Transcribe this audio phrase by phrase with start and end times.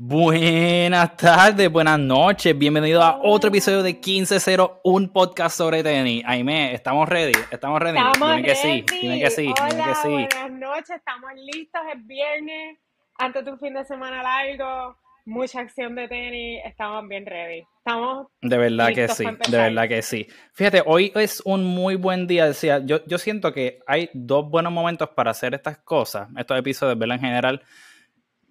[0.00, 6.22] Buenas tardes, buenas noches, bienvenido a otro episodio de 15-0, un podcast sobre tenis.
[6.24, 7.32] Aime, ¿estamos ready?
[7.50, 7.98] ¿Estamos ready?
[7.98, 8.84] Estamos dime que ready.
[8.88, 10.08] sí, dime que sí, Hola, dime que sí.
[10.08, 12.78] buenas noches, estamos listos, es viernes,
[13.18, 17.64] antes de un fin de semana largo, mucha acción de tenis, estamos bien ready.
[17.78, 20.28] Estamos De verdad que sí, de verdad que sí.
[20.52, 22.46] Fíjate, hoy es un muy buen día.
[22.46, 26.96] Decía, yo, yo siento que hay dos buenos momentos para hacer estas cosas, estos episodios,
[26.96, 27.16] ¿verdad?
[27.16, 27.62] En general,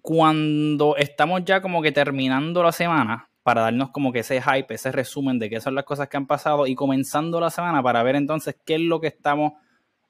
[0.08, 4.90] cuando estamos ya como que terminando la semana, para darnos como que ese hype, ese
[4.90, 8.16] resumen de qué son las cosas que han pasado y comenzando la semana para ver
[8.16, 9.52] entonces qué es lo que estamos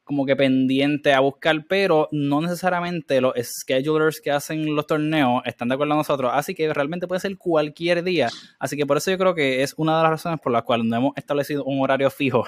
[0.05, 5.67] como que pendiente a buscar, pero no necesariamente los schedulers que hacen los torneos están
[5.67, 8.29] de acuerdo con nosotros, así que realmente puede ser cualquier día,
[8.61, 10.87] así que por eso yo creo que es una de las razones por las cuales
[10.87, 12.47] no hemos establecido un horario fijo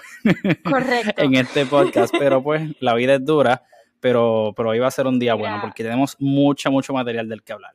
[0.63, 1.15] Correcto.
[1.21, 3.65] en este podcast, pero pues la vida es dura,
[4.01, 7.43] pero, pero hoy va a ser un día bueno porque tenemos mucho, mucho material del
[7.43, 7.75] que hablar.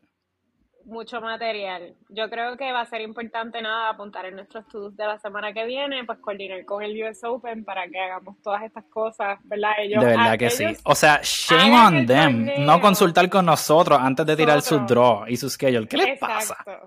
[0.86, 1.96] Mucho material.
[2.10, 5.52] Yo creo que va a ser importante nada apuntar en nuestros to-dos de la semana
[5.52, 9.72] que viene, pues coordinar con el US Open para que hagamos todas estas cosas, ¿verdad?
[9.80, 10.66] Ellos, de verdad que sí.
[10.84, 12.46] O sea, shame on them.
[12.46, 12.60] torneo.
[12.68, 14.88] No consultar con nosotros antes de tirar su Nosotros.
[14.90, 15.88] draw y su schedule.
[15.88, 16.36] ¿Qué les Exacto.
[16.36, 16.82] pasa?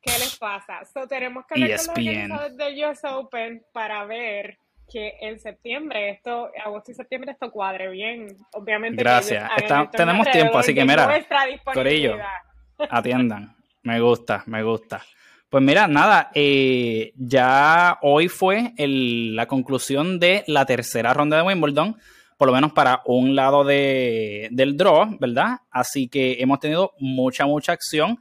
[0.00, 0.84] ¿Qué les pasa?
[0.86, 2.32] So, tenemos que hablar con los ESPN.
[2.32, 4.56] organizadores del US Open para ver
[4.92, 8.26] que en septiembre, esto, agosto y septiembre, esto cuadre bien.
[8.52, 9.02] Obviamente.
[9.02, 9.50] Gracias.
[9.56, 11.06] Está- tenemos tiempo, así que mira,
[11.50, 12.26] disponibilidad.
[12.90, 13.56] Atiendan.
[13.82, 15.02] Me gusta, me gusta.
[15.48, 21.42] Pues mira, nada, eh, ya hoy fue el- la conclusión de la tercera ronda de
[21.42, 21.96] Wimbledon,
[22.38, 25.58] por lo menos para un lado de, del draw, ¿verdad?
[25.70, 28.18] Así que hemos tenido mucha, mucha acción.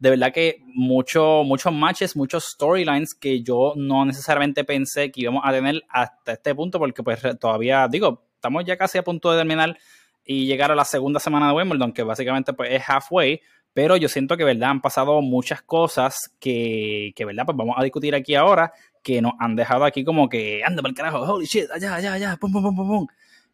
[0.00, 5.42] De verdad que mucho, muchos matches, muchos storylines que yo no necesariamente pensé que íbamos
[5.44, 9.36] a tener hasta este punto, porque pues todavía, digo, estamos ya casi a punto de
[9.36, 9.76] terminar
[10.24, 13.42] y llegar a la segunda semana de Wimbledon, que básicamente pues es halfway,
[13.74, 14.70] pero yo siento que, ¿verdad?
[14.70, 17.44] Han pasado muchas cosas que, que, ¿verdad?
[17.44, 20.90] Pues vamos a discutir aquí ahora, que nos han dejado aquí como que, anda para
[20.90, 23.06] el carajo, holy shit, allá, allá, allá, pum, pum, pum, pum, pum.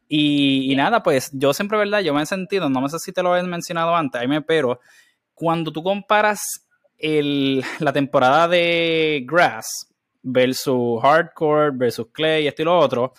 [0.08, 2.00] Y, y nada, pues yo siempre, ¿verdad?
[2.00, 4.78] Yo me he sentido, no sé si te lo he mencionado antes, Jaime, pero
[5.36, 6.40] cuando tú comparas
[6.98, 9.66] la temporada de Grass
[10.22, 13.12] versus Hardcore versus Clay, esto y lo otro,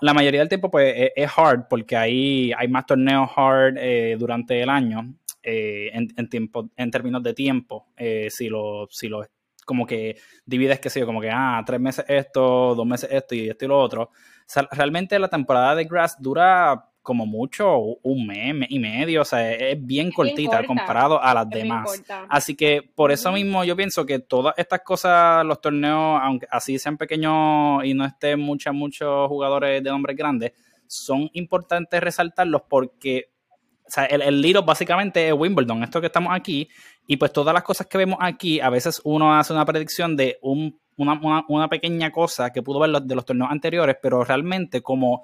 [0.00, 4.60] la, mayoría del tiempo pues es, hard porque hay, hay más torneos hard eh, durante
[4.60, 7.88] el año eh, en, tiempo, en términos de tiempo.
[7.96, 9.24] eh, si lo, si lo
[9.64, 13.48] como que divides, que sé como que, ah, tres meses esto, dos meses esto y
[13.48, 14.10] esto y lo otro.
[14.72, 19.52] Realmente la temporada de Grass dura como mucho un mes, mes y medio, o sea,
[19.52, 22.02] es, es bien cortita corta, comparado a las demás.
[22.28, 26.80] Así que por eso mismo yo pienso que todas estas cosas, los torneos, aunque así
[26.80, 30.52] sean pequeños y no estén muchos, muchos jugadores de nombres grandes,
[30.88, 33.30] son importantes resaltarlos porque
[33.86, 36.68] o sea, el, el Little básicamente es Wimbledon, esto que estamos aquí,
[37.06, 40.38] y pues todas las cosas que vemos aquí, a veces uno hace una predicción de
[40.42, 44.82] un, una, una, una pequeña cosa que pudo ver de los torneos anteriores, pero realmente
[44.82, 45.22] como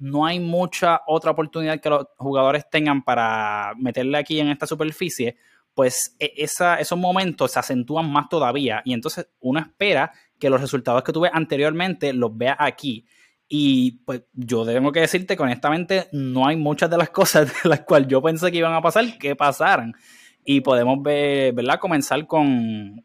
[0.00, 5.36] no hay mucha otra oportunidad que los jugadores tengan para meterle aquí en esta superficie,
[5.74, 11.02] pues e- esos momentos se acentúan más todavía y entonces uno espera que los resultados
[11.04, 13.06] que tuve anteriormente los vea aquí.
[13.46, 17.68] Y pues yo tengo que decirte que honestamente no hay muchas de las cosas de
[17.68, 19.92] las cuales yo pensé que iban a pasar que pasaran.
[20.44, 21.78] Y podemos ver, ¿verdad?
[21.78, 23.04] Comenzar con...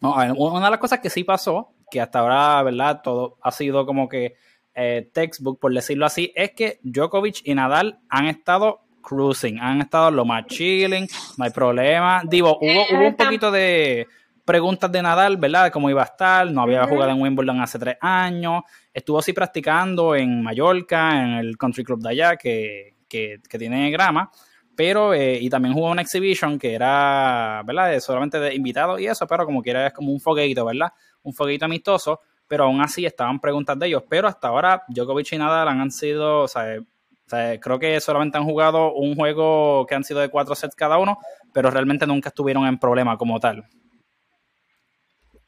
[0.00, 3.00] Una de las cosas que sí pasó, que hasta ahora, ¿verdad?
[3.02, 4.34] Todo ha sido como que
[4.80, 10.10] eh, textbook, por decirlo así, es que Djokovic y Nadal han estado cruising, han estado
[10.12, 12.22] lo más chilling, no hay problema.
[12.24, 14.06] Digo, hubo, hubo un poquito de
[14.44, 15.64] preguntas de Nadal, ¿verdad?
[15.64, 18.62] De cómo iba a estar, no había jugado en Wimbledon hace tres años,
[18.94, 23.90] estuvo así practicando en Mallorca, en el country club de allá, que, que, que tiene
[23.90, 24.30] grama,
[24.76, 27.98] pero, eh, y también jugó una exhibition que era, ¿verdad?
[27.98, 30.92] Solamente de invitados y eso, pero como quiera es como un fogueito, ¿verdad?
[31.24, 35.38] Un fogueito amistoso, pero aún así estaban preguntas de ellos, pero hasta ahora Djokovic y
[35.38, 39.94] Nadal han sido, o sea, o sea, creo que solamente han jugado un juego que
[39.94, 41.18] han sido de cuatro sets cada uno,
[41.52, 43.68] pero realmente nunca estuvieron en problema como tal.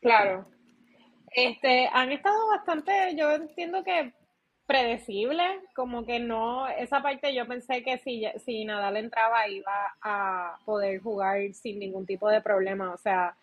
[0.03, 0.47] Claro.
[1.33, 4.13] Este, han estado bastante, yo entiendo que
[4.67, 10.59] predecibles, como que no, esa parte yo pensé que si, si Nadal entraba iba a
[10.65, 13.35] poder jugar sin ningún tipo de problema, o sea,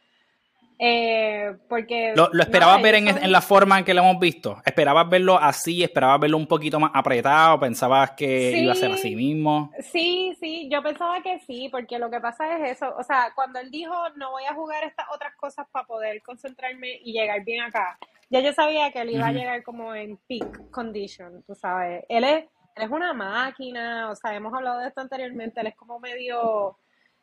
[0.79, 2.13] eh, porque...
[2.15, 4.61] ¿Lo, lo esperabas ver en, son- en la forma en que lo hemos visto?
[4.65, 5.83] ¿Esperabas verlo así?
[5.83, 7.59] ¿Esperabas verlo un poquito más apretado?
[7.59, 8.59] ¿Pensabas que Sí.
[8.59, 9.71] iba a ser así mismo?
[9.91, 13.59] Sí, sí, yo pensaba que sí, porque lo que pasa es eso, o sea, cuando
[13.59, 17.61] él dijo no voy a jugar estas otras cosas para poder concentrarme y llegar bien
[17.63, 17.97] acá,
[18.29, 22.23] ya yo sabía que él iba a llegar como en peak condition, tú sabes, él
[22.23, 22.43] es,
[22.75, 26.77] él es una máquina, o sea, hemos hablado de esto anteriormente, él es como medio,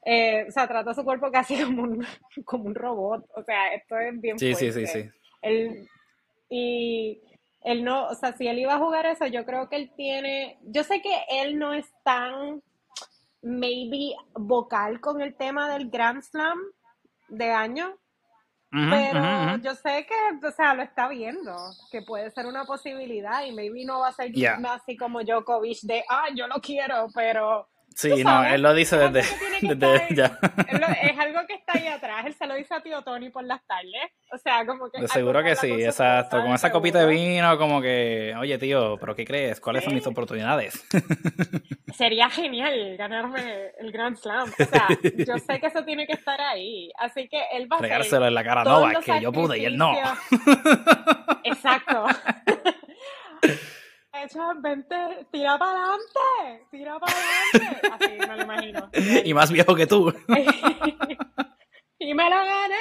[0.05, 2.07] Eh, o sea, trata su cuerpo casi como un,
[2.45, 3.25] como un robot.
[3.37, 4.73] O sea, esto es bien Sí, fuerte.
[4.73, 5.11] sí, sí, sí.
[5.43, 5.89] Él,
[6.49, 7.21] y
[7.63, 10.59] él no, o sea, si él iba a jugar eso, yo creo que él tiene,
[10.63, 12.63] yo sé que él no es tan,
[13.43, 16.59] maybe, vocal con el tema del Grand Slam
[17.29, 17.97] de año,
[18.71, 19.63] pero ujú, ujú.
[19.63, 21.55] yo sé que, o sea, lo está viendo,
[21.91, 24.61] que puede ser una posibilidad y maybe no va a ser Yeah.
[24.73, 29.13] así como Djokovic de, ah, yo lo quiero, pero Sí, no, él lo dice es
[29.13, 29.37] desde,
[29.77, 30.39] desde ya.
[30.73, 33.45] lo- es algo que está ahí atrás, él se lo dice a tío Tony por
[33.45, 35.01] las tardes, o sea, como que...
[35.01, 36.41] De seguro que sí, exacto.
[36.43, 39.61] Con esa copita de vino, como que, oye tío, ¿pero qué crees?
[39.61, 40.85] ¿Cuáles son mis oportunidades?
[41.97, 44.51] Sería genial ganarme el Grand Slam.
[44.59, 44.89] O sea,
[45.27, 46.91] yo sé que eso tiene que estar ahí.
[46.99, 49.65] Así que él va a Regárselo en la cara Novak, los que yo pude y
[49.67, 49.93] él no.
[51.45, 52.07] Exacto.
[54.25, 54.97] Echa, vente,
[55.31, 57.89] tira para adelante, tira para adelante.
[57.93, 58.91] Así me lo imagino.
[59.25, 60.13] Y más viejo que tú.
[61.99, 62.77] y me lo gané.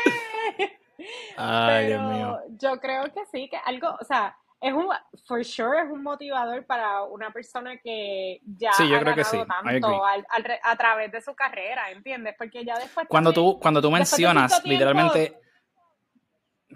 [1.37, 2.39] Ay, Dios Pero mío.
[2.59, 4.87] yo creo que sí, que algo, o sea, es un,
[5.27, 9.23] for sure es un motivador para una persona que ya Sí, yo ha creo que
[9.25, 10.25] sí, tanto al-
[10.63, 12.35] a través de su carrera, ¿entiendes?
[12.37, 15.37] Porque ya después Cuando también- tú, cuando tú mencionas, tiempo- literalmente.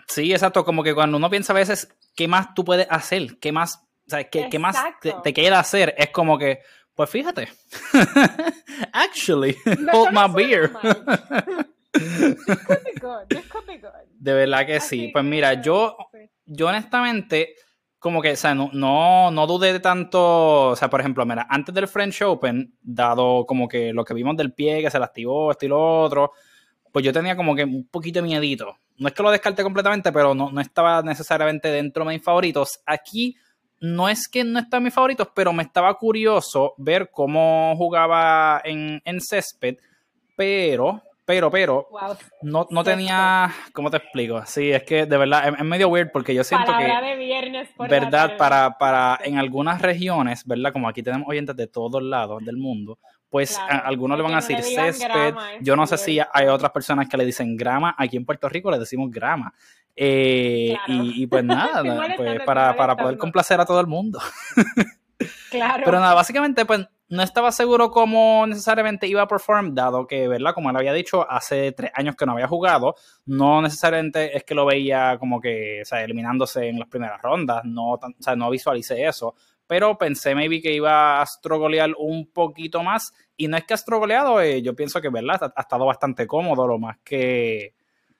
[0.08, 0.64] Sí, exacto.
[0.66, 3.40] Como que cuando uno piensa a veces, ¿qué más tú puedes hacer?
[3.40, 5.94] ¿Qué más, o sea, qué, qué más te, te queda hacer?
[5.98, 6.62] Es como que,
[6.96, 7.50] pues fíjate.
[8.94, 9.58] Actually,
[9.92, 10.72] hold my beer.
[10.72, 11.68] mal.
[11.92, 13.90] This could be good, this could be good.
[14.18, 15.10] De verdad que sí.
[15.12, 15.98] Pues mira, yo,
[16.46, 17.56] yo honestamente,
[18.00, 21.48] como que, o sea, no, no, no dudé de tanto, o sea, por ejemplo, mira,
[21.50, 25.52] antes del French Open, dado como que lo que vimos del pie, que se lastimó,
[25.52, 26.32] esto y lo otro,
[26.94, 28.78] pues yo tenía como que un poquito de miedito.
[28.98, 32.80] No es que lo descarte completamente, pero no, no estaba necesariamente dentro de mis favoritos.
[32.86, 33.36] Aquí
[33.80, 39.02] no es que no están mis favoritos, pero me estaba curioso ver cómo jugaba en,
[39.06, 39.78] en césped,
[40.36, 42.16] pero, pero, pero, Wow.
[42.42, 44.44] no, no tenía, ¿cómo te explico?
[44.46, 47.16] Sí, es que de verdad es, es medio weird porque yo siento Palabra que, de
[47.18, 48.38] viernes por verdad, tarde.
[48.38, 50.72] para, para en algunas regiones, ¿verdad?
[50.72, 52.98] Como aquí tenemos oyentes de todos lados del mundo,
[53.30, 55.10] pues Claro, a- algunos le van a no decir césped.
[55.10, 57.94] grama Yo no sé si hay otras personas que le dicen grama.
[57.98, 59.54] Aquí en Puerto Rico le decimos grama.
[60.00, 61.04] Eh, Claro.
[61.04, 61.82] y, y pues nada,
[62.16, 64.20] pues para, para poder complacer a todo el mundo.
[65.50, 65.82] Claro.
[65.86, 70.54] Pero nada, básicamente, pues no estaba seguro cómo necesariamente iba a perform, dado que, ¿verdad?
[70.54, 72.96] Como él había dicho, hace tres años que no había jugado,
[73.26, 77.62] no necesariamente es que lo veía como que, o sea, eliminándose en las primeras rondas,
[77.64, 79.34] no, tan- o sea, no visualicé eso,
[79.66, 83.76] pero pensé maybe que iba a astrogolear un poquito más, y no es que ha
[83.76, 85.42] astrogoleado, eh, yo pienso que, ¿verdad?
[85.42, 87.74] Ha, ha estado bastante cómodo, lo más que,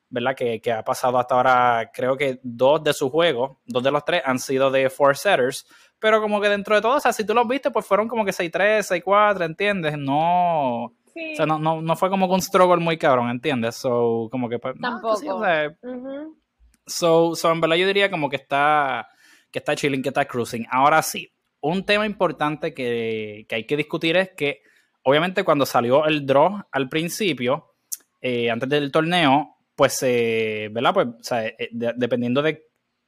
[0.10, 0.36] ¿verdad?
[0.36, 4.04] Que, que ha pasado hasta ahora, creo que dos de sus juegos, dos de los
[4.06, 5.66] tres han sido de four setters,
[6.00, 8.24] pero como que dentro de todo, o sea, si tú los viste, pues fueron como
[8.24, 9.98] que 6-3, 6-4, ¿entiendes?
[9.98, 11.34] No, Sí.
[11.34, 13.76] o sea, no, no, no fue como que un struggle muy cabrón, ¿entiendes?
[13.76, 15.46] So, como que pues, no, pues, sí, o Tampoco.
[15.46, 16.38] sea, Ujú.
[16.86, 19.08] so, so, en verdad yo diría como que está,
[19.52, 20.68] que está chilling, que está cruising.
[20.70, 24.62] Ahora sí, un tema importante que, que hay que discutir es que,
[25.04, 27.74] obviamente, cuando salió el draw al principio,
[28.22, 30.94] eh, antes del torneo, pues, eh, ¿verdad?
[30.94, 32.64] Pues, o sea, eh, de- dependiendo de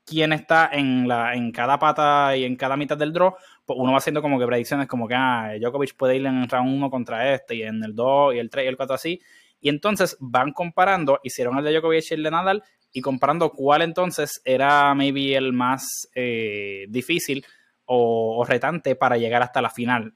[0.05, 3.33] quién está en, la, en cada pata y en cada mitad del draw,
[3.65, 6.47] pues uno va haciendo como que predicciones como que, ah, Djokovic puede ir en el
[6.49, 9.19] round 1 contra este, y en el 2, y el 3, y el 4 así.
[9.59, 13.81] Y entonces van comparando, hicieron el de Djokovic y el de Nadal, y comparando cuál
[13.81, 17.45] entonces era maybe el más eh, difícil
[17.85, 20.13] o, o retante para llegar hasta la final.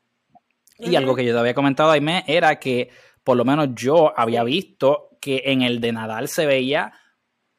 [0.80, 2.90] Y algo que yo te había comentado, Aime, era que
[3.24, 6.92] por lo menos yo había visto que en el de Nadal se veía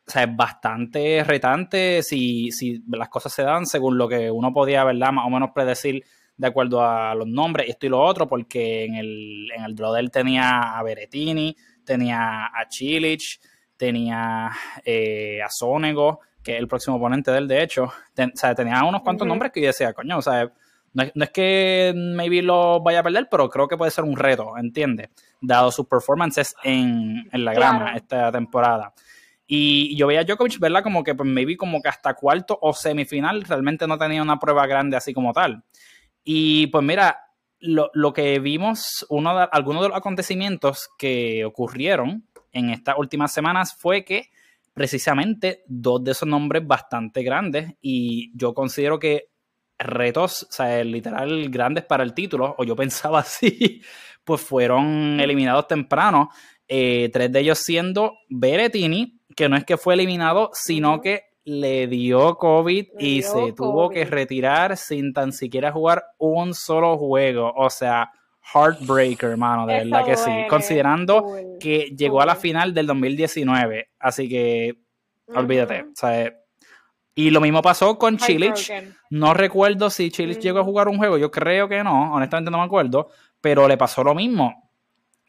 [0.06, 4.84] o sea, bastante retante si, si las cosas se dan según lo que uno podía,
[4.84, 5.12] ¿verdad?
[5.12, 6.04] Más o menos predecir
[6.36, 9.92] de acuerdo a los nombres, esto y lo otro, porque en el, en el draw
[9.94, 13.40] de él tenía a Berettini, tenía a Chilich,
[13.76, 14.50] tenía
[14.84, 17.90] eh, a Sonego, que es el próximo oponente de él, de hecho.
[18.12, 20.52] Ten- o sea, tenía unos cuantos nombres que yo decía, coño, o sea,
[20.92, 24.04] no es, no es que maybe lo vaya a perder, pero creo que puede ser
[24.04, 25.08] un reto, ¿entiendes?
[25.40, 27.96] Dado sus performances en, en la grama Claro.
[27.96, 28.94] esta temporada.
[29.46, 30.82] Y yo veía a Djokovic, ¿verdad?
[30.82, 34.66] Como que pues maybe como que hasta cuarto o semifinal realmente no tenía una prueba
[34.66, 35.62] grande así como tal.
[36.24, 37.18] Y pues mira,
[37.60, 43.32] lo, lo que vimos, uno de, algunos de los acontecimientos que ocurrieron en estas últimas
[43.32, 44.30] semanas fue que
[44.72, 49.28] precisamente dos de esos nombres bastante grandes y yo considero que
[49.78, 53.82] retos, o sea, literal grandes para el título, o yo pensaba así,
[54.24, 56.30] pues fueron eliminados temprano.
[56.66, 61.86] Eh, tres de ellos siendo Berettini, que no es que fue eliminado, sino que le
[61.86, 66.96] dio COVID Le y dio se tuvo que retirar sin tan siquiera jugar un solo
[66.96, 67.52] juego.
[67.54, 68.10] O sea,
[68.52, 70.30] heartbreaker, hermano, de verdad que sí.
[70.48, 73.90] Considerando que llegó a la final del 2019.
[73.98, 74.78] Así que,
[75.34, 75.86] olvídate.
[77.14, 78.72] y lo mismo pasó con Chilich.
[79.10, 81.18] No recuerdo si Chilich llegó a jugar un juego.
[81.18, 82.14] Yo creo que no.
[82.14, 83.08] Honestamente no me acuerdo.
[83.44, 84.70] Pero le pasó lo mismo.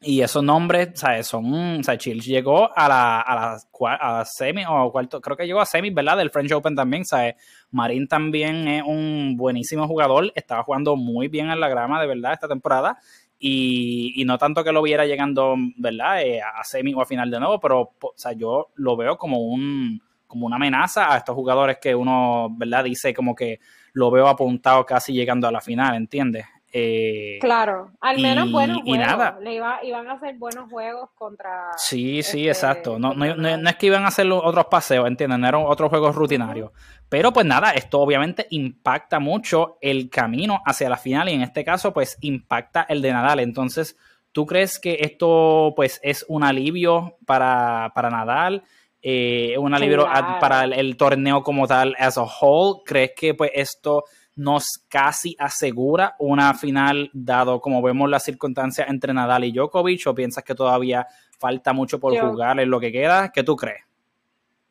[0.00, 1.26] Y esos nombres, ¿sabes?
[1.26, 5.46] Son, o sea, Chilich llegó a la, a la, a semi, o cuarto, creo que
[5.46, 6.16] llegó a semi, ¿verdad?
[6.16, 7.34] Del French Open también, ¿sabes?
[7.72, 12.32] Marín también es un buenísimo jugador, estaba jugando muy bien en la grama, de verdad,
[12.32, 12.96] esta temporada.
[13.38, 16.22] Y, y no tanto que lo viera llegando, ¿verdad?
[16.22, 19.40] Eh, a semi o a final de nuevo, pero, o sea, yo lo veo como
[19.40, 22.84] un, como una amenaza a estos jugadores que uno, ¿verdad?
[22.84, 23.60] Dice como que
[23.92, 26.46] lo veo apuntado casi llegando a la final, ¿entiendes?
[26.78, 28.96] Eh, claro, al menos buenos juegos.
[28.96, 29.38] Y nada.
[29.40, 31.70] Le iban a hacer buenos juegos contra.
[31.78, 32.98] Sí, sí, este, exacto.
[32.98, 35.40] No, no, no, es que iban a hacer otros paseos, ¿entienden?
[35.40, 36.72] No eran otros juegos rutinarios.
[37.08, 41.64] Pero pues nada, esto obviamente impacta mucho el camino hacia la final y en este
[41.64, 43.40] caso pues impacta el de Nadal.
[43.40, 43.96] Entonces,
[44.32, 48.64] ¿tú crees que esto pues es un alivio para, para Nadal?
[49.00, 50.06] Eh, un alivio
[50.40, 52.82] para el, el, torneo como tal as a whole?
[52.84, 54.04] ¿Crees que pues esto
[54.36, 60.14] nos casi asegura una final, dado como vemos las circunstancias entre Nadal y Djokovic, o
[60.14, 61.06] piensas que todavía
[61.38, 63.32] falta mucho por jugar en lo que queda?
[63.32, 63.82] ¿Qué tú crees?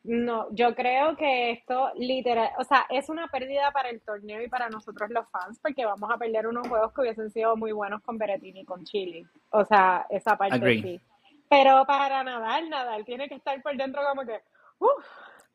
[0.04, 4.48] No, yo creo que esto literal, o sea, es una pérdida para el torneo y
[4.48, 8.00] para nosotros los fans, porque vamos a perder unos juegos que hubiesen sido muy buenos
[8.02, 9.26] con Berettini y con Chile.
[9.50, 11.00] O sea, esa parte sí.
[11.48, 14.40] Pero para Nadal, Nadal tiene que estar por dentro como que,
[14.78, 15.04] ¡Uf!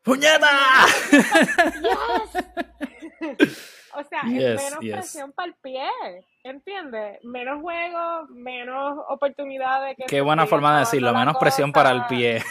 [0.02, 0.48] ¡Puñeta!
[3.94, 5.84] O sea, es menos presión para el pie,
[6.44, 7.22] ¿entiendes?
[7.24, 9.96] Menos juego, menos oportunidades.
[10.08, 12.42] Qué buena forma de decirlo, menos presión para el pie.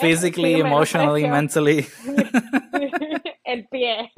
[0.00, 1.86] Physically, emotionally, mentally.
[3.44, 4.12] el pie.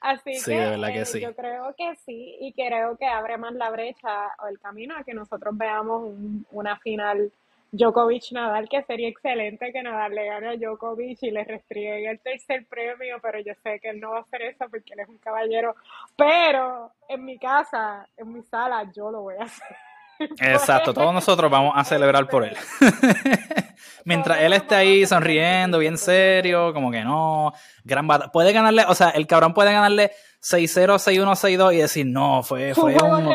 [0.00, 4.48] Así que, eh, yo creo que sí, y creo que abre más la brecha o
[4.48, 6.12] el camino a que nosotros veamos
[6.50, 7.30] una final
[7.72, 12.20] Djokovic Nadal, que sería excelente que Nadal le gane a Djokovic y le restriegue el
[12.20, 15.08] tercer premio, pero yo sé que él no va a hacer eso porque él es
[15.08, 15.74] un caballero.
[16.14, 19.76] Pero en mi casa, en mi sala, yo lo voy a hacer.
[20.38, 22.56] Exacto, todos nosotros vamos a celebrar por él.
[24.04, 29.10] Mientras él esté ahí sonriendo, bien serio, como que no, gran Puede ganarle, o sea,
[29.10, 33.32] el cabrón puede ganarle 6-0, 6-1, 6-2 y decir, no, fue, fue un,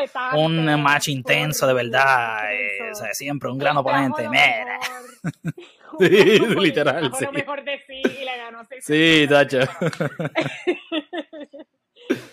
[0.67, 2.51] un match intenso, de verdad.
[2.51, 4.27] Eh, o sea, siempre un gran oponente.
[4.27, 4.77] Mira.
[5.99, 7.09] sí, literal.
[7.17, 7.25] Sí.
[7.31, 9.59] mejor de sí y le ganó 6 Sí, tacho.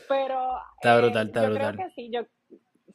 [0.09, 0.59] Pero.
[0.77, 1.77] Está brutal, está brutal.
[1.77, 2.23] Creo que sí, yo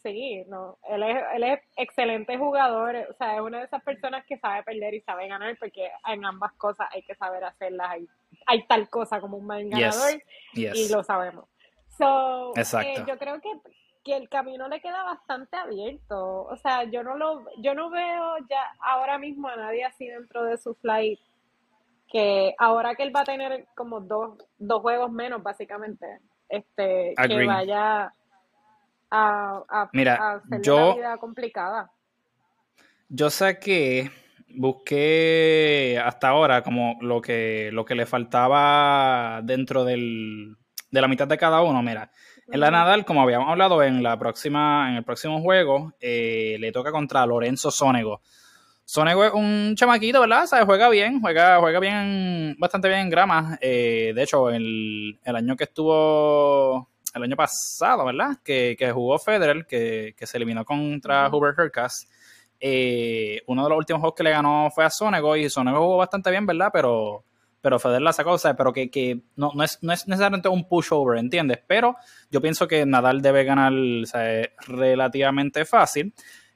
[0.03, 4.25] sí, no, él es, él es excelente jugador, o sea, es una de esas personas
[4.25, 8.07] que sabe perder y sabe ganar, porque en ambas cosas hay que saber hacerlas, hay,
[8.45, 10.21] hay tal cosa como un buen ganador
[10.53, 11.45] y lo sabemos.
[11.99, 13.49] So, eh, yo creo que,
[14.05, 18.37] que el camino le queda bastante abierto, o sea, yo no lo, yo no veo
[18.49, 21.19] ya ahora mismo a nadie así dentro de su flight
[22.09, 27.45] que ahora que él va a tener como dos, dos juegos menos básicamente, este, que
[27.45, 28.13] vaya
[29.11, 31.91] a, Mira, yo, vida complicada.
[33.09, 34.09] Yo sé que
[34.55, 40.55] busqué hasta ahora como lo que, lo que le faltaba dentro del,
[40.91, 41.81] de la mitad de cada uno.
[41.81, 42.11] Mira,
[42.51, 46.71] en la Nadal, como habíamos hablado en la próxima, en el próximo juego, eh, le
[46.71, 48.21] toca contra Lorenzo Sonego.
[48.85, 50.47] Sonego es un chamaquito, ¿verdad?
[50.47, 50.65] ¿Sabe?
[50.65, 53.57] Juega bien, juega, juega bien, bastante bien en grama.
[53.61, 58.37] Eh, de hecho, el, el año que estuvo el año pasado, ¿verdad?
[58.43, 62.07] Que, jugó Federer, que, se eliminó contra Hubert Hurkacz.
[62.59, 65.97] Eh, uno de los últimos juegos que le ganó fue a Sonego y Sonego jugó
[65.97, 66.69] bastante bien, ¿verdad?
[66.73, 67.23] Pero,
[67.61, 70.67] pero Federer la sacó, o sea, pero que, no, no, es, no es necesariamente un
[70.67, 71.59] pushover, ¿entiendes?
[71.67, 71.95] Pero
[72.31, 76.13] yo pienso que Nadal debe ganar o sea, relativamente fácil.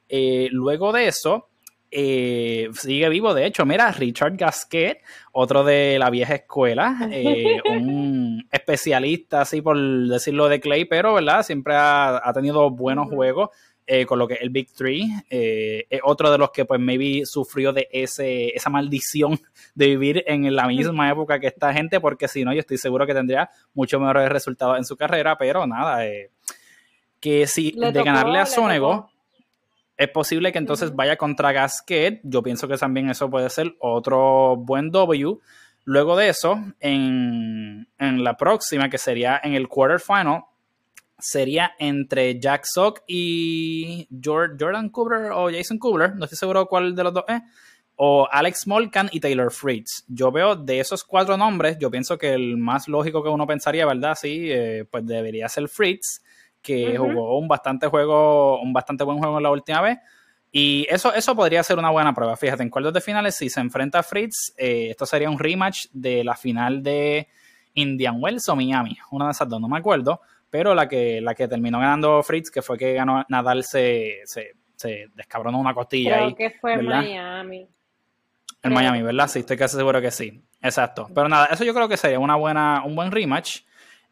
[0.08, 1.50] Eh, luego de eso,
[1.96, 3.36] eh, sigue vivo.
[3.36, 9.78] De hecho, mira, Richard Gasquet, otro de la vieja escuela, eh, un especialista, así por
[10.08, 11.44] decirlo de Clay, pero ¿verdad?
[11.44, 13.50] Siempre ha, tenido buenos juegos.
[13.86, 17.74] Eh, con lo que el Big Three es otro de los que pues maybe sufrió
[17.74, 19.38] de ese, esa maldición
[19.76, 23.06] de vivir en la misma época que esta gente, porque si no, yo estoy seguro
[23.06, 26.06] que tendría mucho mejores resultados en su carrera, pero nada,
[27.20, 29.10] que si de ganarle a Sonego,
[29.98, 32.20] es posible que entonces vaya contra Gasquet.
[32.24, 35.38] Yo pienso que también eso puede ser otro buen W.
[35.86, 40.44] Luego de eso, en, la próxima, que sería en el quarterfinal,
[41.20, 47.04] sería entre Jack Sock y Jordan Kubler o Jason Kubler, no estoy seguro cuál de
[47.04, 47.42] los dos es,
[47.96, 50.04] o Alex Molkan y Taylor Fritz.
[50.08, 53.86] Yo veo de esos cuatro nombres, yo pienso que el más lógico que uno pensaría,
[53.86, 54.18] ¿verdad?
[54.20, 56.22] Sí, eh, pues debería ser Fritz
[56.62, 60.00] que jugó un bastante juego, un bastante buen juego la última vez.
[60.50, 62.38] Y eso, eso podría ser una buena prueba.
[62.38, 65.88] Fíjate, en cuartos de finales, si se enfrenta a Fritz, eh, esto sería un rematch
[65.92, 67.28] de la final de
[67.74, 68.96] Indian Wells o Miami.
[69.12, 70.22] Una de esas dos, no me acuerdo.
[70.54, 74.52] Pero la que, la que terminó ganando Fritz, que fue que ganó Nadal, se, se,
[74.76, 76.36] se descabronó una costilla Creo ahí.
[76.36, 77.62] que fue en Miami.
[77.62, 77.68] En
[78.62, 78.76] Creo.
[78.76, 79.28] Miami, ¿verdad?
[79.30, 80.44] Sí, estoy casi seguro que sí.
[80.62, 81.10] Exacto.
[81.16, 83.62] Pero nada, eso yo creo que sería una buena, un buen rematch.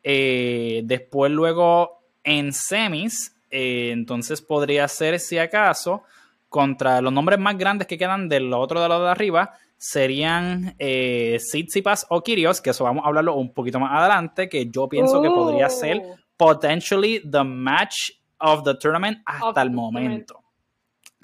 [0.02, 6.02] Eh, después, luego, en semis, eh, entonces podría ser, si acaso,
[6.50, 11.38] contra los nombres más grandes que quedan del otro de lado de arriba, serían eh,
[11.38, 15.22] Tsitsipas o Kyrgios, que eso vamos a hablarlo un poquito más adelante, que yo pienso
[15.22, 20.44] que podría ser Uh, potentially the match of the tournament hasta Of el momento.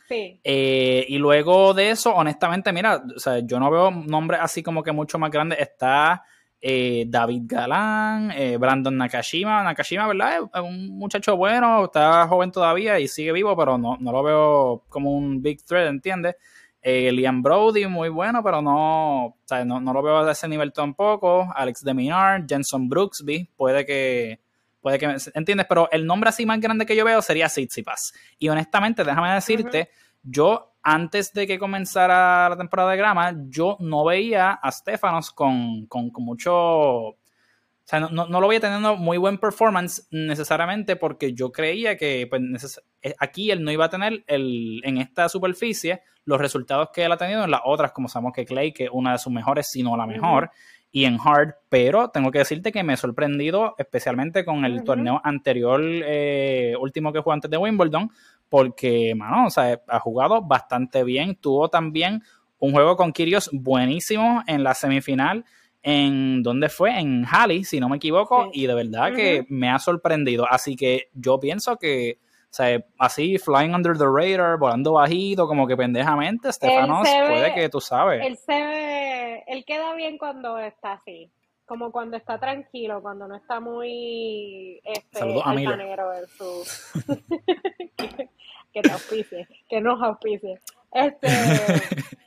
[0.08, 0.40] Sí.
[0.44, 4.84] Eh, y luego de eso, honestamente, mira, o sea, yo no veo nombres así como
[4.84, 5.60] que mucho más grandes.
[5.60, 6.24] Está
[6.62, 9.64] eh, David Galán, eh, Brandon Nakashima.
[9.64, 10.44] Nakashima, ¿verdad?
[10.54, 14.84] Es un muchacho bueno, está joven todavía y sigue vivo, pero no, no lo veo
[14.88, 16.36] como un big threat, ¿entiendes?
[16.80, 20.48] Eh, Liam Brody, muy bueno, pero no, o sea, no, no lo veo a ese
[20.48, 21.52] nivel tampoco.
[21.56, 24.40] Alex de Minar, Jenson Brooksby, puede que,
[24.88, 25.66] puede que, ¿entiendes?
[25.68, 28.14] Pero el nombre así más grande que yo veo sería Tsitsipas.
[28.40, 29.90] Y honestamente, déjame decirte,
[30.24, 35.86] yo antes de que comenzara la temporada de grama, yo no veía a Stefanos con,
[35.88, 36.54] con, con mucho...
[36.54, 37.16] O
[37.90, 42.28] sea, no, no, no lo veía teniendo muy buen performance necesariamente porque yo creía que
[42.30, 47.06] pues, eh, aquí él no iba a tener el, en esta superficie los resultados que
[47.06, 49.32] él ha tenido en las otras, como sabemos que Clay, que es una de sus
[49.32, 50.52] mejores, si no la mejor,
[50.92, 55.22] y en Hard, pero tengo que decirte que me he sorprendido especialmente con el torneo
[55.24, 58.10] anterior, eh, último que jugó antes de Wimbledon,
[58.50, 61.36] porque, mano, o sea, ha jugado bastante bien.
[61.36, 62.24] Tuvo también
[62.60, 65.44] un juego con Kyrgios buenísimo en la semifinal.
[65.84, 66.98] En ¿dónde fue?
[67.00, 68.62] En Halley, si no me equivoco, Sí.
[68.64, 70.46] y de verdad que me ha sorprendido.
[70.50, 75.68] Así que yo pienso que, o sea, así, flying under the radar, volando bajito, como
[75.68, 78.26] que pendejamente, Stefanos ve- puede que tú sabes.
[78.26, 81.30] Él se ve, él queda bien cuando está así,
[81.66, 85.54] como cuando está tranquilo, cuando no está muy este, Saludos a
[86.38, 86.64] su...
[87.98, 88.30] que,
[88.74, 90.60] que te auspicie, que nos auspicie.
[90.94, 91.28] Este,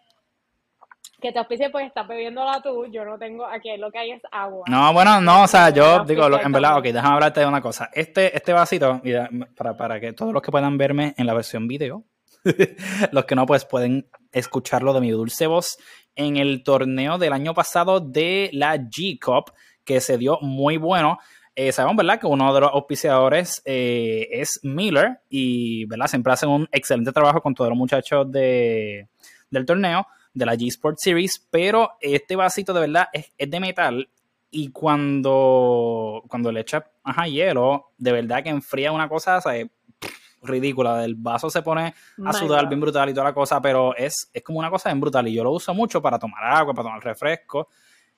[1.21, 4.23] que te auspicie porque estás bebiéndola tú, yo no tengo, aquí lo que hay es
[4.33, 4.65] agua.
[4.69, 7.61] No, bueno, no, o sea, yo digo, lo- en verdad, ok, déjame hablarte de una
[7.61, 7.91] cosa.
[7.93, 11.69] Este, este vasito, mira, para, para que todos los que puedan verme en la versión
[11.69, 12.05] video,
[13.13, 15.77] los que no, pues pueden escucharlo de mi dulce voz
[16.17, 19.53] en el torneo del año pasado de la G-Cup,
[19.85, 21.19] que se dio muy bueno.
[21.57, 26.49] Eh, sabemos, ¿verdad?, que uno de los auspiciadores eh, es Miller y, ¿verdad?, siempre hacen
[26.49, 29.09] un excelente trabajo con todos los muchachos de,
[29.51, 33.61] del torneo, de la G Sport Series, pero este vasito de verdad es, es de
[33.61, 34.09] metal
[34.51, 39.53] y cuando, cuando le echas ajá, hielo, de verdad que enfría una cosa o sea,
[39.99, 40.11] pff,
[40.43, 41.05] ridícula.
[41.05, 44.43] El vaso se pone a sudar bien brutal y toda la cosa, pero es, es
[44.43, 45.29] como una cosa bien brutal.
[45.29, 47.69] Y yo lo uso mucho para tomar agua, para tomar refresco.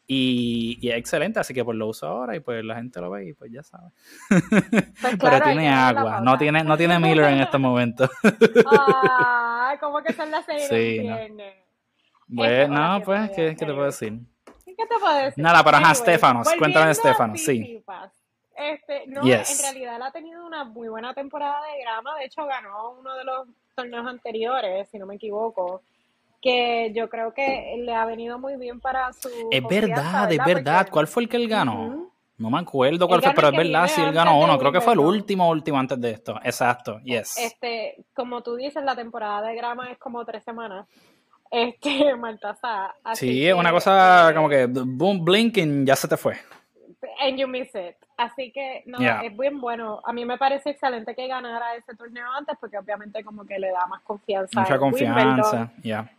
[0.05, 3.11] Y, y es excelente, así que pues lo uso ahora y pues la gente lo
[3.11, 3.91] ve y pues ya sabe.
[4.29, 4.43] Pues
[5.03, 8.11] Pero claro, tiene agua, no tiene, no tiene Miller en este momento.
[8.71, 11.17] Ay, ¿cómo que son las seis Sí, no.
[12.35, 14.19] Bueno, no, pues, ¿qué, qué te puedo decir?
[14.65, 15.43] ¿Qué te puedo decir?
[15.43, 17.83] Nada, pero ajá, Stefanos, cuéntame Stefanos, sí.
[18.57, 19.59] Este, no, Yes.
[19.59, 22.17] en realidad él ha tenido una muy buena temporada de grama.
[22.19, 25.83] De hecho, ganó uno de los torneos anteriores, si no me equivoco.
[26.41, 29.29] Que yo creo que le ha venido muy bien para su.
[29.51, 30.79] Es verdad, es verdad.
[30.79, 32.11] Porque- ¿Cuál fue el que él ganó?
[32.39, 34.59] No me acuerdo cuál fue, pero es verdad, sí, él ganó uno.
[34.59, 36.41] Creo que fue el último, último antes de esto.
[36.43, 37.37] Exacto, yes.
[37.39, 40.87] Este, como tú dices, la temporada de grama es como tres semanas.
[41.53, 42.95] Este, Maltasar.
[43.15, 46.37] Sí, es una cosa eh, como que boom, blink y ya se te fue.
[47.21, 47.97] And you miss it.
[48.17, 49.23] Así que, no, Yeah.
[49.23, 50.01] es bien bueno.
[50.05, 53.71] A mí me parece excelente que ganara ese torneo antes porque obviamente como que le
[53.71, 54.61] da más confianza.
[54.61, 56.11] Mucha confianza, ya.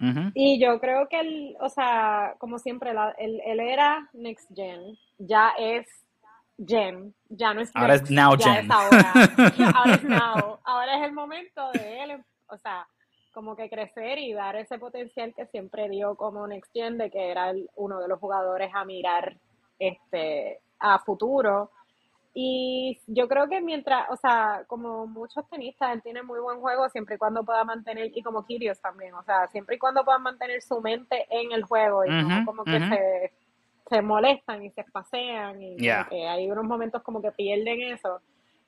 [0.00, 0.30] Ujú.
[0.34, 4.96] Y yo creo que él, o sea, como siempre, la, él, él era Next Gen,
[5.18, 5.86] ya es
[6.64, 8.64] Gen, ya no es Ahora es next, now ya gen.
[8.64, 9.12] es ahora.
[9.76, 10.58] ahora es now.
[10.64, 12.86] Ahora es el momento de él, o sea,
[13.38, 17.30] como que crecer y dar ese potencial que siempre dio como Next Gen de que
[17.30, 19.36] era el- uno de los jugadores a mirar
[19.78, 21.70] este a futuro.
[22.34, 26.88] Y yo creo que mientras, o sea, como muchos tenistas, él tiene muy buen juego
[26.88, 30.22] siempre y cuando pueda mantener, y como Kyrgios también, o sea, siempre y cuando puedan
[30.24, 32.88] mantener su mente en el juego y no Ujú, como que ujú.
[32.92, 33.32] se,
[33.88, 36.08] se molestan y se espacean y Yeah.
[36.10, 38.20] hay unos momentos como que pierden eso.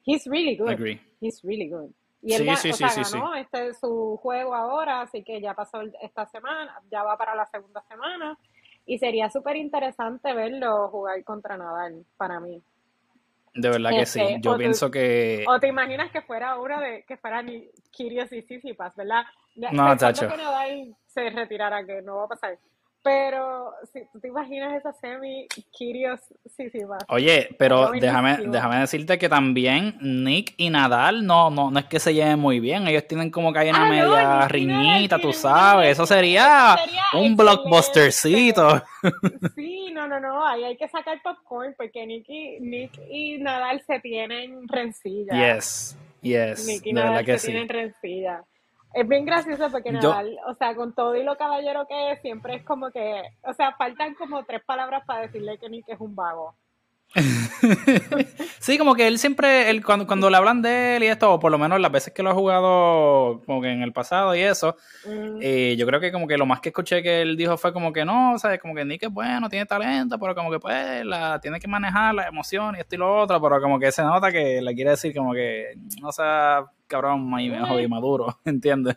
[0.07, 0.71] He's really good.
[0.71, 1.01] Agree.
[1.21, 1.91] He's really good.
[2.23, 5.23] Y él Sí, sí, o sí, sea, sí, ganó este es su juego ahora, así
[5.25, 8.39] que ya pasó esta semana, ya va para la segunda semana.
[8.87, 12.63] Y sería súper interesante verlo jugar contra Nadal, para mí.
[13.55, 14.21] De verdad que sí.
[14.21, 15.45] Este, Yo pienso que.
[15.49, 17.05] O te imaginas que fuera uno de.
[17.05, 19.25] que fuera ni Kirios y Sissipas, ¿verdad?
[19.57, 20.29] No, chacho.
[20.29, 22.59] que Nadal se retirara, que no va a pasar.
[23.03, 26.21] Pero si tú te imaginas esa semi, Kirios,
[26.55, 26.99] sí, sí, va.
[27.09, 31.99] Oye, pero déjame, déjame decirte que también Nick y Nadal no, no, no es que
[31.99, 32.87] se lleven muy bien.
[32.87, 35.93] Ellos tienen como que hay una ah, media riñita, tú sabes.
[35.93, 36.77] Eso sería,
[37.15, 38.83] un blockbustercito.
[39.55, 40.47] Sí, no, no, no.
[40.47, 45.55] Ahí hay que sacar popcorn porque Nick y, Nick y Nadal se tienen rencilla.
[45.55, 46.67] Yes, yes.
[46.67, 48.45] Nick y Nadal se tienen rencilla.
[48.93, 52.57] Es bien gracioso porque Nadal, o sea, con todo y lo caballero que es, siempre
[52.57, 56.17] es como que, o sea, faltan como tres palabras para decirle que Nick es un
[56.17, 56.57] vago.
[58.61, 61.41] sí, como que él siempre, él, cuando, cuando le hablan de él y esto, o
[61.41, 64.41] por lo menos las veces que lo ha jugado como que en el pasado y
[64.41, 65.39] eso, mm.
[65.41, 67.93] eh, yo creo que como que lo más que escuché que él dijo fue como
[67.93, 71.05] que no, o sea, como que Nick es bueno, tiene talento, pero como que pues
[71.05, 74.03] la, tiene que manejar la emoción y esto y lo otro, pero como que se
[74.03, 78.97] nota que le quiere decir como que no sea cabrón, más y maduro, ¿entiendes?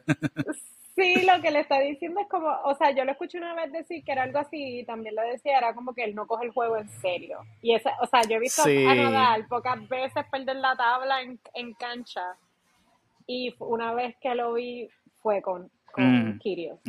[0.96, 3.72] Sí, lo que le está diciendo es como, o sea, yo lo escuché una vez
[3.72, 6.46] decir que era algo así y también lo decía, era como que él no coge
[6.46, 7.40] el juego en serio.
[7.62, 11.40] Y esa, o sea, yo he visto a Nadal pocas veces perder la tabla en,
[11.56, 12.38] en cancha.
[13.26, 14.88] Y una vez que lo vi
[15.22, 16.40] fue con, con mm.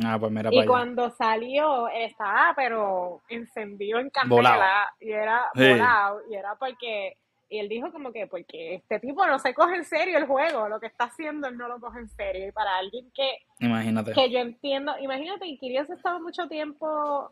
[0.03, 6.35] Ah, pues mira y cuando salió estaba pero encendido en candela y era volado y
[6.35, 7.15] era porque
[7.49, 10.67] y él dijo como que porque este tipo no se coge en serio el juego,
[10.67, 12.47] lo que está haciendo él no lo coge en serio.
[12.47, 14.13] Y para alguien que, imagínate.
[14.13, 17.31] que yo entiendo, imagínate, y Kirios estado mucho tiempo,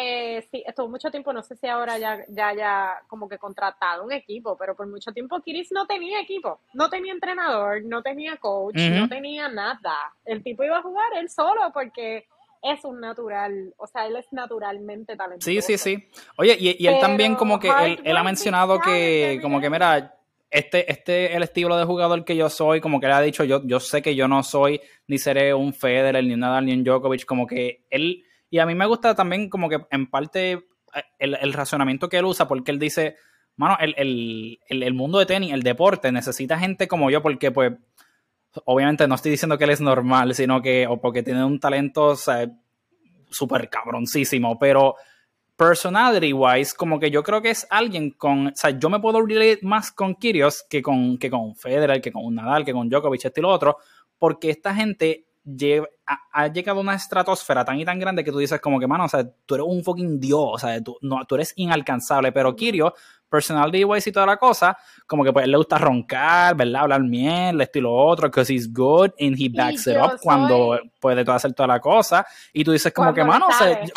[0.00, 4.04] eh, sí, estuvo mucho tiempo, no sé si ahora ya, ya haya como que contratado
[4.04, 8.36] un equipo, pero por mucho tiempo Kiris no tenía equipo, no tenía entrenador, no tenía
[8.36, 9.96] coach, no tenía nada.
[10.24, 12.28] El tipo iba a jugar él solo porque
[12.62, 15.50] es un natural, o sea, él es naturalmente talentoso.
[15.50, 16.08] Sí, sí, sí.
[16.36, 17.70] Oye, y, él también como que,
[18.04, 20.16] él, ha mencionado que, como que, mira,
[20.50, 23.62] este, este el estilo de jugador que yo soy, como que él ha dicho, yo,
[23.64, 26.84] yo sé que yo no soy, ni seré un Federer, ni un Nadal, ni un
[26.84, 30.62] Djokovic, como que él, y a mí me gusta también como que en parte eh,
[31.18, 33.16] el, el razonamiento que él usa, porque él dice,
[33.56, 33.94] mano, el,
[34.68, 37.72] el, el mundo de tenis, el deporte, necesita gente como yo, porque pues
[38.64, 42.14] obviamente no estoy diciendo que él es normal, sino que, o porque tiene un talento
[43.30, 44.96] súper cabroncísimo, pero
[45.56, 49.20] personality wise, como que yo creo que es alguien con, o sea, yo me puedo
[49.20, 53.24] relate más con Kyrgios que con, que con Federer, que con Nadal, que con Djokovic,
[53.24, 53.76] este y lo otro,
[54.18, 55.27] porque esta gente
[56.32, 59.04] ha, llegado a una estratosfera tan y tan grande que tú dices como que, mano,
[59.04, 62.54] o sea, tú eres un fucking dios, o sea, tú, no, tú eres inalcanzable, pero
[62.54, 62.92] Kyrgios
[63.28, 66.82] personality wise y toda la cosa, como que pues él le gusta roncar, ¿verdad?
[66.82, 70.80] Hablar miel, esto y lo otro, because he's good and he backs it up cuando
[71.00, 72.26] puede todo hacer toda la cosa.
[72.52, 73.46] Y tú dices como que, mano,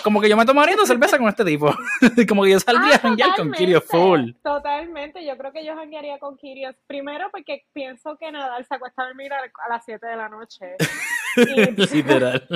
[0.04, 1.74] como que yo me tomaría una cerveza con este tipo.
[2.28, 4.32] como que yo saldría a janguear con Kirios full.
[4.44, 6.76] Totalmente, yo creo que yo janguearía con Kirios.
[6.88, 10.76] Primero porque pienso que Nadal se acuesta a dormir a las 7 de la noche.
[11.94, 12.48] Literal.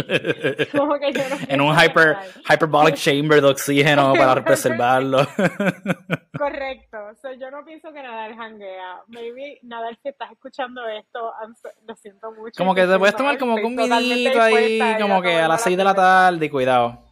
[0.72, 2.18] como que yo no en un hyper,
[2.50, 5.20] hyperbolic chamber de oxígeno para preservarlo.
[6.38, 6.98] Correcto.
[7.40, 9.02] yo no pienso que Nadal janguea.
[9.08, 11.34] Maybe Nadal, si estás escuchando esto,
[11.88, 12.58] lo siento mucho.
[12.58, 15.84] Como que te puedes tomar como un minito ahí, como que a las 6 de
[15.84, 17.06] la tarde, cuidado.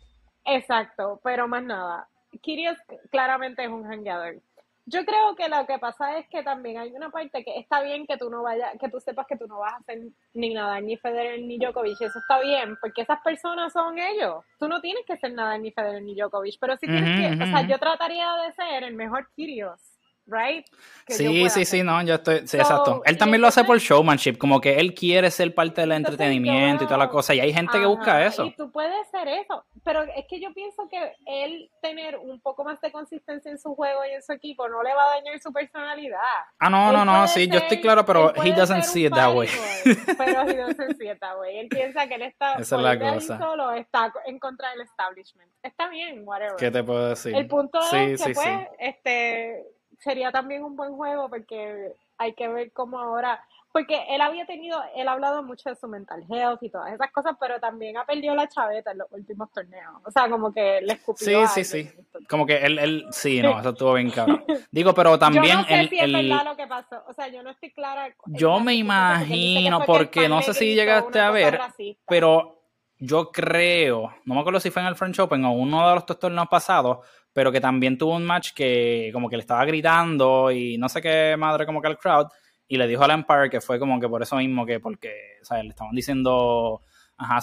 [0.45, 2.07] Exacto, pero más nada.
[2.41, 2.77] Kirios
[3.11, 4.41] claramente es un jangueador.
[4.85, 8.05] Yo creo que lo que pasa es que también hay una parte que está bien
[8.05, 9.99] que tú no vayas, que tú sepas que tú no vas a hacer
[10.33, 14.43] ni nada, ni Federer ni Djokovic, eso está bien, porque esas personas son ellos.
[14.59, 17.47] Tú no tienes que ser nada ni Federer ni Djokovic, pero si tienes que, o
[17.47, 19.92] sea, yo trataría de ser el mejor Kyrgios
[20.27, 20.65] right?
[21.07, 23.01] sí, sí, sí, no, yo estoy, sí, exacto.
[23.05, 26.87] Él también lo hace por showmanship, como que él quiere ser parte del entretenimiento y
[26.87, 28.45] toda la cosa, y hay gente que busca eso.
[28.45, 32.63] Y tú puedes ser eso, pero es que yo pienso que él tener un poco
[32.63, 35.39] más de consistencia en su juego y en su equipo no le va a dañar
[35.39, 36.19] su personalidad.
[36.59, 39.49] Ah, no, no, no, sí, yo estoy claro, pero he doesn't see it that way.
[40.17, 41.57] Pero he doesn't see it that way.
[41.57, 43.37] Él piensa que él está, Esa es la cosa.
[43.37, 45.49] solo está en contra del establishment.
[45.61, 46.55] Está bien, whatever.
[46.57, 47.35] ¿Qué te puedo decir?
[47.35, 49.65] El punto es que, pues, este
[50.03, 54.79] sería también un buen juego porque hay que ver cómo ahora, porque él había tenido,
[54.95, 58.05] él ha hablado mucho de su mental health y todas esas cosas, pero también ha
[58.05, 59.95] perdido la chaveta en los últimos torneos.
[60.05, 61.47] O sea, como que le escupió.
[61.47, 61.91] Sí, sí, sí.
[62.29, 64.43] Como que él, él, sí, no, eso estuvo bien cabrón.
[64.71, 65.45] Digo, pero también.
[65.45, 67.03] Yo no sé si es verdad lo que pasó.
[67.07, 68.13] O sea, yo no estoy clara.
[68.27, 71.59] Yo me imagino, porque, no sé si llegaste a ver,
[72.07, 72.63] pero
[72.99, 76.05] yo creo, no me acuerdo si fue en el French Open o uno de los
[76.05, 76.99] torneos pasados,
[77.33, 81.01] pero que también tuvo un match que como que le estaba gritando y no sé
[81.01, 82.27] qué madre como que al crowd
[82.67, 85.45] y le dijo al Empire que fue como que por eso mismo que porque, o
[85.45, 86.81] sea, le estaban diciendo
[87.17, 87.39] a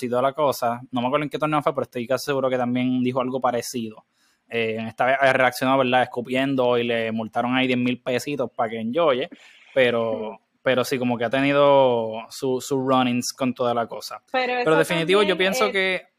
[0.00, 0.80] y toda la cosa.
[0.90, 3.40] No me acuerdo en qué torneo fue, pero estoy casi seguro que también dijo algo
[3.40, 4.04] parecido.
[4.48, 6.02] Eh, esta vez reaccionó, ¿verdad?
[6.02, 9.30] Escupiendo y le multaron ahí 10 mil pesitos para que enjoye.
[9.74, 14.22] Pero, pero sí, como que ha tenido sus su runnings con toda la cosa.
[14.30, 16.11] Pero, definitivo, yo pienso que.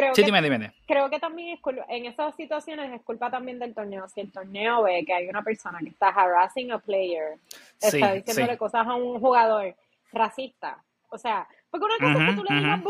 [0.00, 0.72] Creo sí, que, dime, dime.
[0.86, 1.58] Creo que también
[1.88, 4.08] en esas situaciones es culpa también del torneo.
[4.08, 7.38] Si el torneo ve que hay una persona que está harassing a player,
[7.80, 9.74] está diciéndole cosas a un jugador
[10.12, 12.80] racista, o sea, porque una cosa es que tú le digas,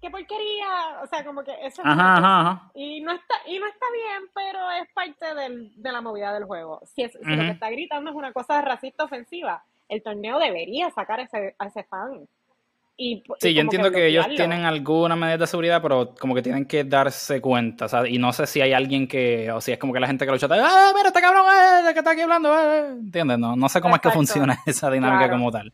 [0.00, 1.00] ¡qué porquería!
[1.02, 1.82] O sea, como que eso
[2.74, 6.44] Y, no está, y no está bien, pero es parte del, de la movida del
[6.44, 6.80] juego.
[6.84, 11.20] Si, es, lo que está gritando es una cosa racista ofensiva, el torneo debería sacar
[11.20, 12.28] ese, a ese fan.
[12.96, 16.64] Y, sí, yo entiendo que, ellos tienen alguna medida de seguridad, pero como que tienen
[16.64, 18.12] que darse cuenta, ¿sabes?
[18.12, 20.30] Y no sé si hay alguien que, o si es como que la gente que
[20.30, 22.56] lo chata, ¡ah, mira, este cabrón, eh, que está aquí hablando!
[22.56, 22.90] Eh!
[22.90, 23.38] ¿Entiendes?
[23.38, 25.72] No, no sé cómo es que funciona esa dinámica como tal.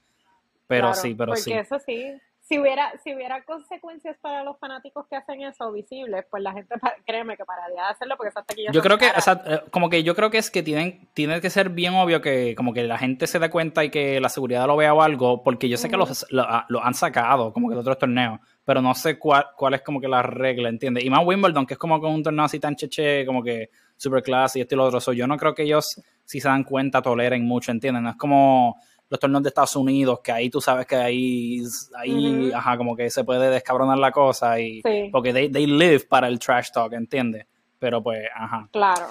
[0.66, 1.50] Pero sí, pero sí.
[1.50, 2.12] Porque eso sí,
[2.50, 6.74] si hubiera, si hubiera consecuencias para los fanáticos que hacen eso visibles, pues la gente,
[7.06, 9.88] créeme que pararía de hacerlo porque hasta aquí Yo creo que, o sea, eh, como
[9.88, 12.82] que yo creo que es que tienen, tiene que ser bien obvio que como que
[12.82, 15.76] la gente se dé cuenta y que la seguridad lo vea o algo, porque yo
[15.76, 19.16] sé que los, ah, lo, han sacado como que de otros torneos, pero no sé
[19.16, 21.04] cuál, cuál es como que la regla, ¿entiendes?
[21.04, 24.24] Y más Wimbledon, que es como con un torneo así tan cheche, como que super
[24.24, 25.12] class y esto y lo otro.
[25.12, 28.02] yo no creo que ellos, si se dan cuenta, toleren mucho, ¿entienden?
[28.02, 31.60] No es como los torneos de Estados Unidos, que ahí tú sabes que ahí,
[31.98, 36.28] ahí ajá, como que se puede descabronar la cosa y porque they, they, live para
[36.28, 37.44] el trash talk, ¿entiendes?
[37.78, 38.68] Pero pues, ajá.
[38.70, 39.06] Claro.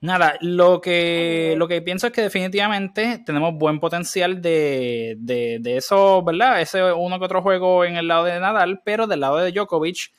[0.00, 5.76] Nada, lo que, lo que pienso es que definitivamente tenemos buen potencial de, de, de
[5.76, 6.60] eso, ¿verdad?
[6.60, 10.12] Ese uno que otro juego en el lado de Nadal, pero del lado de Djokovic,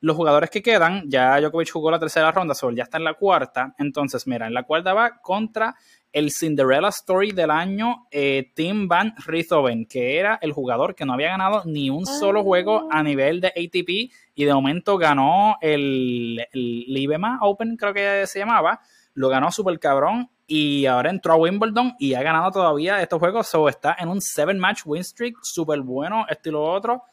[0.00, 3.14] los jugadores que quedan, ya Djokovic jugó la tercera ronda, Sol ya está en la
[3.14, 5.74] cuarta, entonces mira, en la cuarta va contra
[6.12, 11.12] el Cinderella Story del año, eh, Tim Van Rithoven, que era el jugador que no
[11.12, 13.02] había ganado ni un solo juego a ah.
[13.02, 18.80] nivel de ATP y de momento ganó el, el Libema Open, creo que se llamaba,
[19.14, 23.54] lo ganó super cabrón y ahora entró a Wimbledon y ha ganado todavía estos juegos,
[23.54, 27.04] o está en un 7 match win streak, súper bueno, estilo otro,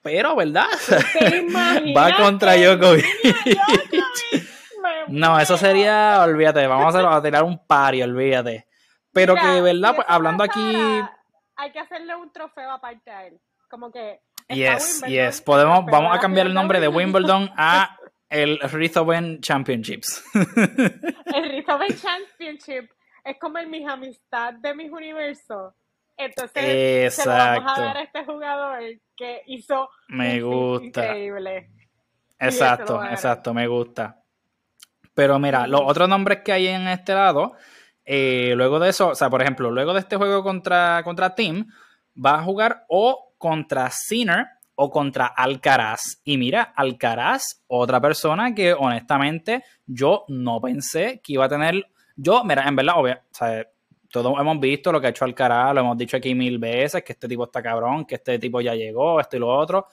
[0.00, 0.66] pero, ¿verdad?
[1.96, 3.04] Va contra Djokovic.
[5.10, 8.66] No, eso sería, olvídate, vamos a, tirar un pari, olvídate.
[9.12, 9.94] Pero que, ¿verdad?
[9.96, 10.76] Pues hablando aquí.
[11.56, 13.40] Hay que hacerle un trofeo aparte a él.
[13.68, 14.20] Como que.
[14.48, 15.42] Yes, yes.
[15.42, 17.98] Podemos, vamos a cambiar el nombre de Wimbledon a
[18.30, 20.22] el Rithoven Championships.
[20.34, 22.90] El Rithoven Championship
[23.24, 25.74] es como el mis amistad de mis universos.
[26.16, 28.80] Entonces, se lo vamos a dar a este jugador
[29.16, 29.88] que hizo.
[30.08, 31.06] Me gusta.
[31.06, 31.70] Increíble.
[32.38, 34.22] Exacto, exacto, me gusta.
[35.18, 37.54] Pero mira, los otros nombres que hay en este lado,
[38.04, 41.66] eh, luego de eso, o sea, por ejemplo, luego de este juego contra, contra Team,
[42.24, 46.20] va a jugar o contra Sinner o contra Alcaraz.
[46.22, 51.88] Y mira, Alcaraz, otra persona que honestamente yo no pensé que iba a tener.
[52.14, 53.66] Yo, mira, en verdad, obvio, o sea,
[54.12, 57.14] todos hemos visto lo que ha hecho Alcaraz, lo hemos dicho aquí mil veces, que
[57.14, 59.88] este tipo está cabrón, que este tipo ya llegó, esto y lo otro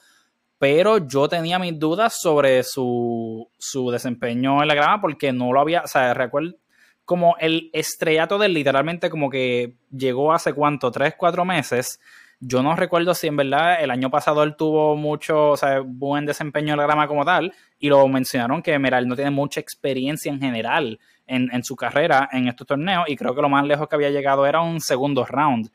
[0.58, 3.48] pero yo tenía mis dudas sobre su,
[3.92, 6.56] desempeño en la grama porque no lo había, o sea, recuerdo
[7.04, 12.00] como el estrellato del literalmente como que llegó hace cuánto, tres, cuatro meses.
[12.40, 16.26] Yo no recuerdo si en verdad el año pasado él tuvo mucho, o sea, buen
[16.26, 19.60] desempeño en la grama como tal, y lo mencionaron que, mira, él no tiene mucha
[19.60, 23.64] experiencia en general en, en su carrera en estos torneos, y creo que lo más
[23.64, 25.70] lejos que había llegado era un segundo round.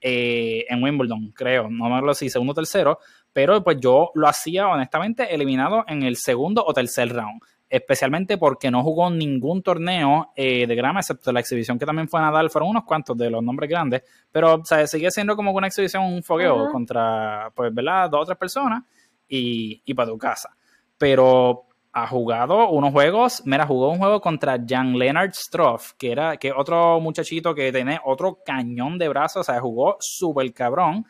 [0.00, 3.00] Eh, en Wimbledon, creo, no me acuerdo si segundo o tercero,
[3.36, 8.70] pero pues yo lo hacía honestamente eliminado en el segundo o tercer round, especialmente porque
[8.70, 12.70] no jugó ningún torneo eh, de grama, excepto la exhibición que también fue Nadal, fueron
[12.70, 16.22] unos cuantos de los nombres grandes, pero o sea, sigue siendo como una exhibición, un
[16.22, 18.08] fogueo contra, pues, ¿verdad?
[18.08, 18.84] Dos o tres personas
[19.28, 20.56] y, y para tu casa.
[20.96, 26.38] Pero ha jugado unos juegos, mira, jugó un juego contra Jan Leonard Stroff, que era
[26.38, 31.04] que otro muchachito que tiene otro cañón de brazos, o sea, jugó súper cabrón.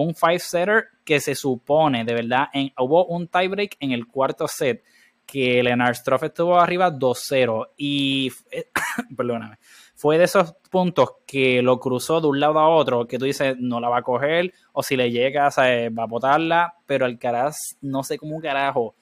[0.00, 4.82] Un five-setter que se supone, de verdad, hubo un tiebreak en el cuarto set
[5.26, 8.30] que Leonard Stroff estuvo arriba 2-0 y,
[9.16, 9.58] perdóname,
[9.94, 13.56] fue de esos puntos que lo cruzó de un lado a otro, que tú dices,
[13.58, 17.76] no la va a coger, o si le llega, va a botarla, pero el caraz,
[17.80, 18.96] no sé cómo carajo,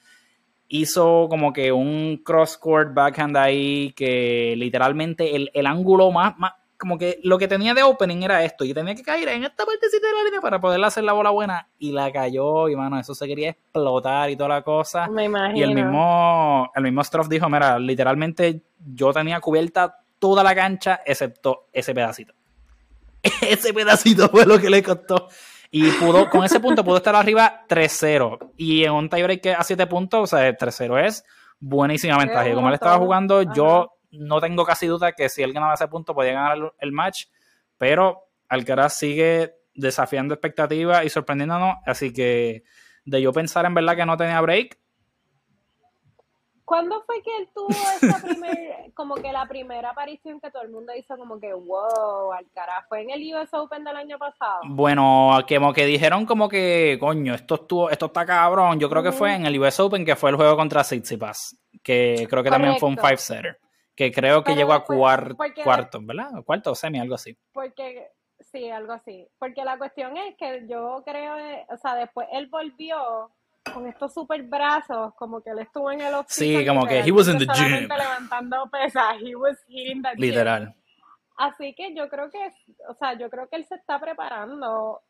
[0.69, 7.19] hizo como que un cross-court backhand ahí que literalmente el, ángulo más, más, como que
[7.25, 10.13] lo que tenía de opening era esto y tenía que caer en esta partecita de
[10.13, 13.27] la línea para poder hacer la bola buena y la cayó y mano, eso se
[13.27, 15.09] quería explotar y toda la cosa.
[15.09, 15.59] Me imagino.
[15.59, 18.63] Y el mismo, el mismo Stroff dijo, mira, literalmente
[18.95, 22.33] yo tenía cubierta toda la cancha excepto ese pedacito.
[23.43, 25.29] ese pedacito fue lo que le costó.
[25.71, 28.53] Y pudo, con ese punto pudo estar arriba 3-0.
[28.57, 31.25] Y en un tiebreak a 7 puntos, o sea, 3-0 es
[31.59, 32.55] buenísima ventaja.
[32.55, 36.15] Como él estaba jugando, yo no tengo casi duda que si él ganaba ese punto
[36.15, 37.27] podía ganar el match,
[37.77, 42.65] pero Alcaraz sigue desafiando expectativas y sorprendiéndonos, así que
[43.05, 44.79] de yo pensar en verdad que no tenía break.
[46.65, 50.71] ¿Cuándo fue que él tuvo esa primer, como que la primera aparición que todo el
[50.71, 52.85] mundo hizo como que, wow, Alcaraz?
[52.91, 54.61] ¿Fue en el US Open del año pasado?
[54.67, 58.79] Bueno, como que dijeron como que, coño, esto estuvo, esto está cabrón.
[58.79, 62.27] Yo creo que fue en el US Open que fue el juego contra Tsitsipas, que
[62.29, 63.59] creo que también fue un five-setter
[63.99, 66.31] que creo que llegó a cuarto, ¿verdad?
[66.45, 67.37] Cuarto o semi, algo así.
[67.53, 69.27] Porque, sí, algo así.
[69.41, 71.35] Porque la cuestión es que yo creo,
[71.69, 73.33] o sea, después él volvió
[73.75, 77.27] con estos super brazos, como que él estuvo en el Sí, como que he was
[77.27, 77.89] in the gym.
[77.89, 80.73] levantando pesas, he was hitting the Literal.
[81.37, 82.53] Así que yo creo que,
[82.89, 85.01] o sea, yo creo que él se está preparando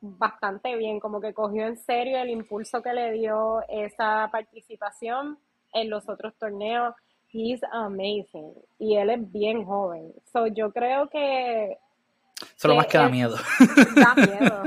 [0.00, 5.38] bastante bien, como que cogió en serio el impulso que le dio esa participación
[5.72, 6.96] en los otros torneos
[7.32, 8.54] he's amazing.
[8.78, 10.12] Y él es bien joven.
[10.32, 11.78] So yo creo que.
[12.56, 13.36] Solo más que da miedo.
[13.94, 14.62] Da miedo.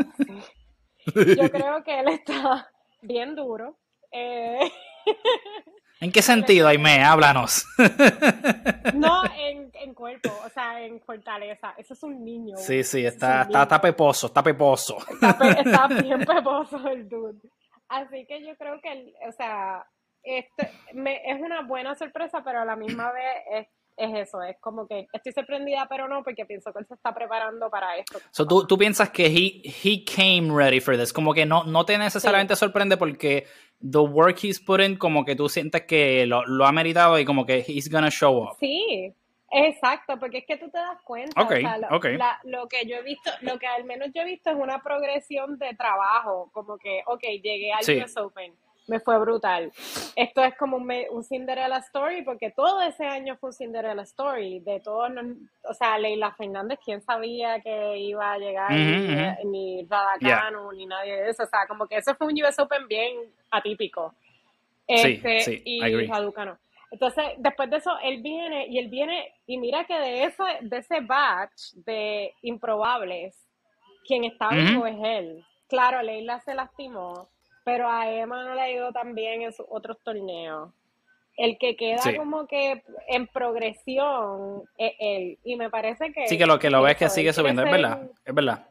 [1.35, 2.69] Yo creo que él está
[3.01, 3.77] bien duro.
[4.11, 4.59] Eh,
[6.01, 7.03] ¿En qué sentido, Aime?
[7.03, 7.65] Háblanos.
[8.93, 11.73] No, en, en, cuerpo, o sea, en fortaleza.
[11.77, 12.55] Eso es un niño.
[12.55, 14.97] Sí, sí, está, está, está, peposo, está peposo.
[15.09, 17.39] Está, bien peposo el dude.
[17.89, 19.85] Así que yo creo que, o sea,
[20.25, 24.57] este, me, es una buena sorpresa, pero a la misma vez es, es, eso, es
[24.59, 28.19] como que estoy sorprendida, pero no, porque pienso que él se está preparando para esto.
[28.31, 31.85] So, ¿tú, tú piensas que he, he came ready for this, como que no, no
[31.85, 33.45] te necesariamente sorprende porque
[33.79, 37.25] the work he's put in, como que tú sientes que lo, lo ha meritado y
[37.25, 38.57] como que he's gonna show up.
[38.59, 39.13] Sí,
[39.51, 41.89] Exacto, porque es que tú te das cuenta, o sea, lo,
[42.43, 45.57] lo, que yo he visto, lo que al menos yo he visto es una progresión
[45.57, 48.53] de trabajo, como que, ok, llegué al US Open,
[48.87, 49.71] me fue brutal.
[50.15, 54.59] Esto es como un, un, Cinderella Story, porque todo ese año fue un Cinderella Story.
[54.59, 55.11] De todos,
[55.63, 58.71] o sea, Leila Fernández, ¿quién sabía que iba a llegar?
[59.43, 61.43] ni, Radacano, ni nadie de eso.
[61.43, 63.17] O sea, como que eso fue un US Open bien
[63.51, 64.13] atípico.
[64.87, 66.57] Este, sí, sí, y Raducano.
[66.91, 70.77] Entonces, después de eso, él viene, y él viene, y mira que de, eso, de
[70.77, 73.35] ese batch de improbables,
[74.05, 75.45] quien está vivo es él.
[75.67, 77.27] Claro, Leila se lastimó,
[77.65, 80.71] pero a Emma no le ha ido tan bien en sus otros torneos.
[81.35, 85.37] El que queda como que en progresión es él.
[85.43, 86.29] Y me parece que.
[86.29, 88.07] Sí, que lo que lo ves que sigue subiendo, es verdad.
[88.23, 88.67] Es verdad.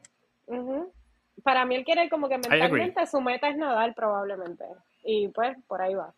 [1.43, 4.65] Para mí, él quiere como que mentalmente su meta es nadar, probablemente.
[5.05, 6.15] Y pues, por ahí va.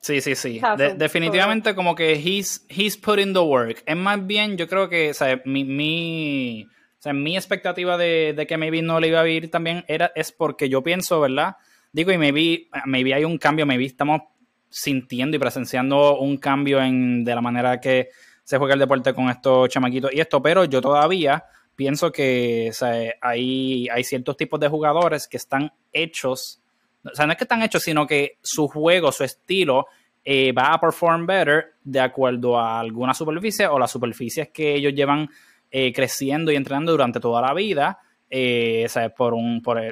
[0.00, 0.62] Sí, sí, sí.
[0.96, 3.82] definitivamente, como que he's, he's putting the work.
[3.84, 6.66] Es más bien, yo creo que, o sea, mi, mi
[7.00, 10.32] o sea, mi expectativa de, que maybe no le iba a vivir también era, es
[10.32, 11.56] porque yo pienso, ¿verdad?
[11.92, 14.20] Digo, y maybe, maybe hay un cambio, maybe estamos
[14.68, 18.10] sintiendo y presenciando un cambio en, de la manera que
[18.44, 21.42] se juega el deporte con estos chamaquitos y esto, pero yo todavía
[21.74, 26.60] pienso que o sea, hay, hay ciertos tipos de jugadores que están hechos,
[27.02, 29.86] o sea, no es que están hechos, sino que su juego, su estilo
[30.22, 34.92] eh, va a perform better de acuerdo a alguna superficie o las superficies que ellos
[34.92, 35.30] llevan
[35.70, 37.98] eh, creciendo y entrenando durante toda la vida.
[38.28, 38.86] Eh.
[39.16, 39.82] Por, un, por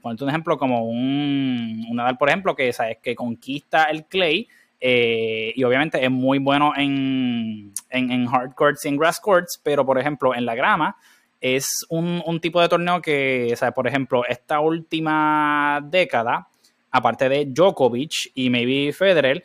[0.00, 2.98] ponerte un ejemplo, como un, un Nadal, por ejemplo, que, ¿sabes?
[3.02, 4.48] que conquista el clay
[4.80, 9.60] eh, y obviamente es muy bueno en, en, en, hard courts y en grass courts,
[9.62, 10.96] pero por ejemplo en la grama
[11.40, 13.74] es un, un tipo de torneo que, ¿sabes?
[13.74, 16.48] por ejemplo, esta última década,
[16.90, 19.44] aparte de Djokovic y maybe Federer,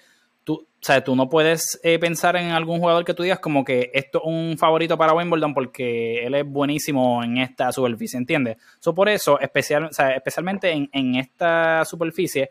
[0.81, 3.91] o sea, tú no puedes eh, pensar en algún jugador que tú digas como que
[3.93, 8.57] esto es un favorito para Wimbledon porque él es buenísimo en esta superficie, ¿entiendes?
[8.79, 12.49] So, por eso, especial, o sea, especialmente en, en, esta superficie,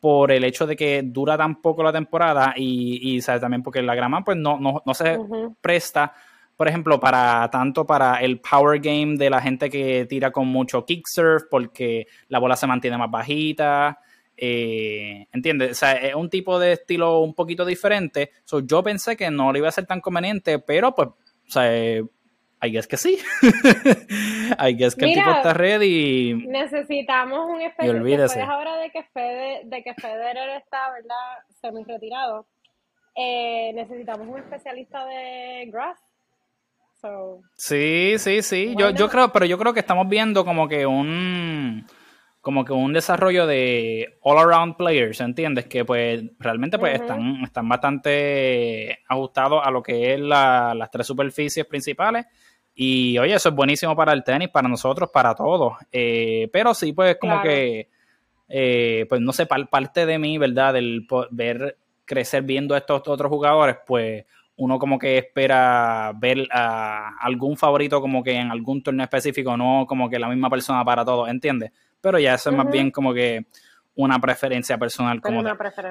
[0.00, 3.94] por el hecho de que dura tan poco la temporada y, y también porque la
[3.94, 5.18] grama pues no, no, no se
[5.60, 6.12] presta,
[6.56, 10.84] por ejemplo, para tanto para el power game de la gente que tira con mucho
[10.84, 14.00] kicksurf porque la bola se mantiene más bajita
[14.40, 15.72] eh, ¿Entiendes?
[15.72, 18.30] O sea, es un tipo de estilo un poquito diferente.
[18.44, 21.74] So, yo pensé que no le iba a ser tan conveniente, pero pues, o sea,
[21.76, 22.04] eh,
[22.62, 23.18] I guess que sí.
[24.58, 26.34] I guess que el tipo está ready.
[26.46, 28.44] Necesitamos un especialista.
[28.44, 31.44] ahora de que, Fede, de que Federer está, ¿verdad?
[31.60, 32.46] Semi retirado.
[33.16, 35.98] Eh, necesitamos un especialista de grass.
[37.56, 38.74] Sí, sí, sí.
[38.76, 41.86] Yo, yo creo, pero yo creo que estamos viendo como que un
[42.40, 45.66] como que un desarrollo de all around players, ¿entiendes?
[45.66, 51.66] Que pues realmente pues están, están bastante ajustados a lo que es las tres superficies
[51.66, 52.26] principales.
[52.74, 55.74] Y oye, eso es buenísimo para el tenis, para nosotros, para todos.
[55.90, 57.88] Eh, pero sí, pues como que,
[58.48, 60.74] eh, pues no sé, parte de mí, ¿verdad?
[60.74, 64.24] Del ver crecer viendo a estos otros jugadores, pues
[64.56, 69.84] uno como que espera ver a algún favorito como que en algún torneo específico, no
[69.88, 71.72] como que la misma persona para todos, ¿entiendes?
[72.00, 73.46] Pero ya eso es más bien como que
[73.98, 75.42] una preferencia personal como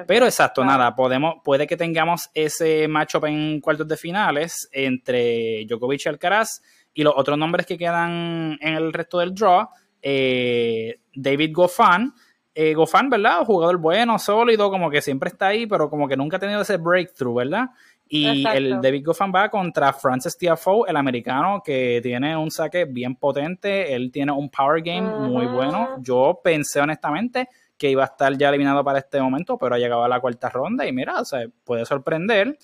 [0.06, 6.06] Pero exacto, nada, podemos, puede que tengamos ese matchup en cuartos de finales entre Djokovic
[6.06, 6.62] y Alcaraz
[6.94, 9.68] y los otros nombres que quedan en el resto del draw,
[10.00, 12.14] eh, David Goffin,
[12.54, 13.44] eh, Goffin, ¿verdad?
[13.44, 16.78] Jugador bueno, sólido, como que siempre está ahí, pero como que nunca ha tenido ese
[16.78, 17.66] breakthrough, ¿verdad?
[18.08, 23.16] Y el David Goffin va contra Francis Tiafoe, el americano, que tiene un saque bien
[23.16, 23.94] potente.
[23.94, 25.96] Él tiene un power game muy bueno.
[26.00, 30.04] Yo pensé honestamente que iba a estar ya eliminado para este momento, pero ha llegado
[30.04, 32.58] a la cuarta ronda y mira, o sea, puede sorprender.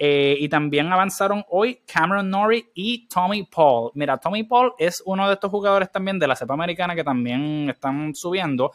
[0.00, 3.90] Eh, y también avanzaron hoy Cameron Norrie y Tommy Paul.
[3.94, 7.68] Mira, Tommy Paul es uno de estos jugadores también de la cepa americana que también
[7.68, 8.70] están subiendo.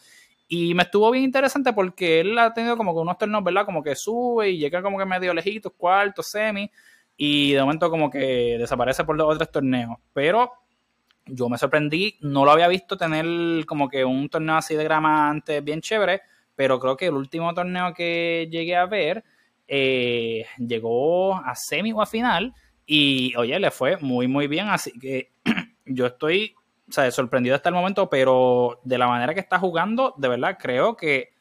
[0.55, 3.65] Y me estuvo bien interesante porque él ha tenido como que unos torneos, ¿verdad?
[3.65, 6.69] Como que sube y llega como que medio lejitos, cuarto, semi.
[7.17, 9.97] Y de momento como que desaparece por los otros torneos.
[10.13, 10.51] Pero
[11.25, 15.27] yo me sorprendí, no lo había visto tener como que un torneo así de grama
[15.27, 16.21] antes bien chévere.
[16.55, 19.23] Pero creo que el último torneo que llegué a ver
[19.67, 22.53] eh, llegó a semi o a final.
[22.85, 24.67] Y oye, le fue muy, muy bien.
[24.69, 25.31] Así que
[25.87, 26.53] yo estoy
[26.93, 30.57] o sea, sorprendido hasta el momento, pero de la manera que está jugando, de verdad,
[30.61, 31.33] creo que.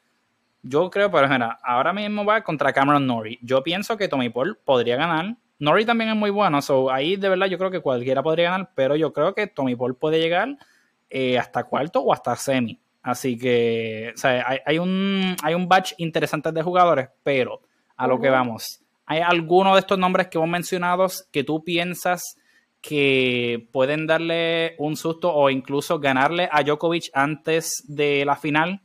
[0.63, 3.37] Yo creo, por ejemplo, ahora mismo va contra Cameron Norrie.
[3.43, 5.35] Yo pienso que Tommy Paul podría ganar.
[5.59, 8.71] Norrie también es muy bueno, so ahí de verdad yo creo que cualquiera podría ganar,
[8.73, 10.57] pero yo creo que Tommy Paul puede llegar
[11.09, 12.79] eh, hasta cuarto o hasta semi.
[13.03, 17.61] Así que, o sea, hay, un, hay un batch interesante de jugadores, pero
[17.95, 18.81] a lo que vamos.
[19.05, 22.37] ¿Hay alguno de estos nombres que hemos mencionado que tú piensas
[22.83, 28.81] que pueden darle un susto o incluso ganarle a Djokovic antes de la final?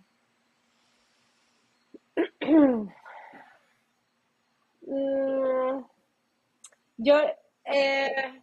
[4.81, 5.81] Mm,
[6.97, 7.21] yo,
[7.65, 8.43] eh,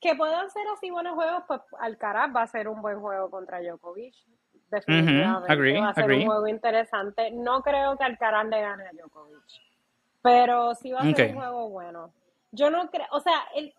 [0.00, 3.60] que puedan ser así buenos juegos, pues Alcaraz va a ser un buen juego contra
[3.60, 4.14] Djokovic.
[4.70, 5.80] Definitivamente.
[5.80, 7.30] va a ser un juego interesante.
[7.30, 9.44] No creo que Alcaraz le gane a Djokovic,
[10.22, 12.12] pero sí va a ser un juego bueno.
[12.50, 13.74] Yo no creo, o sea, el,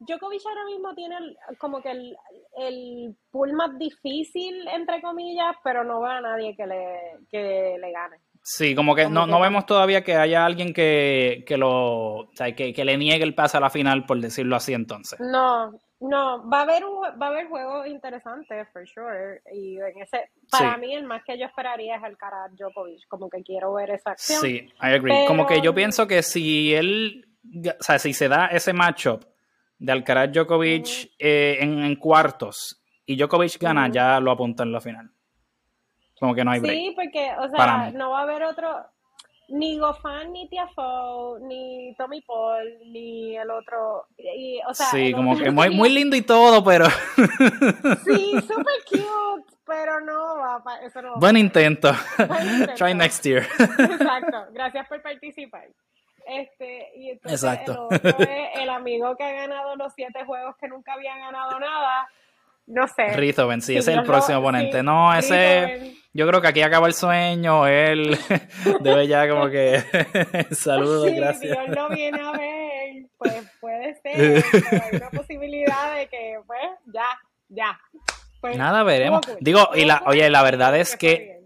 [0.00, 1.16] Djokovic ahora mismo tiene
[1.58, 2.16] como que el,
[2.56, 7.92] el pool más difícil, entre comillas, pero no veo a nadie que le, que le
[7.92, 8.16] gane.
[8.42, 12.54] Sí, como que, no, no vemos todavía que haya alguien que, que lo, o sea,
[12.54, 15.20] que, que, le niegue el pase a la final, por decirlo así entonces.
[15.20, 15.70] No,
[16.00, 19.42] no, va a haber un, va a haber juegos interesantes, for sure.
[19.52, 23.28] Y en ese, para mí el más que yo esperaría es el cara Djokovic, como
[23.28, 24.40] que quiero ver esa acción.
[24.40, 25.26] Sí, I agree.
[25.26, 27.26] Como que yo pienso que si él,
[27.78, 29.29] o sea, si se da ese matchup
[29.80, 35.10] de Alcaraz Djokovic eh, en, cuartos y Djokovic gana, ya lo apunta en la final.
[36.18, 36.76] Como que no hay break.
[36.76, 38.68] Sí, porque, o sea, no va a haber otro,
[39.48, 44.06] ni Goffin, ni Tiafoe, ni Tommy Paul, ni el otro.
[44.18, 46.86] Y, o sea, sí, como que muy, muy lindo y todo, pero.
[48.04, 50.62] sí, super cute, pero no va.
[50.84, 51.90] Eso no Buen intento.
[52.76, 53.46] Try next year.
[53.58, 54.46] Exacto.
[54.52, 55.68] Gracias por participar.
[56.30, 57.88] Este, y entonces Exacto.
[57.90, 61.58] el otro es el amigo que ha ganado los siete juegos que nunca habían ganado
[61.58, 62.08] nada.
[62.66, 63.08] No sé.
[63.16, 64.82] Rizoven, sí, ese es el próximo oponente.
[64.82, 65.96] no, ese.
[66.12, 67.66] Yo creo que aquí acaba el sueño.
[67.66, 68.16] Él
[68.80, 69.82] debe ya como que.
[70.52, 71.66] Saludos, sí, gracias.
[71.66, 73.06] Dios lo viene a ver.
[73.18, 74.44] Pues puede ser.
[74.82, 77.06] hay una posibilidad de que, pues, ya,
[77.48, 77.80] ya.
[78.40, 79.20] Pues, Nada, veremos.
[79.40, 81.39] Digo, y la, oye, la verdad es que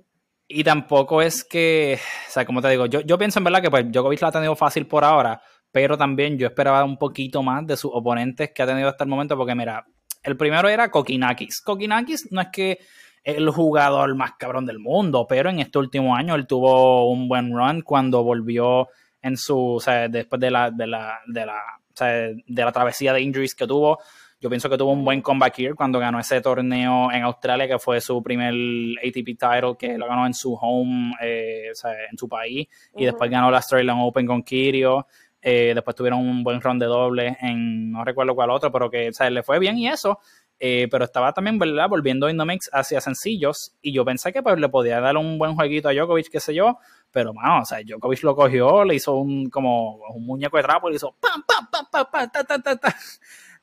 [0.55, 1.99] y tampoco es que,
[2.29, 4.33] o sea, como te digo, yo, yo pienso en verdad que pues Djokovic lo ha
[4.33, 5.43] tenido fácil por ahora,
[5.73, 9.11] pero también yo esperaba un poquito más de sus oponentes que ha tenido hasta el
[9.11, 9.85] momento, porque mira,
[10.23, 11.61] el primero era Kokinakis.
[11.61, 12.79] Kokinakis no es que
[13.25, 17.53] el jugador más cabrón del mundo, pero en este último año él tuvo un buen
[17.53, 18.87] run cuando volvió
[19.23, 22.71] en su, o sea, después de la, de la, de la, o sea, de la
[22.71, 23.99] travesía de injuries que tuvo,
[24.45, 27.79] yo pienso que tuvo un buen comeback here cuando ganó ese torneo en Australia, que
[27.79, 28.53] fue su primer
[28.99, 32.69] ATP title, que lo ganó en su home, eh, o sea, en su país.
[32.95, 35.07] Y después ganó la Australian Open con Kirio.
[35.41, 39.09] Eh, después tuvieron un buen round de doble en no recuerdo cuál otro, pero que
[39.09, 40.19] o sea, le fue bien y eso.
[40.61, 41.89] Eh, pero estaba también, ¿verdad?
[41.89, 43.75] Volviendo Indomix hacia sencillos.
[43.81, 46.55] Y yo pensé que pues, le podía dar un buen jueguito a Djokovic, qué sé
[46.55, 46.77] yo.
[47.11, 50.91] Pero, mano, o sea, Djokovic lo cogió, le hizo un como un muñeco de trapo,
[50.91, 52.95] le hizo pam, pam, pam, pam, pam, ta, ta, ta, ta.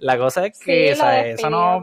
[0.01, 1.81] La cosa es que eso no,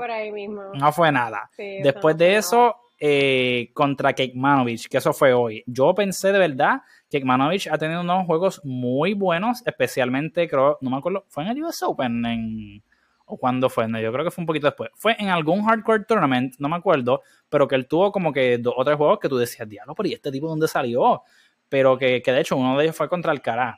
[0.75, 1.51] no fue nada.
[1.57, 5.63] Después de eso, eh, contra Kekmanovic, que eso fue hoy.
[5.67, 10.91] Yo pensé de verdad que Kekmanovic ha tenido unos juegos muy buenos, especialmente, creo, no
[10.91, 12.27] me acuerdo, ¿fue en el US Open?
[12.27, 12.83] En,
[13.31, 13.87] ¿O cuándo fue?
[13.87, 14.91] No, yo creo que fue un poquito después.
[14.95, 18.75] Fue en algún hardcore tournament, no me acuerdo, pero que él tuvo como que dos
[18.77, 21.23] o tres juegos que tú decías, diablo, pero ¿y este tipo dónde salió?
[21.69, 23.77] pero que, que de hecho uno de ellos fue contra Alcaraz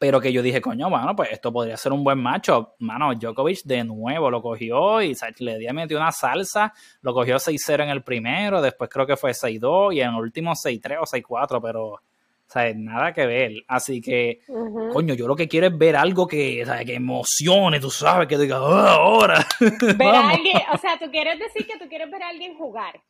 [0.00, 2.74] pero que yo dije, coño, bueno, pues esto podría ser un buen macho.
[2.78, 6.72] Mano, Djokovic de nuevo lo cogió y le dio, metió una salsa,
[7.02, 10.52] lo cogió 6-0 en el primero, después creo que fue 6-2 y en el último
[10.52, 12.00] 6-3 o 6-4, pero, o
[12.46, 13.52] sea, nada que ver.
[13.68, 14.40] Así que,
[14.90, 18.38] coño, yo lo que quiero es ver algo que, o que emocione, tú sabes, que
[18.38, 19.46] diga, oh, ahora.
[19.98, 23.02] Ver a alguien, o sea, tú quieres decir que tú quieres ver a alguien jugar.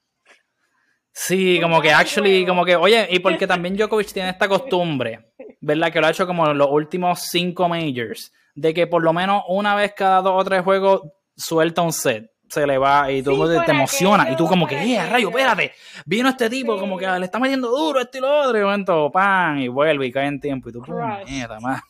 [1.23, 5.93] Sí, como que actually, como que, oye, y porque también Djokovic tiene esta costumbre, ¿verdad?
[5.93, 9.43] Que lo ha hecho como en los últimos cinco majors, de que por lo menos
[9.49, 11.03] una vez cada dos o tres juegos
[11.37, 14.31] suelta un set, se le va y tú te emociona.
[14.31, 15.73] y tú como que, eh, rayo, espérate,
[16.07, 19.11] vino este tipo, como que le está metiendo duro este y lo otro, y momento,
[19.13, 20.83] pan, y vuelve y cae en tiempo y tú,
[21.27, 21.83] mierda, mano.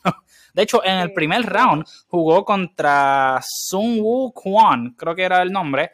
[0.52, 5.52] De hecho, en el primer round jugó contra Sun Woo Kwon, creo que era el
[5.52, 5.92] nombre,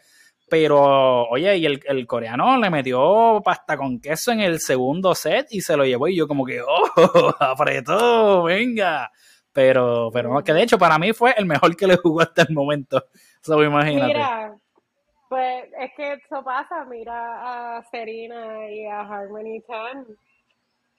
[0.49, 5.61] pero, oye, y el, coreano le metió pasta con queso en el segundo set y
[5.61, 6.07] se lo llevó.
[6.07, 7.35] Y yo, como que, ¡oh!
[7.41, 9.11] Apretó, venga.
[9.53, 12.55] Pero, pero que de hecho para mí fue el mejor que le jugó hasta el
[12.55, 13.03] momento.
[13.43, 14.07] Eso imagínate.
[14.09, 14.55] Mira,
[15.29, 16.85] pues es que eso pasa.
[16.85, 20.07] Mira a Serena y a Harmony Tan.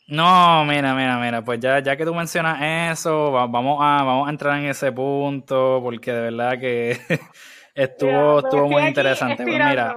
[0.07, 4.31] No, mira, mira, mira, pues ya, ya que tú mencionas eso, vamos a, vamos a
[4.31, 6.97] entrar en ese punto, porque de verdad que
[7.77, 9.43] Estuvo, estuvo muy interesante.
[9.43, 9.95] Pues mira,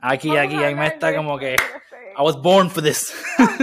[0.00, 3.14] aquí, aquí, ahí me está como que I was born for this.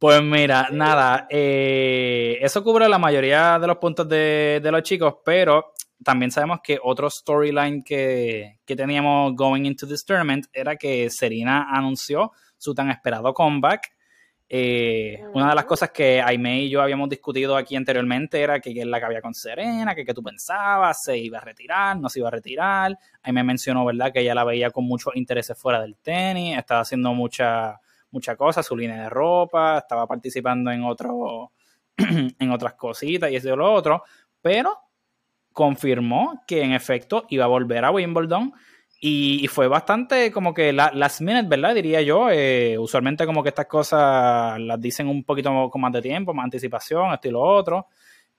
[0.00, 5.72] pues mira, nada, eh, eso cubre la mayoría de los puntos de, los chicos, pero
[6.02, 11.68] también sabemos que otro storyline que, que, teníamos going into this tournament era que Serena
[11.70, 13.95] anunció su tan esperado comeback
[14.48, 18.70] eh, una de las cosas que Aime y yo habíamos discutido aquí anteriormente era que,
[18.70, 22.08] es la que había con Serena, que, que tú pensabas, se iba a retirar, no
[22.08, 22.96] se iba a retirar.
[23.22, 27.12] Aime mencionó, ¿verdad?, que ella la veía con muchos intereses fuera del tenis, estaba haciendo
[27.12, 27.80] mucha,
[28.10, 31.52] mucha cosa, su línea de ropa, estaba participando en, otro,
[31.96, 34.04] en otras cositas y eso y lo otro,
[34.40, 34.78] pero
[35.52, 38.52] confirmó que en efecto iba a volver a Wimbledon
[38.98, 41.74] y, fue bastante como que la, last minute, ¿verdad?
[41.74, 42.30] Diría yo.
[42.30, 46.44] Eh, usualmente como que estas cosas las dicen un poquito con más de tiempo, más
[46.44, 47.88] anticipación, esto y lo otro.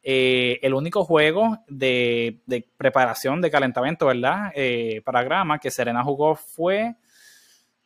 [0.01, 2.39] Eh, el único juego de,
[2.77, 4.51] preparación, de calentamiento, ¿verdad?
[4.55, 6.95] Eh, para Grama que Serena jugó fue,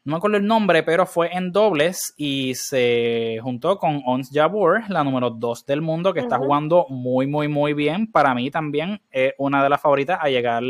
[0.04, 4.84] no me acuerdo el nombre, pero fue en dobles y se juntó con Ons Jabur,
[4.90, 8.10] la número 2 del mundo, que está jugando muy, muy, muy bien.
[8.10, 10.64] Para mí también es una de las favoritas a llegar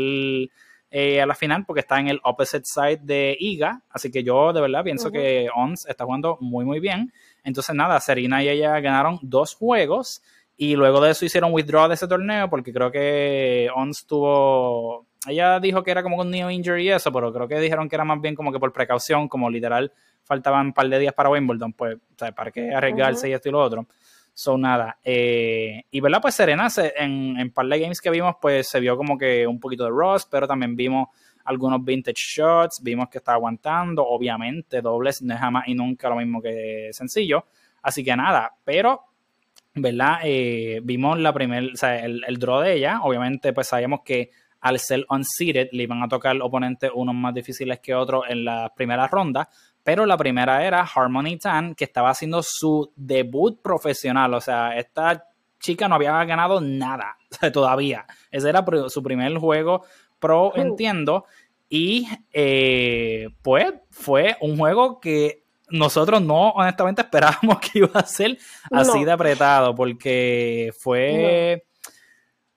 [0.94, 3.80] eh, a la final porque está en el opposite side de Iga.
[3.88, 7.10] Así que yo de verdad pienso que Ons está jugando muy, muy bien.
[7.42, 10.22] Entonces, nada, Serena y ella ganaron dos juegos
[10.54, 15.06] y luego de eso hicieron withdraw de ese torneo porque creo que Ons tuvo.
[15.26, 17.96] Ella dijo que era como un new injury y eso, pero creo que dijeron que
[17.96, 19.90] era más bien como que por precaución, como literal
[20.24, 21.96] faltaban un par de días para Wimbledon, pues,
[22.36, 23.86] ¿para qué arriesgarse y esto y lo otro?
[24.34, 24.98] Son nada.
[25.04, 28.96] Eh, y verdad, pues Serena en, en par de games que vimos, pues se vio
[28.96, 31.08] como que un poquito de Ross, pero también vimos
[31.44, 34.06] algunos vintage shots, vimos que está aguantando.
[34.06, 37.46] Obviamente, dobles no es jamás y nunca lo mismo que sencillo.
[37.82, 39.02] Así que nada, pero,
[39.74, 40.20] ¿verdad?
[40.24, 43.00] Eh, vimos la primer, el, el draw de ella.
[43.02, 44.30] Obviamente, pues sabíamos que
[44.62, 48.72] al ser unseated le iban a tocar oponentes unos más difíciles que otros en la
[48.74, 49.48] primera ronda,
[49.82, 54.34] pero la primera era Harmony Tan, que estaba haciendo su debut profesional.
[54.34, 55.26] O sea, esta
[55.58, 57.16] chica no había ganado nada
[57.52, 58.06] todavía.
[58.30, 59.84] Ese era su primer juego
[60.18, 60.52] pro, uh.
[60.56, 61.26] entiendo.
[61.68, 68.38] Y eh, pues fue un juego que nosotros no honestamente esperábamos que iba a ser
[68.70, 71.64] así de apretado, porque fue,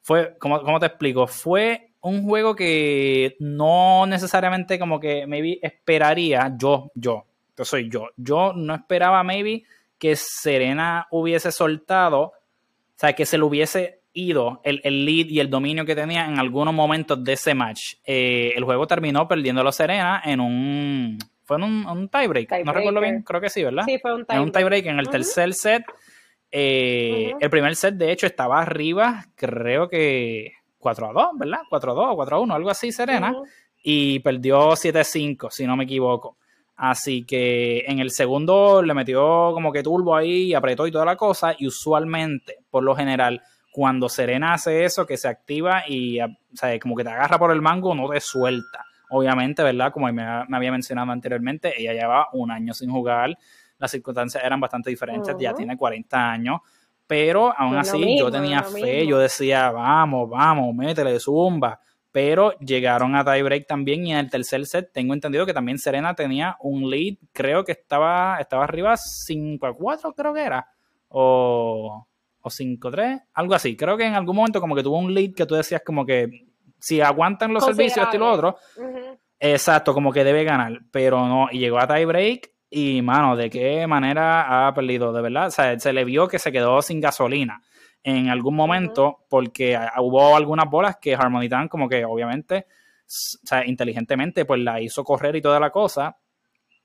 [0.02, 1.28] fue, ¿cómo, ¿cómo, te explico?
[1.28, 7.26] Fue un juego que no necesariamente como que maybe esperaría, yo, yo,
[7.58, 9.64] yo soy yo, yo no esperaba maybe
[9.98, 12.34] que Serena hubiese soltado, o
[12.96, 16.76] sea, que se le hubiese ido el, lead y el dominio que tenía en algunos
[16.76, 17.96] momentos de ese match.
[18.06, 21.18] Eh, el juego terminó perdiéndolo Serena en un...
[21.44, 23.84] Fue en un, tiebreak, no recuerdo bien, creo que sí, ¿verdad?
[23.86, 24.38] Sí, fue un tiebreak.
[24.38, 25.84] En un tiebreak en el tercer set.
[26.52, 30.54] Eh, el primer set, de hecho, estaba arriba, creo que
[30.86, 31.62] 4 a 2, ¿verdad?
[31.68, 33.34] 4 a 2 o 4 a 1, algo así, Serena.
[33.82, 36.38] Y perdió 7 a 5, si no me equivoco.
[36.76, 41.16] Así que en el segundo le metió como que turbo ahí, apretó y toda la
[41.16, 41.56] cosa.
[41.58, 46.78] Y usualmente, por lo general, cuando Serena hace eso, que se activa y o sea,
[46.80, 48.86] como que te agarra por el mango, no te suelta.
[49.10, 49.92] Obviamente, ¿verdad?
[49.92, 53.36] Como me, había mencionado anteriormente, ella lleva un año sin jugar.
[53.80, 56.62] Las circunstancias eran bastante diferentes, ya tiene 40 años
[57.08, 61.80] pero aún así yo tenía fe, yo decía, vamos, vamos, métele zumba.
[62.12, 66.16] pero llegaron a tiebreak también y en el tercer set tengo entendido que también Serena
[66.16, 70.68] tenía un lead, creo que estaba, estaba arriba 5 a 4, creo que era,
[71.10, 72.08] o,
[72.42, 73.76] o 5 a 3, algo así.
[73.76, 76.48] Creo que en algún momento como que tuvo un lead que tú decías como que
[76.80, 78.58] si aguantan los servicios y lo otro,
[79.40, 83.88] exacto, como que debe ganar, pero no, y llegó a tiebreak y, mano, ¿de qué
[83.88, 85.14] manera ha perdido?
[85.14, 87.62] De verdad, o sea, se le vio que se quedó sin gasolina
[88.04, 93.66] en algún momento porque hubo algunas bolas que Harmony Tan como que obviamente, o sea,
[93.66, 96.18] inteligentemente pues la hizo correr y toda la cosa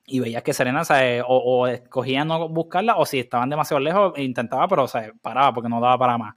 [0.07, 0.83] y veías que Serena
[1.27, 5.53] o, o, escogía no buscarla o si estaban demasiado lejos intentaba pero o sea, paraba
[5.53, 6.37] porque no daba para más.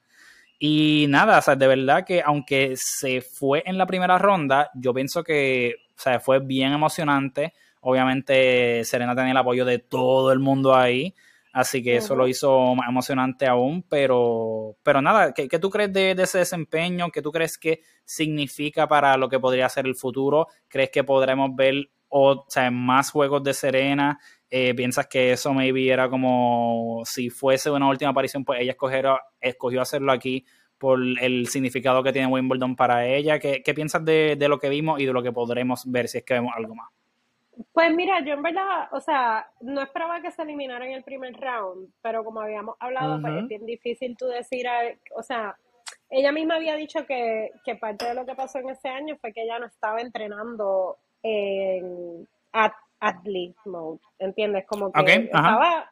[0.60, 4.94] Y nada, o sea, de verdad que aunque se fue en la primera ronda, yo
[4.94, 7.54] pienso que o sea, fue bien emocionante.
[7.86, 11.14] Obviamente Serena tenía el apoyo de todo el mundo ahí.
[11.52, 16.12] Así que eso lo hizo más emocionante aún, pero, pero nada, ¿qué, tú crees de,
[16.14, 17.12] ese desempeño?
[17.12, 20.48] ¿Qué tú crees que significa para lo que podría ser el futuro?
[20.68, 24.18] ¿Crees que podremos ver o, sea, más juegos de Serena?
[24.50, 29.20] Eh, ¿Piensas que eso maybe era como si fuese una última aparición, pues ella escogió,
[29.40, 30.46] escogió hacerlo aquí
[30.80, 33.38] por el significado que tiene Wimbledon para ella?
[33.38, 36.18] ¿Qué, qué piensas de, de lo que vimos y de lo que podremos ver si
[36.20, 36.90] es que vemos algo más?
[37.72, 41.34] Pues mira, yo en verdad, o sea, no esperaba que se eliminara en el primer
[41.40, 44.66] round, pero como habíamos hablado, pues es bien difícil tú decir,
[45.16, 45.56] o sea,
[46.10, 49.34] ella misma había dicho que, que, parte de lo que pasó en ese año fue
[49.34, 54.66] que ella no estaba entrenando en athlete mode, ¿entiendes?
[54.68, 55.90] Como que estaba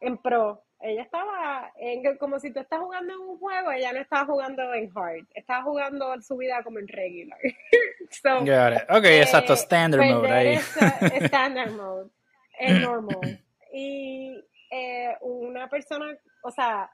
[0.00, 4.00] en pro, ella estaba en, como si tú estás jugando en un juego, ella no
[4.00, 7.38] estaba jugando en hard, estaba jugando su vida como en regular.
[8.10, 10.54] so, Ok, eh, exacto, standard mode ahí.
[11.24, 12.10] standard mode,
[12.58, 13.40] es normal.
[13.72, 16.90] Y eh, una persona, o sea,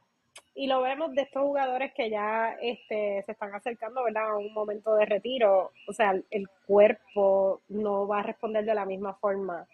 [0.54, 4.30] y lo vemos de estos jugadores que ya este, se están acercando ¿verdad?
[4.30, 8.84] a un momento de retiro, o sea, el cuerpo no va a responder de la
[8.84, 9.66] misma forma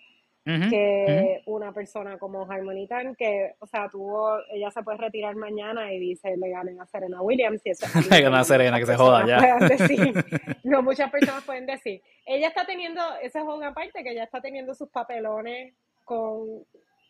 [0.71, 2.89] que una persona como Harmony
[3.19, 7.21] que, o sea, tuvo, ella se puede retirar mañana y dice, le ganen a Serena
[7.21, 7.61] Williams.
[7.65, 9.59] Y eso le ganan a Serena, que se joda ya.
[10.65, 12.01] no muchas personas pueden decir.
[12.25, 15.75] Ella está teniendo, ese juego aparte, que ella está teniendo sus papelones
[16.05, 16.65] con,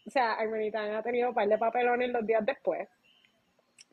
[0.09, 2.89] o sea, Harmony ha tenido un par de papelones los días después.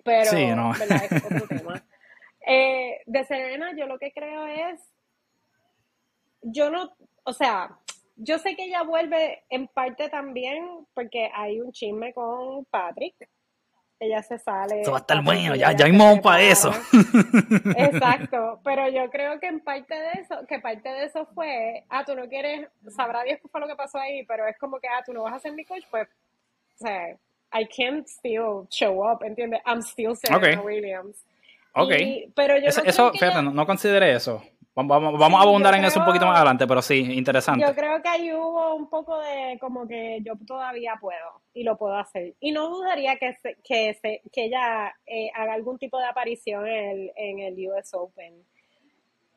[0.03, 0.71] Pero, sí, no.
[0.77, 1.03] ¿verdad?
[1.09, 1.83] Es otro tema.
[2.47, 4.79] Eh, de Serena, yo lo que creo es,
[6.41, 7.77] yo no, o sea,
[8.15, 13.15] yo sé que ella vuelve en parte también porque hay un chisme con Patrick.
[13.97, 14.81] Ella se sale.
[14.81, 16.69] Eso va a estar bueno, ya, ya hay para eso.
[17.77, 22.03] Exacto, pero yo creo que en parte de eso, que parte de eso fue, ah,
[22.03, 24.87] tú no quieres, sabrá Dios qué fue lo que pasó ahí, pero es como que,
[24.89, 27.15] ah, tú no vas a ser mi coach, pues, o sea,
[27.53, 29.61] I can't still show up, ¿entiendes?
[29.65, 31.15] I'm still Serena Williams.
[31.73, 31.91] Ok.
[32.35, 34.43] pero yo eso, fíjate, no, no consideré eso.
[34.77, 37.65] Vamos, vamos, a abundar en eso un poquito más adelante, pero sí, interesante.
[37.65, 41.77] Yo creo que ahí hubo un poco de como que yo todavía puedo y lo
[41.77, 42.33] puedo hacer.
[42.41, 47.11] Y no dudaría que, que, que ella eh, haga algún tipo de aparición en el,
[47.15, 48.43] en el US Open.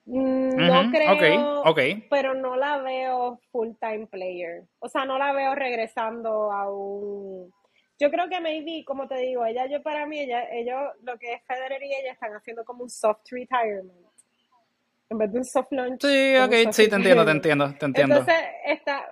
[0.07, 1.74] Mm, no creo,
[2.11, 4.64] pero no la veo full time player.
[4.80, 7.53] O sea, no la veo regresando a un...
[8.01, 11.34] Yo creo que maybe, como te digo, ella, yo para mí, ella, ellos, lo que
[11.34, 14.07] es Federer y ella están haciendo como un soft retirement
[15.11, 16.02] en vez de un soft launch.
[16.02, 18.16] Sí, ok, sí, te entiendo, te entiendo, te entiendo.
[18.16, 19.04] Entonces, está,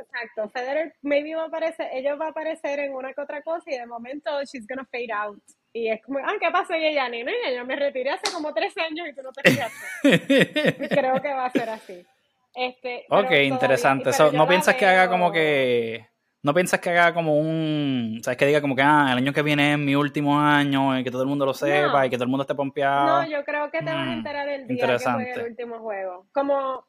[0.00, 3.64] exacto, Federer maybe va a aparecer, ella va a aparecer en una que otra cosa
[3.66, 5.38] y de momento she's gonna fade out.
[5.72, 6.78] Y es como, ah, ¿qué pasa?
[6.78, 10.88] Y ella, nena, yo me retiré hace como tres años y tú no te fijaste.
[10.88, 12.06] Creo que va a ser así.
[12.54, 14.10] Este, ok, interesante.
[14.32, 16.06] ¿No piensas que haga como que
[16.46, 19.42] ¿No piensas que haga como un, sabes, que diga como que, ah, el año que
[19.42, 22.22] viene es mi último año y que todo el mundo lo sepa y que todo
[22.22, 23.20] el mundo esté pompeado?
[23.20, 25.80] No, yo creo que te vas a mm, enterar el día que juegue el último
[25.80, 26.28] juego.
[26.32, 26.86] Como,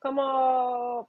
[0.00, 1.08] como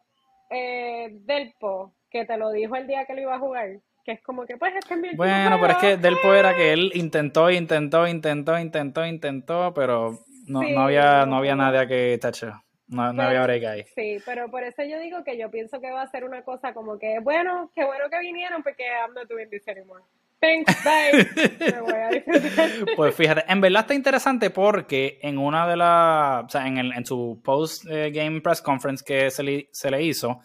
[0.52, 3.80] eh, Delpo, que te lo dijo el día que lo iba a jugar.
[4.06, 6.56] Que es como que, pues, este es mi último Bueno, pero es que Delpo era
[6.56, 12.20] que él intentó, intentó, intentó, intentó, intentó, pero no, no había, no había nadie que
[12.22, 12.54] tacho.
[12.90, 13.84] No, no había break ahí.
[13.96, 16.74] Sí, pero por eso yo digo que yo pienso que va a ser una cosa
[16.74, 20.04] como que, bueno, qué bueno que vinieron porque I'm not doing this anymore.
[20.40, 21.72] Thanks, bye.
[21.72, 22.70] Me voy a disfrutar.
[22.96, 26.94] Pues fíjate, en verdad está interesante porque en una de las, o sea, en, el,
[26.94, 30.40] en su post-game eh, press conference que se le, se le hizo,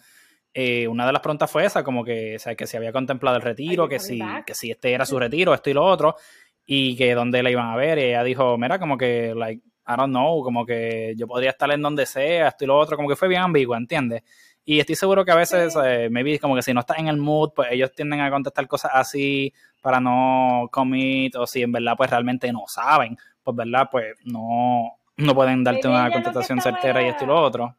[0.53, 3.37] eh, una de las preguntas fue esa, como que, o sea, que si había contemplado
[3.37, 6.15] el retiro, que si, que si este era su retiro, esto y lo otro,
[6.65, 7.97] y que dónde la iban a ver.
[7.97, 11.71] Y ella dijo, mira, como que, like, I don't know, como que yo podría estar
[11.71, 14.23] en donde sea, esto y lo otro, como que fue bien ambiguo, ¿entiendes?
[14.65, 17.17] Y estoy seguro que a veces, eh, maybe como que si no estás en el
[17.17, 21.93] mood, pues ellos tienden a contestar cosas así para no commit, o si en verdad
[21.95, 27.07] pues realmente no saben, pues verdad, pues no, no pueden darte una contestación certera y
[27.09, 27.75] esto y lo otro.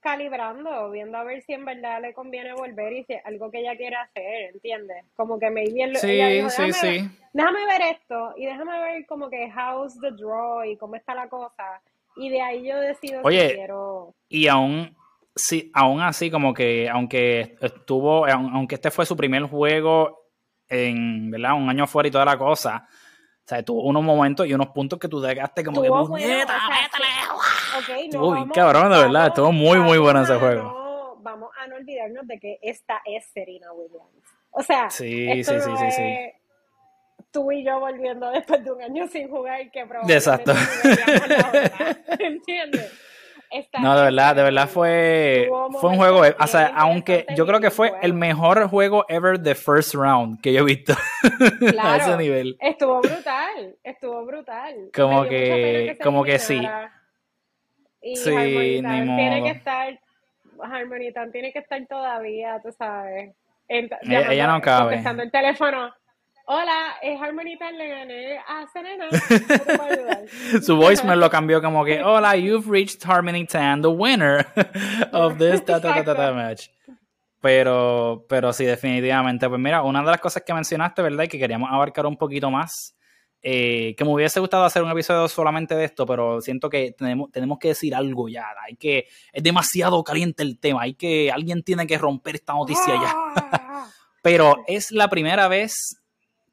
[0.00, 3.60] Calibrando, viendo a ver si en verdad le conviene volver y si es algo que
[3.60, 5.04] ella quiere hacer, ¿entiendes?
[5.16, 7.10] Como que me bien sí, ella sí, sí.
[7.32, 11.28] déjame ver esto y déjame ver como que how's the draw y cómo está la
[11.28, 11.80] cosa.
[12.16, 14.14] Y de ahí yo decido Oye, si quiero.
[14.28, 14.96] Y aún,
[15.34, 20.30] sí, aún así, como que aunque estuvo, aunque este fue su primer juego
[20.68, 21.54] en, ¿verdad?
[21.54, 22.86] Un año fuera y toda la cosa
[23.38, 26.60] o sea, tuvo unos momentos y unos puntos que tú dejaste como que puñeta,
[27.82, 29.26] okay, Estuvo bien cabrón, de verdad.
[29.28, 30.62] Estuvo muy, muy bueno ese juego.
[30.62, 34.24] No, vamos a no olvidarnos de que esta es Serena Williams.
[34.50, 36.32] O sea, sí, esto sí, sí, sí,
[37.30, 40.52] tú y yo volviendo después de un año sin jugar que probablemente Exacto.
[42.18, 42.92] ¿Entiendes?
[43.80, 45.48] no, de verdad, de verdad fue,
[45.80, 49.54] fue un juego, o sea, aunque yo creo que fue el mejor juego ever de
[49.54, 50.94] first round que yo he visto
[51.82, 52.56] a ese nivel.
[52.60, 54.90] Estuvo brutal, estuvo brutal.
[54.94, 56.60] Como que, como que sí.
[58.12, 60.00] Y sí, tiene que estar,
[60.62, 63.34] Harmonitan tiene que estar todavía, tú sabes.
[63.68, 63.98] ella,
[64.32, 64.94] ella, no cabe.
[64.94, 65.92] Contestando el teléfono.
[66.50, 69.08] Hola, es Harmonita, le gané a Serena.
[70.62, 74.46] Su voicemail lo cambió como que, hola, you've reached Harmony Tan, the winner
[75.12, 76.68] of this ta, ta, ta, match.
[77.42, 79.46] Pero, pero sí, definitivamente.
[79.46, 81.24] Pues mira, una de las cosas que mencionaste, ¿verdad?
[81.24, 82.96] Y que queríamos abarcar un poquito más,
[83.42, 87.30] eh, que me hubiese gustado hacer un episodio solamente de esto, pero siento que tenemos,
[87.30, 88.46] tenemos que decir algo ya.
[88.66, 90.82] Hay que, es demasiado caliente el tema.
[90.82, 93.86] Hay que, alguien tiene que romper esta noticia ya.
[94.22, 95.98] pero es la primera vez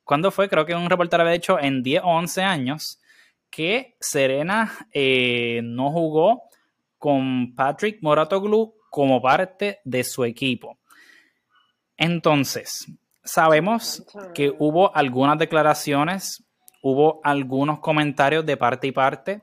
[0.06, 0.48] ¿Cuándo fue?
[0.48, 3.02] Creo que un reportaje había hecho en 10 o 11 años
[3.50, 6.44] que Serena eh, no jugó
[7.00, 10.78] con Patrick Moratoglu como parte de su equipo.
[11.98, 12.86] Entonces,
[13.24, 14.06] sabemos
[14.36, 16.44] que hubo algunas declaraciones,
[16.86, 19.42] hubo algunos comentarios de parte y parte.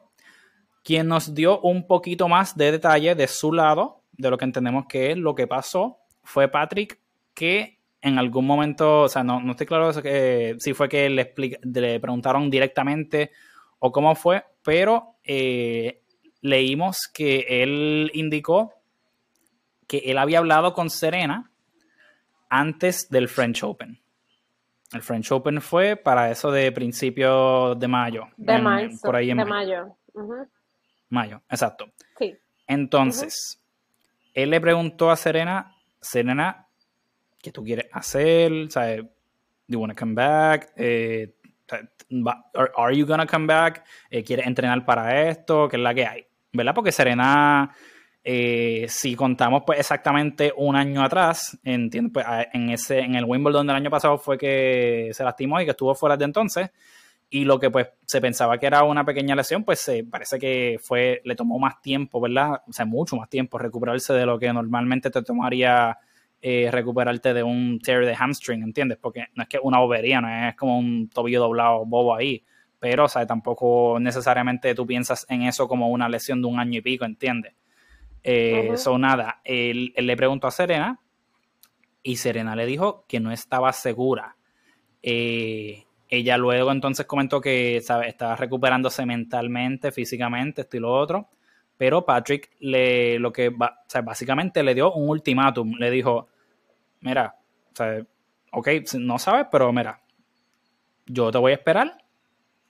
[0.85, 4.87] Quien nos dio un poquito más de detalle de su lado, de lo que entendemos
[4.89, 7.01] que es lo que pasó, fue Patrick,
[7.35, 11.35] que en algún momento, o sea, no, no estoy claro que, si fue que le,
[11.63, 13.33] le preguntaron directamente
[13.81, 16.01] o cómo fue, pero eh,
[16.43, 18.73] leímos que él indicó
[19.89, 21.51] que él había hablado con Serena
[22.49, 24.02] antes del French Open.
[24.93, 28.29] El French Open fue para eso de principios de mayo.
[28.37, 28.91] De mayo.
[29.03, 29.97] Por ahí en de mayo.
[31.09, 31.43] Mayo.
[31.49, 31.87] exacto.
[32.19, 32.37] Sí.
[32.67, 33.63] Entonces,
[34.35, 36.69] él le preguntó a Serena, Serena,
[37.43, 39.03] ¿Qué tú quieres hacer, ¿sabes?
[39.03, 39.09] Do
[39.67, 40.73] you want to come back?
[40.77, 41.35] Eh,
[42.77, 43.85] are, you gonna come back?
[44.11, 45.69] Eh, ¿Quieres entrenar para esto?
[45.69, 46.27] ¿Qué es la que hay?
[46.53, 46.73] ¿Verdad?
[46.73, 47.75] Porque Serena,
[48.25, 53.67] eh, si contamos pues exactamente un año atrás, entiendo, pues, en, ese, en el Wimbledon
[53.67, 56.71] del año pasado fue que se lastimó y que estuvo fuera de entonces.
[57.31, 60.77] Y lo que pues se pensaba que era una pequeña lesión, pues se parece que
[60.83, 62.63] fue, le tomó más tiempo, ¿verdad?
[62.69, 65.99] O sea, mucho más tiempo recuperarse de lo que normalmente te tomaría
[66.43, 68.99] eh, recuperarte de un tear de hamstring, ¿entiendes?
[69.01, 72.45] Porque no es que una bobería, no es como un tobillo doblado bobo ahí,
[72.79, 76.83] pero, o tampoco necesariamente tú piensas en eso como una lesión de un año y
[76.83, 77.55] pico, ¿entiendes?
[78.25, 81.01] Eh, nada, él, le preguntó a Serena
[82.03, 84.37] y Serena le dijo que no estaba segura.
[85.03, 88.09] Eh, ella luego entonces comentó que ¿sabe?
[88.09, 91.29] estaba recuperándose mentalmente, físicamente, esto y lo otro.
[91.77, 95.75] Pero Patrick le lo que o sea, básicamente le dio un ultimátum.
[95.79, 96.29] Le dijo,
[97.01, 97.35] mira,
[97.73, 98.05] o sea,
[98.53, 98.69] ok,
[98.99, 100.01] no sabes, pero mira,
[101.07, 101.97] yo te voy a esperar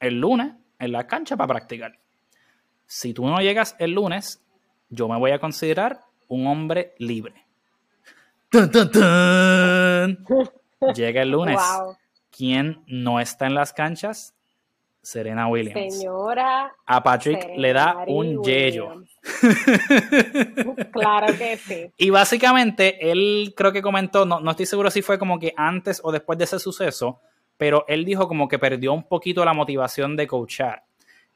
[0.00, 1.98] el lunes en la cancha para practicar.
[2.86, 4.42] Si tú no llegas el lunes,
[4.92, 7.46] yo me voy a considerar un hombre libre.
[10.94, 11.60] Llega el lunes.
[12.30, 14.34] ¿Quién no está en las canchas?
[15.00, 15.96] Serena Williams.
[15.96, 16.74] Señora.
[16.86, 19.02] A Patrick le da un yello.
[20.92, 21.90] claro que sí.
[21.96, 26.02] Y básicamente él creo que comentó, no, no estoy seguro si fue como que antes
[26.04, 27.20] o después de ese suceso,
[27.56, 30.84] pero él dijo como que perdió un poquito la motivación de coachar.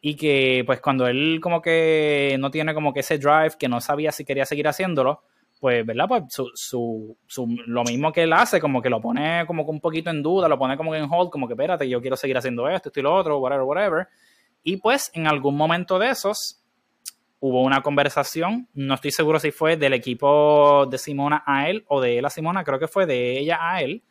[0.08, 3.80] Y que pues cuando él como que no tiene como que ese drive, que no
[3.80, 5.24] sabía si quería seguir haciéndolo,
[5.58, 6.06] pues, ¿verdad?
[6.06, 9.70] Pues su, su, su, lo mismo que él hace, como que lo pone como que
[9.72, 12.16] un poquito en duda, lo pone como que en hold, como que espérate, yo quiero
[12.16, 14.08] seguir haciendo esto, esto y lo otro, whatever, whatever.
[14.62, 16.62] Y pues en algún momento de esos
[17.40, 22.00] hubo una conversación, no estoy seguro si fue del equipo de Simona a él o
[22.00, 24.04] de él a Simona, creo que fue de ella a él,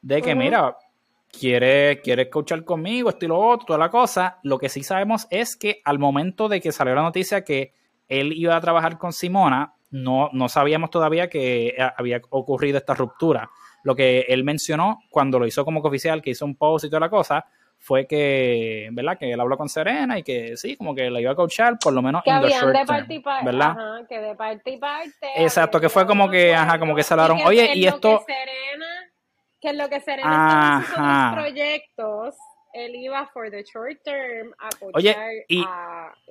[0.00, 0.74] de que mira,
[1.38, 4.38] quiere, quiere escuchar conmigo, esto y lo otro, toda la cosa.
[4.42, 7.72] Lo que sí sabemos es que al momento de que salió la noticia que
[8.08, 13.50] él iba a trabajar con Simona, no, no sabíamos todavía que había ocurrido esta ruptura.
[13.84, 17.00] Lo que él mencionó cuando lo hizo como oficial, que hizo un post y toda
[17.00, 17.46] la cosa,
[17.78, 19.18] fue que, ¿verdad?
[19.18, 21.92] Que él habló con Serena y que sí, como que la iba a coachar, por
[21.92, 23.70] lo menos que habían de parte y parte, ¿verdad?
[23.70, 25.28] Ajá, que de parte y parte.
[25.36, 28.24] Exacto, que fue como que, ajá, como que se hablaron, oye, y esto...
[28.26, 28.86] Serena,
[29.64, 32.34] que lo que Serena estaba sus proyectos
[32.74, 35.16] él iba for the short term a Oye,
[35.48, 35.64] y,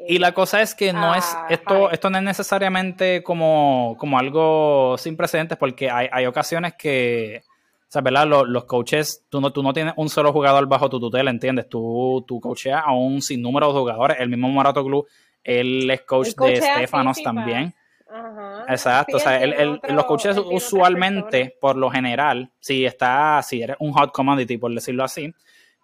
[0.08, 4.98] y la cosa es que no es esto esto no es necesariamente como, como algo
[4.98, 8.26] sin precedentes porque hay, hay ocasiones que o sea, ¿verdad?
[8.26, 11.70] Los, los, coaches, tú no, tú no tienes un solo jugador bajo tu tutela, ¿entiendes?
[11.70, 14.18] Tú, tú coacheas a un sinnúmero de jugadores.
[14.20, 15.06] El mismo Morato Club,
[15.44, 17.76] él es coach de Stefanos también.
[18.14, 18.66] Ajá.
[18.70, 24.12] Exacto, o sea, los coaches usualmente, por lo general, si está, si eres un hot
[24.12, 25.34] commodity, por decirlo así,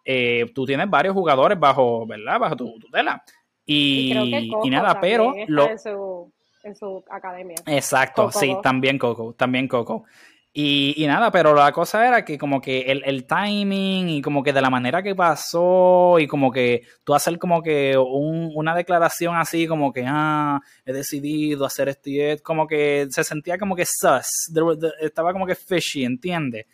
[0.05, 2.39] eh, tú tienes varios jugadores bajo, ¿verdad?
[2.39, 3.23] Bajo tu tutela.
[3.65, 4.13] Y,
[4.63, 5.33] y, nada, pero...
[5.47, 5.69] Lo...
[5.69, 6.31] En, su,
[6.63, 7.55] en, su, academia.
[7.65, 10.05] Exacto, sí, también Coco, también Coco.
[10.51, 14.51] Y, nada, pero la cosa era que como que el, el, timing y como que
[14.51, 19.35] de la manera que pasó y como que tú hacer como que un, una declaración
[19.35, 23.75] así como que, ah, he decidido hacer esto y esto, como que se sentía como
[23.75, 24.51] que sus,
[25.01, 26.65] estaba como que fishy, ¿entiendes?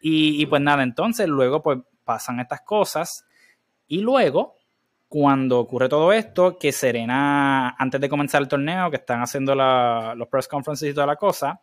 [0.00, 3.24] Y, y pues nada, entonces luego pues pasan estas cosas
[3.92, 4.54] y luego,
[5.08, 10.28] cuando ocurre todo esto, que Serena, antes de comenzar el torneo, que están haciendo los
[10.28, 11.60] press conferences y toda la cosa,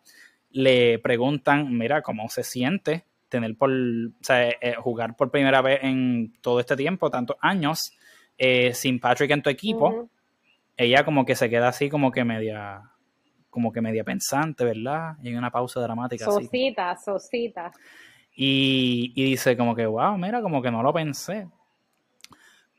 [0.50, 6.60] le preguntan, mira, ¿cómo se siente tener por, eh, jugar por primera vez en todo
[6.60, 7.92] este tiempo, tantos años,
[8.38, 10.08] eh, sin Patrick en tu equipo?
[10.76, 12.82] Ella como que se queda así como que media
[13.50, 15.16] como que media pensante, ¿verdad?
[15.22, 16.26] Y en una pausa dramática.
[16.26, 17.72] Sosita, sosita.
[18.40, 21.48] Y, dice como que, wow, mira, como que no lo pensé.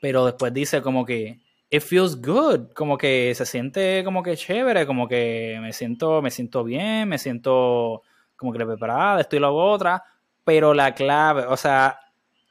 [0.00, 1.40] Pero después dice como que,
[1.70, 6.30] it feels good, como que se siente como que chévere, como que me siento, me
[6.30, 8.02] siento bien, me siento
[8.36, 10.02] como que preparada, estoy la otra,
[10.44, 12.00] pero la clave, o sea,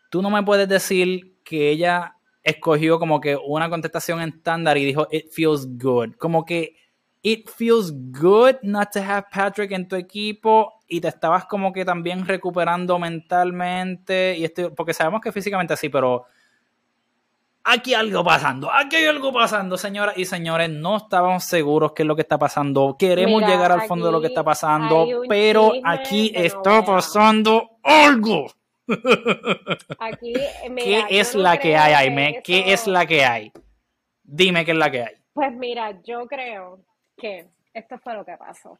[0.10, 5.08] tú no me puedes decir que ella escogió como que una contestación estándar y dijo,
[5.12, 6.78] it feels good, como que
[7.22, 11.84] it feels good not to have Patrick en tu equipo y te estabas como que
[11.84, 16.26] también recuperando mentalmente y esto, porque sabemos que físicamente sí, pero
[17.64, 22.08] aquí algo pasando, aquí hay algo pasando, señoras y señores, no estábamos seguros qué es
[22.08, 26.32] lo que está pasando, queremos llegar al fondo de lo que está pasando, pero aquí
[26.36, 28.48] está pasando algo.
[30.00, 30.34] Aquí,
[30.78, 32.42] ¿Qué es la que hay, Aime?
[32.44, 33.52] ¿Qué es la que hay?
[34.24, 35.14] Dime qué es la que hay.
[35.32, 36.84] Pues mira, yo creo
[37.16, 38.80] que esto fue lo que pasó.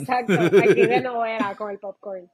[0.00, 2.30] Exacto, aquí de novela con el popcorn.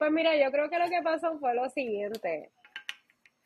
[0.00, 2.50] Pues mira, yo creo que lo que pasó fue lo siguiente.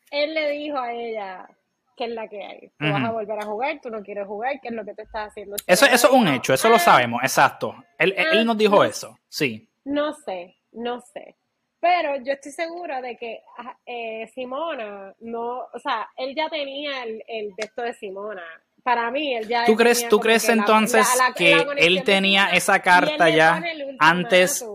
[0.09, 1.49] Él le dijo a ella
[1.97, 2.69] qué es la que hay.
[2.79, 5.01] Tú vas a volver a jugar, tú no quieres jugar, qué es lo que te
[5.01, 5.57] estás haciendo.
[5.67, 7.75] Eso, eso es un hecho, eso lo sabemos, exacto.
[7.99, 9.67] Él, él nos dijo eso, sí.
[9.83, 11.35] No sé, no sé.
[11.81, 13.41] Pero yo estoy segura de que
[13.85, 18.45] eh, Simona no, o sea, él ya tenía el, el de esto de Simona.
[18.81, 19.65] Para mí, él ya.
[19.65, 23.61] ¿Tú crees, ¿tú crees entonces que él tenía esa carta ya
[23.99, 24.65] antes?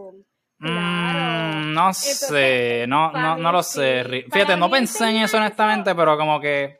[0.60, 4.04] Mm, no sé, no, no, no lo sé.
[4.30, 6.78] Fíjate, no pensé en eso honestamente, pero como que.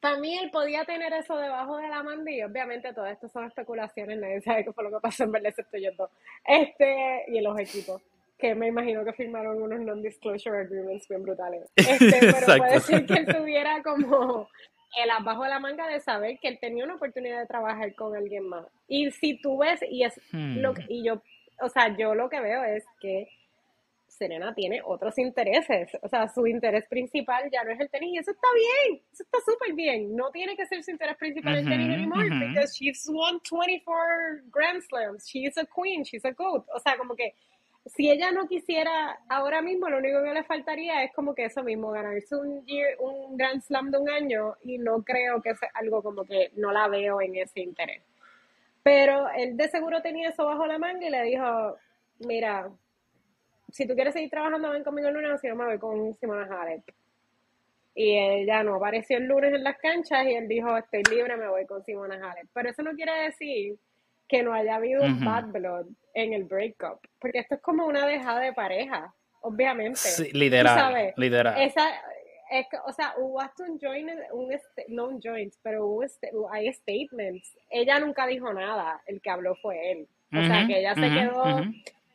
[0.00, 4.40] También él podía tener eso debajo de la y obviamente todo esto son especulaciones, nadie
[4.40, 6.10] sabe qué fue lo que pasó en verdad excepto yo dos.
[6.44, 8.00] Este, y en los equipos
[8.38, 11.68] que me imagino que firmaron unos non-disclosure agreements bien brutales.
[11.76, 14.48] Este, pero puede ser que él tuviera como
[15.02, 18.16] el abajo de la manga de saber que él tenía una oportunidad de trabajar con
[18.16, 18.66] alguien más.
[18.86, 20.86] Y si tú ves, y es lo que, hmm.
[20.88, 21.20] y yo,
[21.60, 23.28] o sea, yo lo que veo es que
[24.08, 25.90] Serena tiene otros intereses.
[26.02, 28.14] O sea, su interés principal ya no es el tenis.
[28.14, 29.02] Y eso está bien.
[29.12, 30.14] Eso está súper bien.
[30.16, 32.28] No tiene que ser su interés principal el tenis anymore.
[32.28, 35.26] Because she's won 24 Grand Slams.
[35.26, 36.02] She's a queen.
[36.02, 36.66] She's a goat.
[36.74, 37.34] O sea, como que
[37.86, 41.62] si ella no quisiera ahora mismo, lo único que le faltaría es como que eso
[41.62, 42.64] mismo, ganarse un,
[42.98, 46.72] un Grand Slam de un año y no creo que sea algo como que no
[46.72, 48.02] la veo en ese interés.
[48.88, 51.76] Pero él de seguro tenía eso bajo la manga y le dijo,
[52.20, 52.70] mira,
[53.70, 56.48] si tú quieres seguir trabajando, ven conmigo el lunes, si no me voy con Simona
[56.50, 56.84] Halep.
[57.94, 61.48] Y ella no apareció el lunes en las canchas y él dijo, estoy libre, me
[61.48, 62.46] voy con Simona Halep.
[62.54, 63.76] Pero eso no quiere decir
[64.26, 68.06] que no haya habido un bad blood en el breakup, porque esto es como una
[68.06, 69.98] dejada de pareja, obviamente.
[69.98, 71.60] Sí, literal, literal.
[71.60, 71.90] Esa,
[72.50, 74.50] es, o sea, hubo hasta un joint, un
[74.88, 76.04] no un joint, pero hubo
[76.50, 77.56] hay statements.
[77.70, 80.08] Ella nunca dijo nada, el que habló fue él.
[80.32, 81.62] O sea, que ella se quedó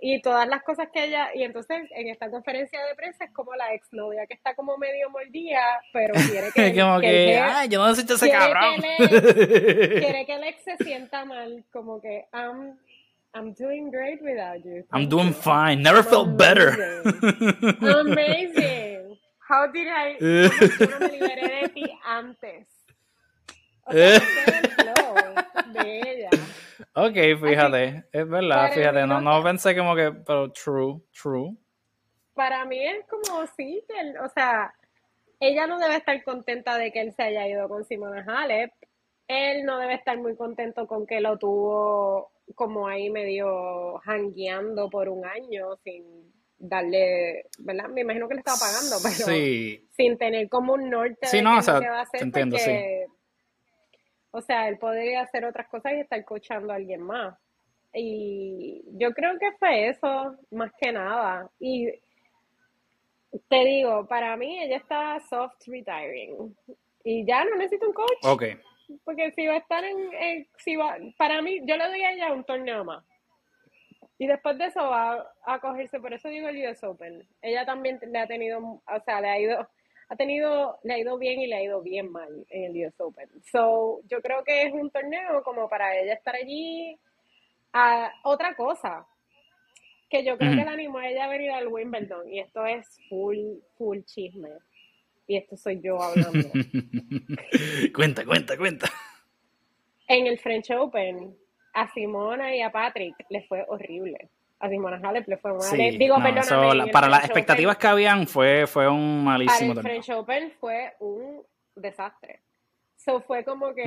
[0.05, 3.55] y todas las cosas que ella, y entonces en esta conferencia de prensa es como
[3.55, 5.61] la exnovia que está como medio mordida,
[5.93, 6.75] pero quiere que...
[6.81, 8.81] como que, ay, yo no necesito ese cabrón.
[8.97, 14.83] quiere que el ex se sienta mal, como que, I'm doing great without you.
[14.91, 15.81] I'm doing fine.
[15.81, 17.01] Never felt better.
[17.79, 19.17] Amazing.
[19.47, 20.17] How did I?
[20.19, 22.67] No me liberé de ti antes.
[23.85, 24.19] O sea,
[25.73, 26.29] de ella.
[26.95, 31.55] Ok, fíjate, es verdad, fíjate, no, no pensé como que, pero true, true.
[32.33, 34.73] Para mí es como sí, que, o sea,
[35.39, 38.71] ella no debe estar contenta de que él se haya ido con Simona Halep.
[39.27, 45.09] Él no debe estar muy contento con que lo tuvo como ahí medio hangueando por
[45.09, 46.32] un año sin
[46.63, 47.89] darle, ¿verdad?
[47.89, 51.57] Me imagino que le estaba pagando, pero sin tener como un norte sí, de no,
[51.57, 52.71] o sea, va a hacer entiendo, sí.
[54.31, 57.35] o sea, él podría hacer otras cosas y estar coachando a alguien más.
[57.93, 61.49] Y yo creo que fue eso, más que nada.
[61.59, 61.89] Y
[63.49, 66.55] te digo, para mí ella está soft retiring.
[67.03, 68.23] Y ya no necesito un coach.
[68.23, 68.43] Ok.
[69.03, 72.33] Porque si va a estar en, si va, para mí, yo le doy a ella
[72.33, 73.03] un torneo más.
[74.23, 77.27] Y después de eso va a cogerse, por eso digo el US Open.
[77.41, 79.67] Ella también le ha tenido, o sea, le ha ido,
[80.07, 82.97] ha tenido, le ha ido bien y le ha ido bien mal en el US
[83.01, 83.27] Open.
[83.51, 86.97] So, yo creo que es un torneo como para ella estar allí.
[87.73, 89.05] a otra cosa,
[90.09, 92.87] que yo creo que le animó a ella a venir al Wimbledon, y esto es
[93.09, 94.51] full, full chisme.
[95.27, 96.47] Y esto soy yo hablando.
[97.93, 98.89] cuenta, cuenta, cuenta.
[100.07, 101.35] En el French Open,
[101.73, 104.29] a Simona y a Patrick les fue horrible.
[104.59, 105.77] A Simona Halep le fue mal.
[105.77, 106.91] Digo, perdóname.
[106.91, 109.75] para las expectativas que habían fue, fue un malísimo.
[109.75, 111.43] Para el French Open fue un
[111.75, 112.41] desastre.
[112.95, 113.83] So fue como que.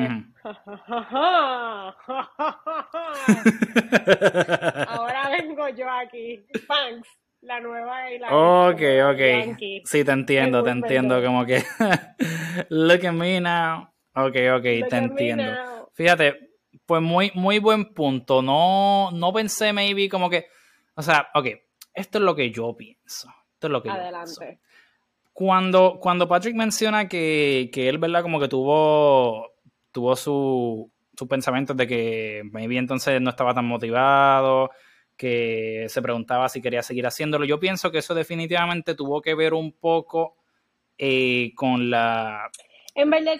[4.88, 6.44] Ahora vengo yo aquí.
[6.68, 7.08] Thanks
[7.46, 8.82] la nueva y la Ok,
[9.12, 9.22] ok.
[9.84, 11.22] Sí, te entiendo, te entiendo.
[11.22, 11.62] Como que.
[12.68, 13.88] Look at me now.
[14.14, 15.90] Ok, ok, te entiendo.
[15.94, 16.45] Fíjate,
[16.86, 18.42] pues muy, muy buen punto.
[18.42, 20.46] No, no pensé, maybe, como que.
[20.94, 21.48] O sea, ok,
[21.92, 23.28] esto es lo que yo pienso.
[23.54, 24.60] Esto es lo que Adelante.
[25.32, 28.22] Cuando, cuando Patrick menciona que, que él, ¿verdad?
[28.22, 29.52] Como que tuvo,
[29.92, 34.70] tuvo su, sus pensamientos de que maybe entonces no estaba tan motivado,
[35.16, 37.44] que se preguntaba si quería seguir haciéndolo.
[37.44, 40.36] Yo pienso que eso definitivamente tuvo que ver un poco
[40.96, 42.50] eh, con la...
[42.94, 43.38] En verdad,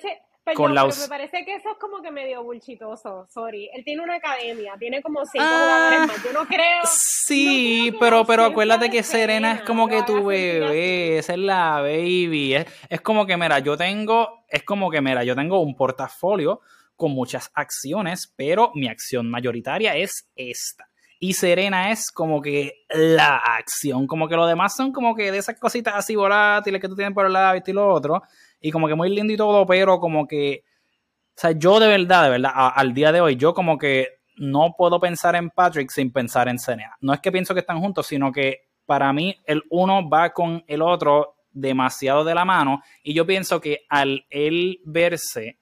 [0.54, 3.68] pero me parece que eso es como que medio bulchitoso, sorry.
[3.74, 6.24] Él tiene una academia, tiene como cinco ah, jugadores más.
[6.24, 6.82] Yo no creo.
[6.84, 12.54] Sí, pero, pero acuérdate que Serena, es como que tu bebé, esa es la baby.
[12.54, 16.60] Es, es como que, mira, yo tengo, es como que, mira, yo tengo un portafolio
[16.94, 20.88] con muchas acciones, pero mi acción mayoritaria es esta.
[21.18, 25.38] Y Serena es como que la acción, como que lo demás son como que de
[25.38, 28.22] esas cositas así volátiles que tú tienes por el lado y lo otro
[28.60, 32.24] y como que muy lindo y todo, pero como que, o sea, yo de verdad,
[32.24, 36.12] de verdad, al día de hoy, yo como que no puedo pensar en Patrick sin
[36.12, 36.96] pensar en Serena.
[37.00, 40.64] No es que pienso que están juntos, sino que para mí el uno va con
[40.66, 45.58] el otro demasiado de la mano y yo pienso que al él verse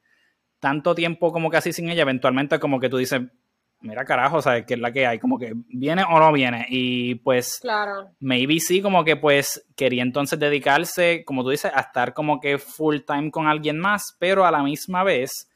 [0.58, 3.20] tanto tiempo como casi sin ella, eventualmente como que tú dices,
[3.84, 5.18] mira carajo, ¿sabes qué es la que hay?
[5.18, 6.66] Como que viene o no viene.
[6.68, 8.10] Y pues, claro.
[8.18, 12.58] maybe sí, como que pues quería entonces dedicarse, como tú dices, a estar como que
[12.58, 15.50] full time con alguien más, pero a la misma vez,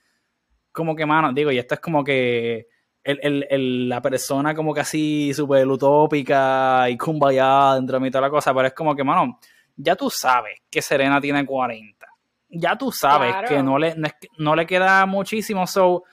[0.72, 2.68] como que, mano, digo, y esto es como que
[3.02, 8.22] el, el, la persona como que así súper utópica y kumbaya dentro de mí toda
[8.22, 9.38] la cosa, pero es como que, mano,
[9.74, 12.06] ya tú sabes que Serena tiene 40.
[12.50, 13.94] Ya tú sabes que no le,
[14.38, 16.04] no le queda muchísimo, so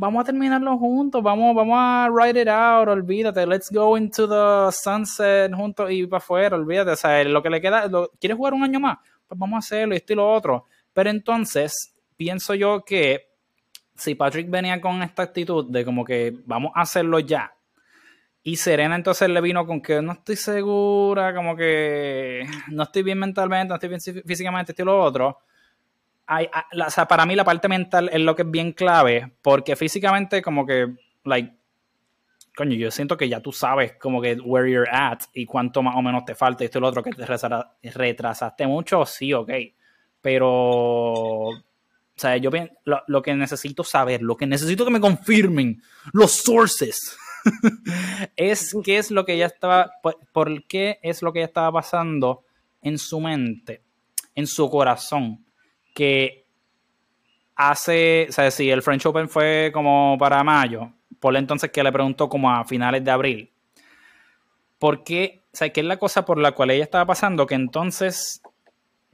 [0.00, 4.72] vamos a terminarlo juntos, vamos, vamos a write it out, olvídate, let's go into the
[4.72, 7.84] sunset juntos y para afuera, olvídate, o sea, lo que le queda,
[8.18, 8.96] ¿quieres jugar un año más?
[9.28, 10.64] Pues vamos a hacerlo, y esto y lo otro.
[10.94, 13.28] Pero entonces, pienso yo que
[13.94, 17.52] si Patrick venía con esta actitud de como que vamos a hacerlo ya,
[18.42, 23.18] y Serena entonces le vino con que no estoy segura, como que no estoy bien
[23.18, 25.40] mentalmente, no estoy bien físicamente, esto y lo otro,
[26.30, 30.42] o sea, para mí la parte mental es lo que es bien clave, porque físicamente
[30.42, 31.52] como que, like,
[32.56, 35.96] coño, yo siento que ya tú sabes como que where you're at y cuánto más
[35.96, 37.26] o menos te falta y esto y lo otro, que te
[37.90, 39.50] retrasaste mucho, sí, ok,
[40.20, 41.62] pero, o
[42.14, 42.50] sea, yo
[42.84, 47.16] lo, lo que necesito saber, lo que necesito que me confirmen, los sources,
[48.36, 51.72] es qué es lo que ya estaba, por, por qué es lo que ya estaba
[51.72, 52.44] pasando
[52.82, 53.82] en su mente,
[54.36, 55.44] en su corazón
[56.00, 56.46] que
[57.54, 61.92] hace, o sea, si el French Open fue como para mayo, por entonces que le
[61.92, 63.52] preguntó como a finales de abril.
[64.78, 65.42] ¿Por qué?
[65.52, 67.44] O sea, ¿qué es la cosa por la cual ella estaba pasando?
[67.44, 68.40] Que entonces,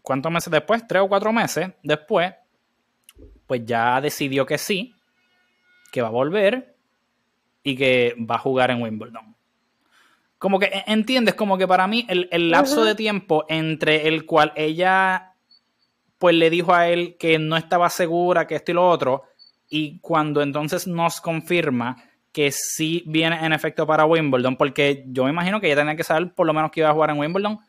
[0.01, 0.87] ¿cuántos meses después?
[0.87, 2.35] Tres o cuatro meses después,
[3.49, 4.95] pues ya decidió que sí,
[5.91, 6.77] que va a volver
[7.65, 9.35] y que va a jugar en Wimbledon.
[10.39, 11.35] Como que, ¿entiendes?
[11.35, 15.33] Como que para mí el, el lapso de tiempo entre el cual ella
[16.19, 19.25] pues le dijo a él que no estaba segura, que esto y lo otro,
[19.69, 21.97] y cuando entonces nos confirma
[22.33, 26.05] que sí viene en efecto para Wimbledon, porque yo me imagino que ella tenía que
[26.05, 27.61] saber por lo menos que iba a jugar en Wimbledon, o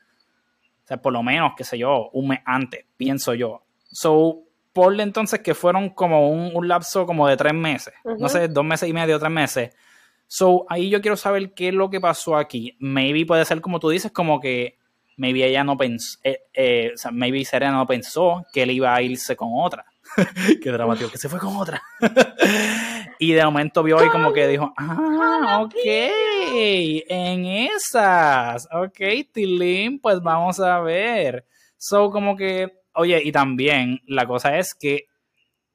[0.88, 3.64] sea, por lo menos, qué sé yo, un mes antes, pienso yo.
[3.91, 4.43] So,
[4.74, 8.88] ponle entonces que fueron como un, lapso como de tres meses, no sé, dos meses
[8.88, 9.76] y medio, tres meses.
[10.28, 12.76] So, ahí yo quiero saber qué es lo que pasó aquí.
[12.80, 14.78] Maybe puede ser como tú dices, como que
[15.18, 18.95] maybe ella no pensó, eh, eh, o sea, maybe Serena no pensó que él iba
[18.95, 19.86] a irse con otra.
[20.63, 21.82] Qué dramático, que se fue con otra.
[23.20, 25.76] y de momento vio y como que dijo, ah, ok,
[27.09, 28.99] en esas, ok,
[29.34, 31.45] Tilín, pues vamos a ver.
[31.78, 35.07] So, como que, oye, y también la cosa es que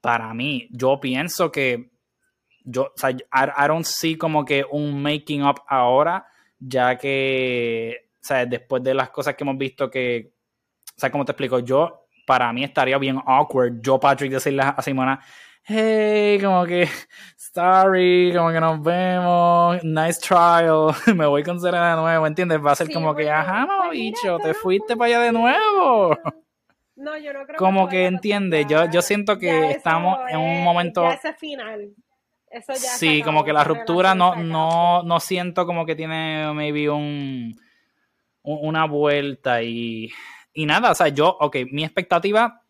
[0.00, 1.90] para mí, yo pienso que
[2.64, 6.26] yo, o sea, I, I don't see como que un making up ahora,
[6.58, 10.32] ya que sea, después de las cosas que hemos visto que,
[10.96, 14.80] o sea, como te explico, yo, para mí estaría bien awkward, yo, Patrick, decirle a
[14.80, 15.20] Simona,
[15.64, 16.88] hey, como que,
[17.36, 22.64] sorry, como que nos vemos, nice trial, me voy con Serena de nuevo, ¿entiendes?
[22.64, 26.18] Va a ser como que, ajá, no, bicho, te fuiste para allá de nuevo.
[26.94, 31.02] No, yo no creo como que, entiende, yo, yo siento que estamos en un momento...
[31.02, 31.90] Ya ese final.
[32.48, 36.90] Eso ya sí, como que la ruptura no, no, no siento como que tiene maybe
[36.90, 37.56] un
[38.42, 40.10] una vuelta y,
[40.52, 42.62] y nada, o sea, yo, ok, mi expectativa,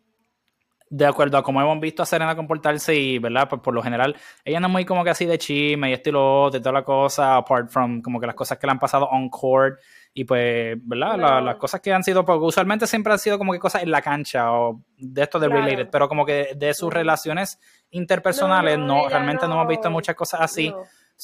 [0.93, 3.49] de acuerdo a cómo hemos visto a Serena comportarse y, ¿verdad?
[3.49, 4.15] Pues por lo general,
[4.45, 7.37] ella no es muy como que así de chisme y estilo de toda la cosa,
[7.37, 9.81] apart from como que las cosas que le han pasado on court
[10.13, 11.43] y pues, ¿verdad?
[11.43, 14.03] las cosas que han sido, porque usualmente siempre han sido como que cosas en la
[14.03, 17.59] cancha o de esto de related, pero como que de sus relaciones
[17.91, 20.75] interpersonales, no, realmente no hemos visto muchas cosas así.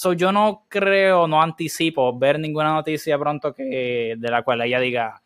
[0.01, 4.79] So, yo no creo, no anticipo ver ninguna noticia pronto que de la cual ella
[4.79, 5.21] diga,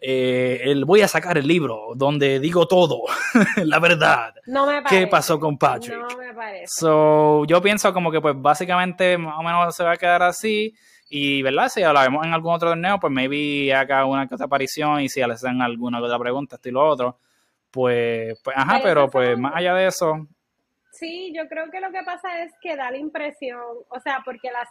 [0.00, 3.02] eh, voy a sacar el libro donde digo todo,
[3.64, 4.34] la verdad.
[4.46, 5.04] No me parece.
[5.04, 5.96] ¿Qué pasó con Patrick?
[5.96, 6.66] No me parece.
[6.66, 10.74] So, yo pienso como que pues básicamente más o menos se va a quedar así.
[11.08, 11.68] Y, ¿verdad?
[11.68, 15.08] Si la vemos en algún otro torneo, pues maybe haga una que otra aparición y
[15.08, 17.20] si le hacen alguna otra pregunta, esto y lo otro.
[17.70, 20.26] Pues, pues ajá, pero pues más allá de eso,
[20.98, 24.50] Sí, yo creo que lo que pasa es que da la impresión, o sea, porque
[24.50, 24.68] las,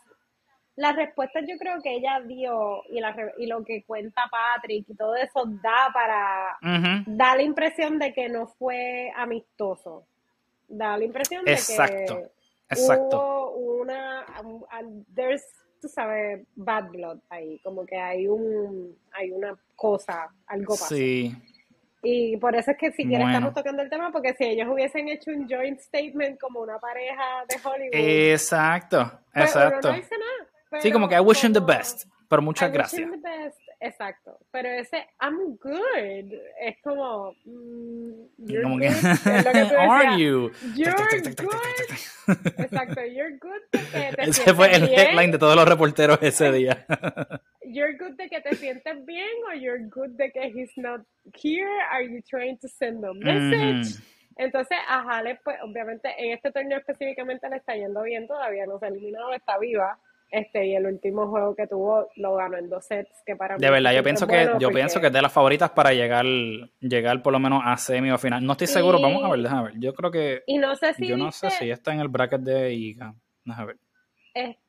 [0.75, 4.95] las respuestas yo creo que ella dio y, la, y lo que cuenta Patrick y
[4.95, 6.57] todo eso da para,
[7.05, 10.05] da la impresión de que no fue amistoso.
[10.67, 12.27] Da la impresión de que
[12.75, 14.25] hubo una,
[15.15, 15.43] there's,
[15.81, 20.93] tú sabes, bad blood ahí, como que hay un, hay una cosa, algo pasó.
[20.93, 21.33] Sí.
[22.03, 25.09] Y por eso es que si quieres estamos tocando el tema, porque si ellos hubiesen
[25.09, 27.89] hecho un joint statement como una pareja de Hollywood.
[27.93, 29.93] Exacto, exacto.
[30.79, 33.09] sí, como que I wish him the best, pero muchas gracias.
[33.79, 38.87] Exacto, pero ese I'm good es como mm, you're como que,
[39.77, 40.51] are you?
[40.75, 41.27] You're good.
[42.57, 46.51] Exacto, you're good de que te Ese fue el headline de todos los reporteros ese
[46.51, 46.87] día.
[47.71, 51.01] You're good de que te sientes bien o you're good de que he's not
[51.33, 51.69] here.
[51.91, 54.01] Are you trying to send a message?
[54.37, 58.77] Entonces, a Jale, pues obviamente en este torneo específicamente le está yendo bien, todavía no
[58.77, 59.99] se ha eliminado, está viva
[60.29, 63.69] este, y el último juego que tuvo lo ganó en dos sets, que para De
[63.69, 66.25] verdad, yo pienso que yo pienso que es de las favoritas para llegar
[66.81, 68.45] llegar por lo menos a semi o final.
[68.45, 69.79] No estoy seguro, vamos a ver, déjame ver.
[69.79, 72.41] Yo creo que Y no sé si Yo no sé si está en el bracket
[72.41, 73.15] de IGA.
[73.45, 73.77] Déjame ver.
[74.33, 74.66] Este,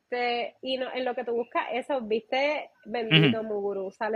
[0.62, 4.08] y no, en lo que tú buscas eso, viste bendito Muguruza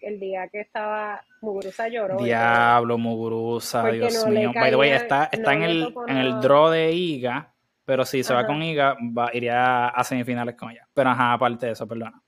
[0.00, 2.18] el día que estaba Muguruza lloró.
[2.18, 4.52] Diablo, Muguruza, Dios mío.
[4.54, 7.54] By the way, está, está en el en el draw de IGA
[7.88, 10.86] pero si se va con Iga, va, iría a semifinales con ella.
[10.92, 12.22] Pero ajá, aparte de eso, perdona.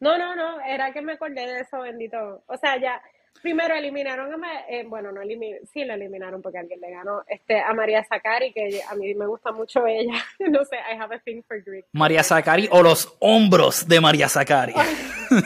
[0.00, 2.42] No, no, no, era que me acordé de eso, bendito.
[2.46, 2.98] O sea, ya,
[3.42, 7.60] primero eliminaron a, eh, bueno, no eliminaron, sí la eliminaron porque alguien le ganó, este,
[7.60, 10.14] a María Zakari, que a mí me gusta mucho ella.
[10.38, 11.86] no sé, I have a thing for Greek.
[11.92, 14.74] María Zakari o los hombros de María Zakari.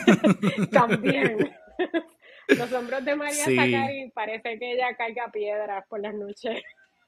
[0.73, 1.55] También.
[2.49, 6.63] los hombros de María Zakari parece que ella carga piedras por las noches.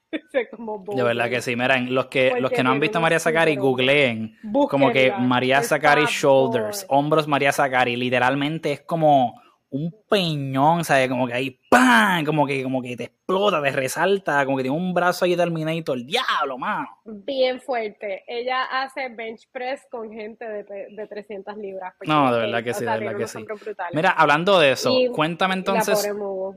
[0.09, 3.57] de verdad que sí, miren, los que, los que no han visto a María Zakari,
[3.57, 4.37] googleen
[4.69, 11.09] como que María Zakari shoulders, hombros María Zakari, literalmente es como un peñón, ¿sabes?
[11.09, 12.23] Como que ahí ¡pam!
[12.25, 15.97] Como que, como que te explota, te resalta, como que tiene un brazo ahí Terminator,
[15.97, 16.87] el diablo, mano.
[17.05, 18.23] Bien fuerte.
[18.27, 21.93] Ella hace bench press con gente de, de 300 libras.
[22.05, 23.45] No, de verdad que sí, de verdad que sí.
[23.93, 26.09] Mira, hablando de eso, cuéntame entonces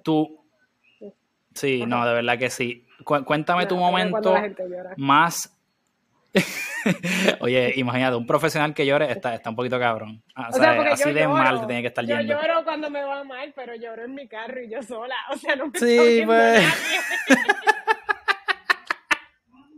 [0.03, 0.39] tú...
[1.53, 4.35] Sí, no, de verdad que sí cuéntame tu momento
[4.97, 5.57] más.
[7.41, 10.23] Oye, imagínate, un profesional que llore está, está un poquito cabrón.
[10.35, 12.23] Ah, o, sea, así de mal tiene que estar yendo.
[12.23, 15.17] Yo lloro cuando me va mal, pero lloro en mi carro y yo sola.
[15.31, 16.65] O sea, no me sí, pues.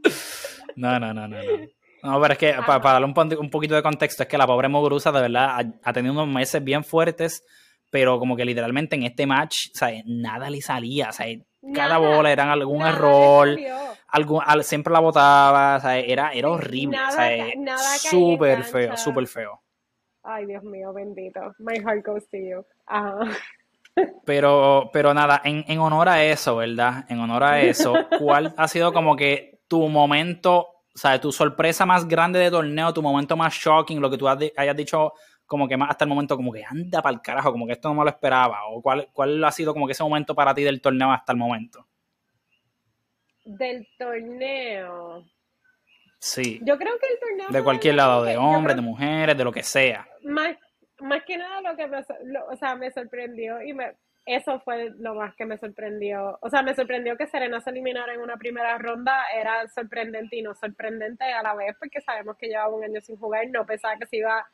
[0.76, 1.42] no, no, no, no, no.
[2.02, 4.68] No, pero es que para, darle un, un, poquito de contexto, es que la pobre
[4.68, 7.44] Moguruza de verdad ha, tenido unos meses bien fuertes,
[7.90, 11.26] pero como que literalmente en este match, o sea, nada le salía, o sea,
[11.72, 13.56] cada bola era algún error,
[14.12, 17.46] algún, siempre la botaba, o sea, era, era horrible, o sea,
[17.98, 19.60] súper feo, súper feo.
[20.22, 21.40] Ay, Dios mío, bendito.
[21.58, 22.64] My heart goes to you.
[22.86, 23.18] Ajá.
[24.24, 27.04] Pero, pero nada, en, en honor a eso, ¿verdad?
[27.08, 31.86] En honor a eso, ¿cuál ha sido como que tu momento o sea, tu sorpresa
[31.86, 35.14] más grande de torneo, tu momento más shocking, lo que tú hayas dicho
[35.46, 37.88] como que más hasta el momento, como que anda para el carajo, como que esto
[37.88, 40.62] no me lo esperaba, o cuál, cuál ha sido como que ese momento para ti
[40.62, 41.86] del torneo hasta el momento.
[43.44, 45.24] Del torneo.
[46.18, 46.60] Sí.
[46.62, 47.48] Yo creo que el torneo.
[47.50, 50.06] De cualquier lado, de hombres, de mujeres, de lo que sea.
[50.22, 50.56] Más,
[51.00, 55.14] más que nada lo que me, o sea, me sorprendió y me, eso fue lo
[55.14, 56.38] más que me sorprendió.
[56.40, 59.24] O sea, me sorprendió que Serena se eliminara en una primera ronda.
[59.34, 63.16] Era sorprendente y no sorprendente a la vez, porque sabemos que llevaba un año sin
[63.16, 63.48] jugar.
[63.48, 64.46] No pensaba que se iba.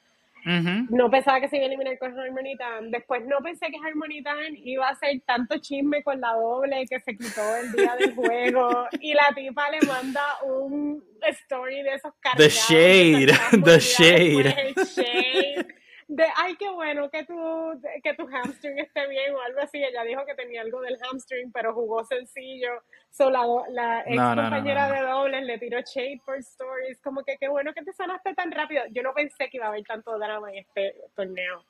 [0.44, 2.90] No pensaba que se iba a eliminar con Harmonitan.
[2.90, 7.16] Después no pensé que Harmonitan iba a hacer tanto chisme con la doble que se
[7.16, 8.86] quitó el día del juego.
[9.00, 12.68] y la tipa le manda un story de esos cargados.
[12.68, 15.66] The shade, the shade
[16.08, 17.34] de, ay, qué bueno que tu,
[18.02, 19.76] que tu hamstring esté bien o algo así.
[19.76, 22.82] Ella dijo que tenía algo del hamstring, pero jugó sencillo.
[23.10, 26.98] So, la, la ex compañera de dobles le tiró shade por stories.
[27.02, 28.84] Como que qué bueno que te sanaste tan rápido.
[28.90, 31.62] Yo no pensé que iba a haber tanto drama en este torneo.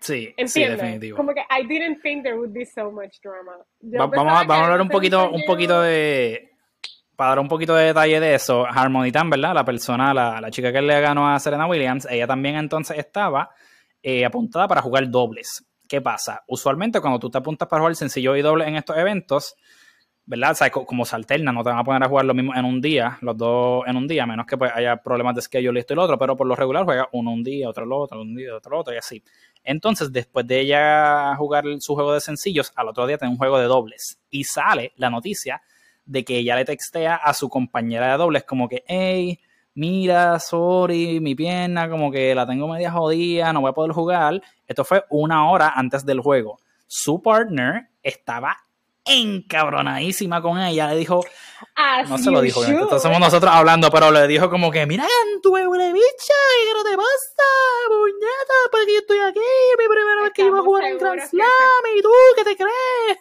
[0.00, 1.16] Sí, sí, definitivo.
[1.16, 3.56] Como que I didn't think there would be so much drama.
[3.80, 6.50] vamos, a, vamos a hablar un poquito, un poquito de,
[7.14, 9.54] para dar un poquito de detalle de eso, Harmonitan, ¿verdad?
[9.54, 13.54] La persona, la, la, chica que le ganó a Serena Williams, ella también entonces estaba
[14.08, 15.66] eh, apuntada para jugar dobles.
[15.88, 16.44] ¿Qué pasa?
[16.46, 19.56] Usualmente cuando tú te apuntas para jugar sencillo y doble en estos eventos,
[20.24, 20.52] ¿verdad?
[20.52, 22.64] O sea, como se alterna, no te van a poner a jugar lo mismo en
[22.64, 25.94] un día, los dos en un día, menos que pues, haya problemas de schedule esto
[25.94, 28.36] y lo otro, pero por lo regular juega uno un día, otro el otro, un
[28.36, 29.24] día, otro el otro y así.
[29.64, 33.58] Entonces, después de ella jugar su juego de sencillos, al otro día tiene un juego
[33.58, 35.62] de dobles y sale la noticia
[36.04, 39.40] de que ella le textea a su compañera de dobles como que, hey,
[39.76, 44.42] mira, sorry, mi pierna como que la tengo media jodida, no voy a poder jugar.
[44.66, 46.58] Esto fue una hora antes del juego.
[46.86, 48.56] Su partner estaba
[49.04, 50.88] encabronadísima con ella.
[50.88, 51.20] Le dijo,
[52.08, 55.06] no se lo dijo, entonces somos nosotros hablando, pero le dijo como que, mira,
[55.42, 56.34] tu huele bicha,
[56.64, 57.44] ¿qué no te pasa?
[57.88, 59.40] Puñeta, porque yo estoy aquí,
[59.78, 61.48] mi primera vez que iba a jugar en Grand Slam,
[61.96, 63.18] y tú, ¿qué te crees?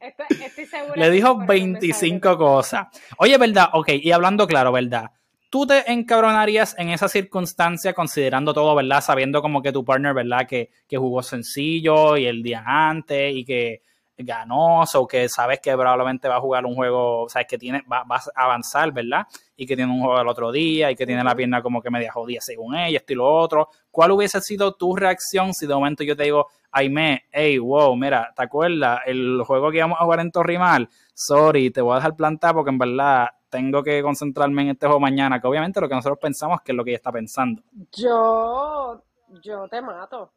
[0.00, 2.88] Estoy, segura le dijo 25 cosas.
[3.18, 3.70] Oye, ¿verdad?
[3.72, 5.10] Ok, y hablando claro, ¿verdad?
[5.50, 9.00] ¿Tú te encabronarías en esa circunstancia considerando todo, ¿verdad?
[9.00, 10.46] Sabiendo como que tu partner, ¿verdad?
[10.46, 13.82] Que, que jugó sencillo y el día antes y que
[14.16, 18.04] ganó, o que sabes que probablemente va a jugar un juego, sabes que tiene, va,
[18.04, 19.26] va, a avanzar, ¿verdad?
[19.56, 21.90] Y que tiene un juego el otro día y que tiene la pierna como que
[21.90, 23.70] media jodida según ella, esto y lo otro.
[23.90, 28.32] ¿Cuál hubiese sido tu reacción si de momento yo te digo, Aime, hey, wow, mira,
[28.36, 29.00] ¿te acuerdas?
[29.04, 32.70] El juego que íbamos a jugar en Torrimal, sorry, te voy a dejar plantar porque
[32.70, 36.60] en verdad tengo que concentrarme en este juego mañana, que obviamente lo que nosotros pensamos
[36.62, 37.62] que es lo que ella está pensando.
[37.92, 39.02] Yo,
[39.42, 40.32] yo te mato.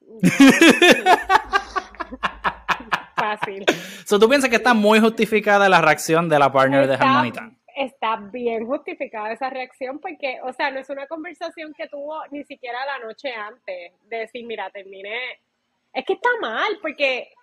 [3.16, 3.64] Fácil.
[4.04, 7.50] So, ¿Tú piensas que está muy justificada la reacción de la partner de Harmonita?
[7.76, 12.44] Está bien justificada esa reacción porque, o sea, no es una conversación que tuvo ni
[12.44, 15.40] siquiera la noche antes de decir, mira, terminé.
[15.92, 17.33] Es que está mal porque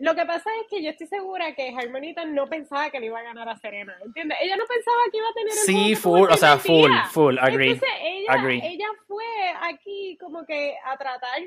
[0.00, 3.18] lo que pasa es que yo estoy segura que Harmonita no pensaba que le iba
[3.18, 4.38] a ganar a Serena, ¿entiendes?
[4.40, 7.72] Ella no pensaba que iba a tener el Sí, full, o sea, full, full, agree.
[7.72, 9.24] Entonces ella, ella fue
[9.60, 11.42] aquí como que a tratar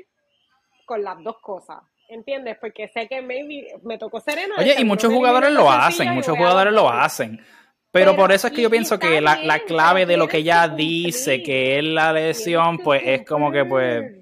[0.86, 1.78] con las dos cosas,
[2.08, 2.56] ¿entiendes?
[2.60, 4.54] Porque sé que maybe me tocó Serena.
[4.56, 7.44] Oye, y muchos jugadores lo hacen, muchos jugadores lo hacen.
[7.90, 10.68] Pero, por eso es que yo pienso que la, la clave de lo que ella
[10.68, 14.12] dice, que es la lesión, pues es como que pues...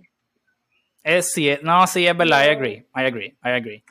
[1.03, 3.85] Es, sí, no, sí, es verdad, I agree, I agree, I agree.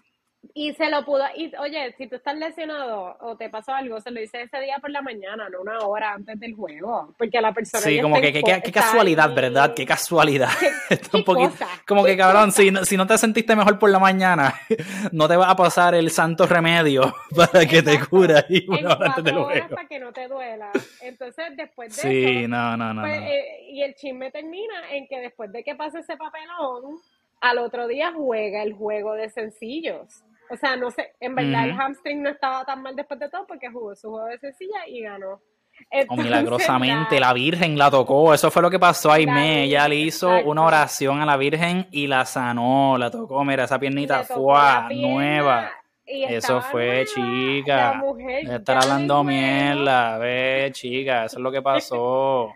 [0.54, 4.12] Y se lo pudo, y oye, si tú estás lesionado o te pasó algo, se
[4.12, 7.54] lo dice ese día por la mañana, no una hora antes del juego, porque la
[7.54, 7.82] persona...
[7.82, 9.74] Sí, como que qué casualidad, ¿verdad?
[9.76, 10.50] Qué casualidad.
[11.14, 11.54] un poquito,
[11.88, 14.54] como que cabrón, si, si no te sentiste mejor por la mañana,
[15.12, 19.08] no te va a pasar el santo remedio para que te cure y una hora
[19.08, 19.70] antes del juego.
[19.70, 20.72] Para que no te duela.
[21.02, 25.20] Entonces, después de sí, no, no, no, pues, eh, y el chisme termina en que
[25.20, 26.98] después de que pase ese papelón,
[27.42, 30.24] al otro día juega el juego de sencillos.
[30.52, 33.48] O sea, no sé, en verdad el hamstring no estaba tan mal después de todo
[33.48, 35.42] porque jugó su juego de sencilla y ganó.
[36.10, 37.32] o milagrosamente la...
[37.32, 38.34] Virgen la tocó.
[38.34, 39.26] Eso fue lo que pasó ahí.
[39.26, 43.46] Me, ella le hizo una oración a la Virgen y la sanó, la tocó.
[43.46, 45.72] Mira, esa piernita fue nueva.
[46.06, 48.04] Eso fue, chica.
[48.42, 52.54] Estar hablando mierda, ve, chica, eso es lo que pasó.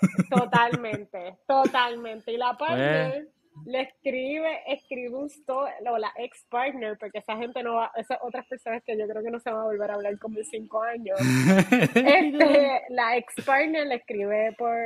[0.30, 2.32] Totalmente, totalmente.
[2.32, 3.28] Y la pues, parte
[3.66, 8.18] le escribe, escribe un story, o la ex partner, porque esa gente no va, esas
[8.22, 10.44] otras personas que yo creo que no se van a volver a hablar como en
[10.44, 11.18] cinco años.
[11.94, 14.76] este, la ex partner le escribe por,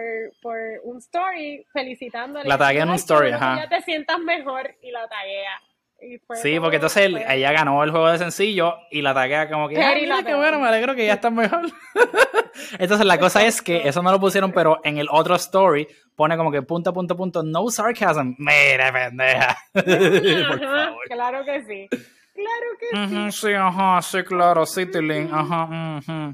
[0.43, 2.49] por un story felicitándole.
[2.49, 3.57] La taguea en un story, ajá.
[3.63, 5.61] Ya te sientas mejor y la taguea.
[6.35, 10.03] Sí, porque entonces ella ganó el juego de sencillo y la taguea como que, ay,
[10.03, 11.63] mira qué bueno, me alegro que ya está mejor.
[12.79, 15.87] entonces la cosa es que eso no lo pusieron, pero en el otro story
[16.17, 18.35] pone como que punto, punto, punto, no sarcasm.
[18.39, 19.57] Mire, pendeja.
[21.09, 21.89] claro que sí.
[22.35, 23.33] Claro que sí.
[23.33, 26.33] Sí, ajá, sí, claro, sí, Tilín, ajá.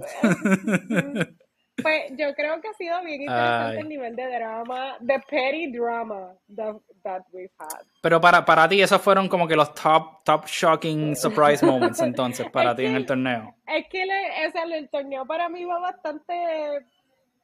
[1.82, 6.35] Pues yo creo que ha sido bien interesante el nivel de drama, de petty drama
[6.55, 7.85] that, we've had.
[8.02, 12.48] Pero para, para ti, esos fueron como que los top, top shocking surprise moments entonces
[12.51, 13.55] para ti en el torneo.
[13.66, 16.85] Es que el torneo para mí va bastante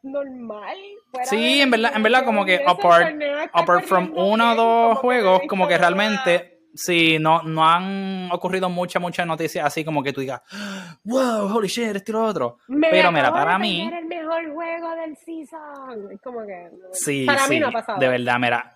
[0.03, 0.77] normal.
[1.25, 3.21] Sí, en verdad, en verdad como que apart,
[3.53, 9.01] apart from uno o dos juegos, como que realmente Sí, no, no han ocurrido muchas,
[9.01, 10.43] muchas noticias así como que tú digas,
[11.05, 12.59] wow, holy shit, esto y lo otro.
[12.69, 13.91] Pero mira, para mí.
[14.35, 16.19] El mejor juego del season.
[16.23, 16.71] Como que.
[16.93, 17.99] Sí, para mí no ha pasado.
[17.99, 18.73] De verdad, mira.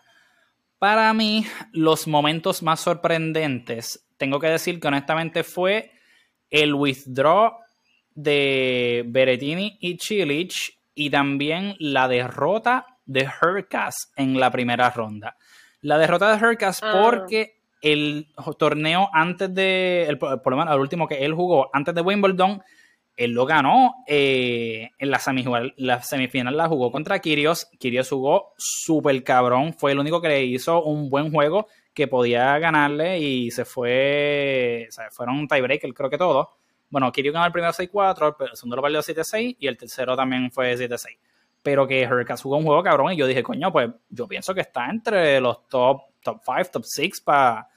[0.79, 5.91] Para mí, los momentos más sorprendentes, tengo que decir que honestamente fue
[6.49, 7.53] el withdraw
[8.15, 15.37] de Berettini y Chilich y también la derrota de Hercas en la primera ronda.
[15.83, 16.99] La derrota de Hercas ah.
[17.03, 18.29] porque el
[18.59, 22.63] torneo antes de, el, por lo menos el último que él jugó antes de Wimbledon,
[23.17, 28.55] él lo ganó eh, en la semifinal, la semifinal la jugó contra Kirios, Kirios jugó
[28.57, 33.51] súper cabrón, fue el único que le hizo un buen juego que podía ganarle y
[33.51, 36.49] se fue, o sea, fueron un creo que todos.
[36.89, 40.51] Bueno, Kirios ganó el primero 6-4, el segundo lo perdió 7-6 y el tercero también
[40.51, 41.19] fue 7-6
[41.63, 44.63] pero que Hurricane jugó un juego cabrón y yo dije, coño, pues yo pienso que
[44.63, 47.69] está entre los top, top 5, top 6 para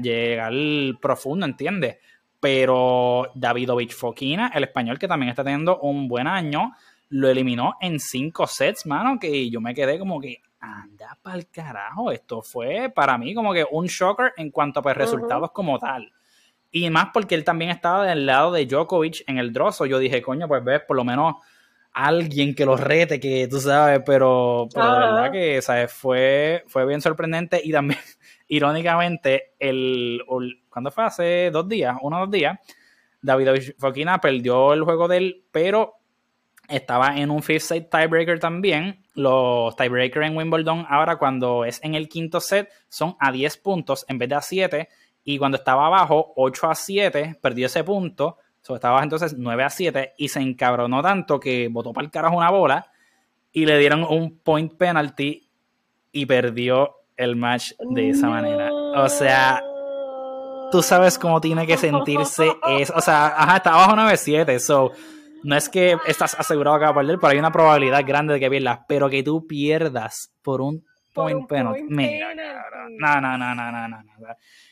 [0.00, 0.52] llegar
[1.00, 1.98] profundo, ¿entiendes?
[2.40, 6.72] Pero Davidovich Fokina, el español que también está teniendo un buen año,
[7.10, 12.12] lo eliminó en cinco sets, mano, que yo me quedé como que, anda pa'l carajo,
[12.12, 16.12] esto fue para mí como que un shocker en cuanto a pues, resultados como tal.
[16.70, 19.86] Y más porque él también estaba del lado de Djokovic en el droso.
[19.86, 21.34] Yo dije, coño, pues ves, por lo menos
[21.92, 25.92] alguien que lo rete, que tú sabes, pero, pero de verdad que ¿sabes?
[25.92, 27.98] Fue, fue bien sorprendente y también,
[28.48, 30.22] irónicamente, el,
[30.70, 32.58] cuando fue hace dos días, uno o dos días,
[33.20, 35.96] David Foquina perdió el juego de él, pero
[36.68, 39.02] estaba en un fifth set tiebreaker también.
[39.14, 44.06] Los tiebreakers en Wimbledon ahora cuando es en el quinto set son a 10 puntos
[44.08, 44.88] en vez de a 7
[45.24, 49.70] y cuando estaba abajo 8 a 7 perdió ese punto So, estaba entonces 9 a
[49.70, 52.90] 7 y se encabronó tanto que botó para el carajo una bola
[53.52, 55.48] y le dieron un point penalty
[56.12, 58.72] y perdió el match de esa manera.
[58.72, 59.62] O sea,
[60.70, 62.94] tú sabes cómo tiene que sentirse eso.
[62.96, 64.60] O sea, ajá, está abajo 9 a 7.
[64.60, 64.92] So,
[65.42, 68.40] no es que estás asegurado que va a perder, pero hay una probabilidad grande de
[68.40, 68.80] que pierdas.
[68.88, 70.84] Pero que tú pierdas por un
[71.14, 71.82] point, penalty.
[71.88, 72.34] Mira,
[72.90, 73.98] no, no, no, no, no, no.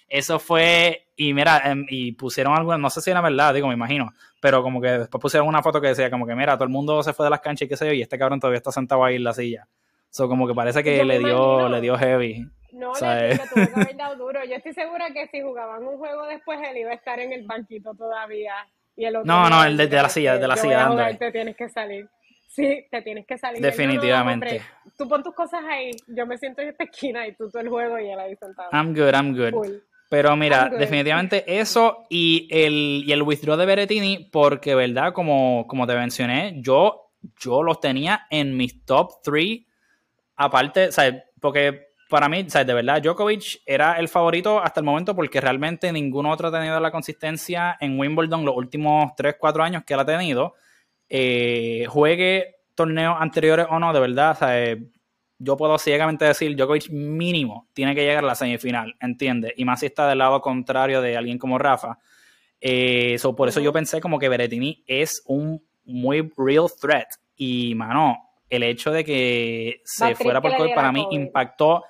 [0.09, 3.75] Eso fue, y mira, em, y pusieron algo, no sé si era verdad, digo, me
[3.75, 4.11] imagino,
[4.41, 7.03] pero como que después pusieron una foto que decía como que, mira, todo el mundo
[7.03, 9.05] se fue de las canchas y qué sé yo, y este cabrón todavía está sentado
[9.05, 9.69] ahí en la silla.
[10.11, 12.49] Eso como que parece que le dio, le dio heavy.
[12.79, 14.45] No, le, le, tuvo que haber dado duro.
[14.45, 17.45] Yo estoy segura que si jugaban un juego después, él iba a estar en el
[17.45, 18.55] banquito todavía.
[18.97, 21.15] Y el otro no, no, el de, la silla, desde la silla dándole.
[21.15, 22.09] Te tienes que salir.
[22.49, 23.61] Sí, te tienes que salir.
[23.61, 24.63] Definitivamente.
[24.97, 27.69] tú pon tus cosas ahí, yo me siento en esta esquina y tú todo el
[27.69, 28.71] juego y él ahí sentado.
[28.73, 29.81] I'm good, I'm good.
[30.11, 35.13] Pero mira, definitivamente eso y el, y el withdraw de Berettini, porque, ¿verdad?
[35.13, 39.61] Como, como te mencioné, yo, yo los tenía en mis top 3.
[40.37, 41.23] Aparte, ¿sabes?
[41.41, 42.67] Porque para mí, ¿sabes?
[42.67, 46.79] De verdad, Djokovic era el favorito hasta el momento porque realmente ningún otro ha tenido
[46.81, 50.55] la consistencia en Wimbledon los últimos 3, 4 años que él ha tenido.
[51.09, 54.79] Eh, juegue torneos anteriores o no, de verdad, ¿sabes?
[55.39, 59.53] yo puedo ciegamente decir, Djokovic mínimo tiene que llegar a la semifinal, ¿entiendes?
[59.57, 61.99] Y más si está del lado contrario de alguien como Rafa.
[62.61, 67.09] Eh, por eso yo pensé como que Berettini es un muy real threat.
[67.37, 68.19] Y, mano,
[68.51, 71.85] el hecho de que se fuera por COVID para mí impactó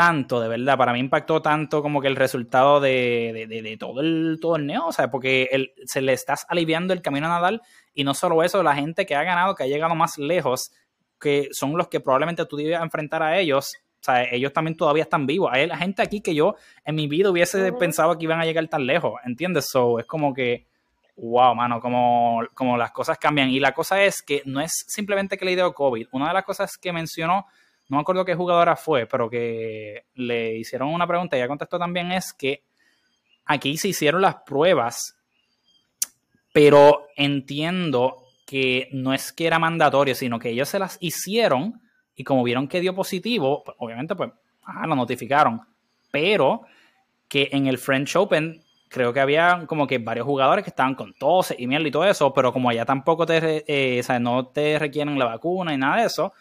[0.00, 4.38] tanto, de verdad, para mí impactó tanto como que el resultado de, de, todo el
[4.40, 7.60] torneo, o sea, porque se le estás aliviando el camino a Nadal
[7.92, 10.72] y no solo eso, la gente que ha ganado, que ha llegado más lejos,
[11.20, 15.02] que son los que probablemente tú debes enfrentar a ellos, o sea, ellos también todavía
[15.02, 15.50] están vivos.
[15.52, 18.66] Hay la gente aquí que yo en mi vida hubiese pensado que iban a llegar
[18.68, 19.68] tan lejos, ¿entiendes?
[19.68, 20.66] So, es como que,
[21.16, 23.50] wow, mano, como, como las cosas cambian.
[23.50, 26.06] Y la cosa es que no es simplemente que le dio COVID.
[26.12, 27.44] Una de las cosas que mencionó
[27.90, 31.76] no me acuerdo qué jugadora fue, pero que le hicieron una pregunta y ella contestó
[31.76, 32.62] también es que
[33.44, 35.16] aquí se hicieron las pruebas,
[36.52, 41.82] pero entiendo que no es que era mandatorio, sino que ellos se las hicieron
[42.14, 44.30] y como vieron que dio positivo, pues, obviamente pues
[44.86, 45.60] lo notificaron,
[46.12, 46.62] pero
[47.26, 51.12] que en el French Open creo que había como que varios jugadores que estaban con
[51.14, 55.18] tos y miel y todo eso, pero como allá tampoco te, eh, no te requieren
[55.18, 56.32] la vacuna y nada de eso,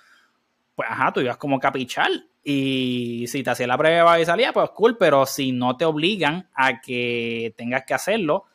[0.80, 2.10] pues ajá, tú ibas como capichar.
[2.42, 6.48] Y si te hacía la prueba y salía, pues cool, pero si no te obligan
[6.56, 8.46] a que tengas que hacerlo,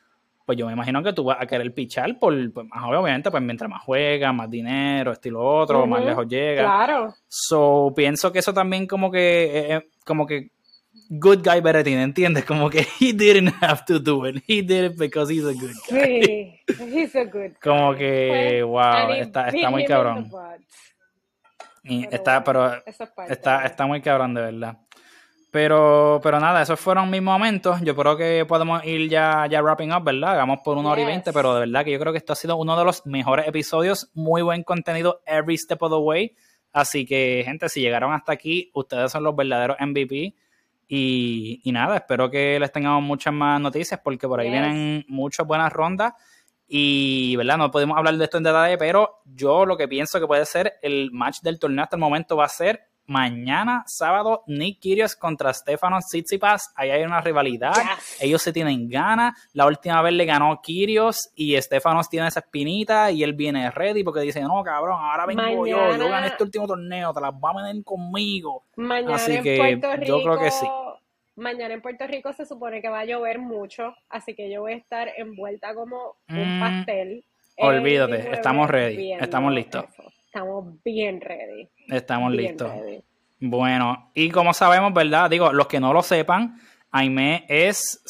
[0.47, 3.43] pues yo me imagino que tú vas a querer pichar por, pues más obviamente, pues
[3.43, 6.63] mientras más juegas, más dinero, estilo otro, más lejos llega.
[6.63, 7.15] Claro.
[7.29, 10.49] So, pienso que eso también como que, eh, eh, como que
[11.11, 12.47] good guy Beretin, ¿entiendes?
[12.47, 14.43] Como que he didn't have to do it.
[14.49, 16.01] He did it because he's a good guy.
[16.01, 17.61] Sí, he's a good guy.
[17.63, 20.31] Como que, pues, wow, está, está muy cabrón
[21.85, 22.82] está, pero
[23.28, 24.78] está, está muy cabrón, de verdad.
[25.55, 27.81] Pero, pero nada, esos fueron mis momentos.
[27.82, 30.32] Yo creo que podemos ir ya, ya wrapping up, ¿verdad?
[30.32, 32.36] Hagamos por una hora y veinte, pero de verdad que yo creo que esto ha
[32.36, 34.11] sido uno de los mejores episodios.
[34.15, 36.35] Muy buen contenido every step of the way.
[36.73, 40.35] Así que, gente, si llegaron hasta aquí, ustedes son los verdaderos MVP.
[40.89, 45.47] Y, y nada, espero que les tengamos muchas más noticias porque por ahí vienen muchas
[45.47, 46.15] buenas rondas.
[46.66, 47.59] Y, ¿verdad?
[47.59, 50.74] No podemos hablar de esto en detalle, pero yo lo que pienso que puede ser
[50.82, 55.53] el match del torneo hasta el momento va a ser mañana, sábado, Nick Kyrgios contra
[55.53, 56.73] Stefanos Tsitsipas.
[56.77, 57.74] Ahí hay una rivalidad.
[58.20, 59.35] Ellos se tienen ganas.
[59.53, 64.03] La última vez le ganó Kyrgios y Stefanos tiene esa espinita y él viene ready
[64.03, 65.97] porque dice, no, cabrón, ahora vengo yo.
[65.97, 68.65] Yo gané este último torneo, te las va a meter conmigo.
[68.77, 70.66] Mañana Así que yo creo que sí.
[71.36, 74.74] Mañana en Puerto Rico se supone que va a llover mucho, así que yo voy
[74.74, 77.24] a estar envuelta como un mm, pastel.
[77.56, 79.85] Olvídate, estamos ready, estamos listos.
[80.27, 81.69] Estamos bien ready.
[81.89, 82.70] Estamos listos.
[83.40, 85.28] Bueno, y como sabemos, ¿verdad?
[85.28, 86.56] Digo, los que no lo sepan,
[86.97, 88.01] Aime es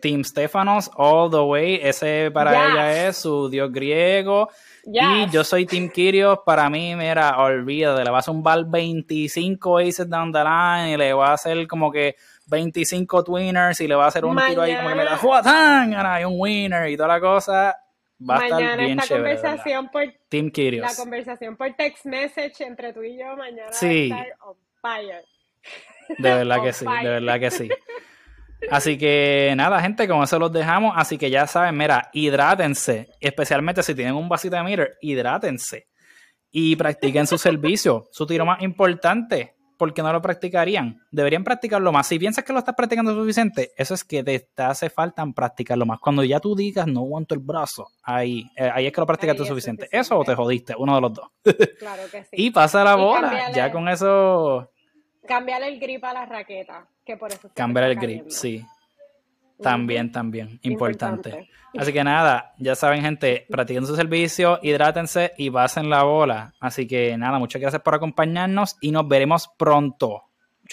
[0.00, 1.80] Team Stefanos all the way.
[1.82, 4.48] Ese para ella es su dios griego.
[4.84, 6.38] Y yo soy Team Kyrios.
[6.46, 11.12] Para mí, mira, olvídate, le vas a zumbar 25 aces down the line y le
[11.14, 12.14] va a hacer como que
[12.48, 16.14] 25 twinners y le va a hacer un tiro ahí como que me la juega
[16.14, 17.76] hay un winner y toda la cosa.
[18.28, 23.02] Va a estar bien esta conversación por Team La conversación por text message entre tú
[23.02, 24.08] y yo mañana sí.
[24.08, 25.24] va a estar on fire.
[26.18, 27.68] De verdad que sí, de verdad que sí.
[28.70, 30.94] Así que nada, gente, con eso los dejamos.
[30.96, 33.08] Así que ya saben, mira, hidrátense.
[33.20, 35.88] Especialmente si tienen un vasito de meter, hidrátense.
[36.50, 38.08] Y practiquen su servicio.
[38.10, 41.00] Su tiro más importante, ¿por qué no lo practicarían?
[41.10, 42.06] Deberían practicarlo más.
[42.06, 46.00] Si piensas que lo estás practicando suficiente, eso es que te, hace falta practicarlo más.
[46.00, 49.46] Cuando ya tú digas, no aguanto el brazo, ahí, eh, ahí es que lo practicaste
[49.46, 49.88] suficiente.
[49.90, 51.28] Eso o te jodiste, uno de los dos.
[51.78, 52.30] Claro que sí.
[52.32, 54.70] y pasa la bola, ya con eso...
[55.26, 57.50] Cambiar el grip a la raqueta, que por eso...
[57.54, 58.64] Cambiar el grip, sí.
[59.60, 61.48] También, también, importante.
[61.76, 66.54] Así que nada, ya saben, gente, practiquen su servicio, hidrátense y pasen la bola.
[66.60, 70.27] Así que nada, muchas gracias por acompañarnos y nos veremos pronto.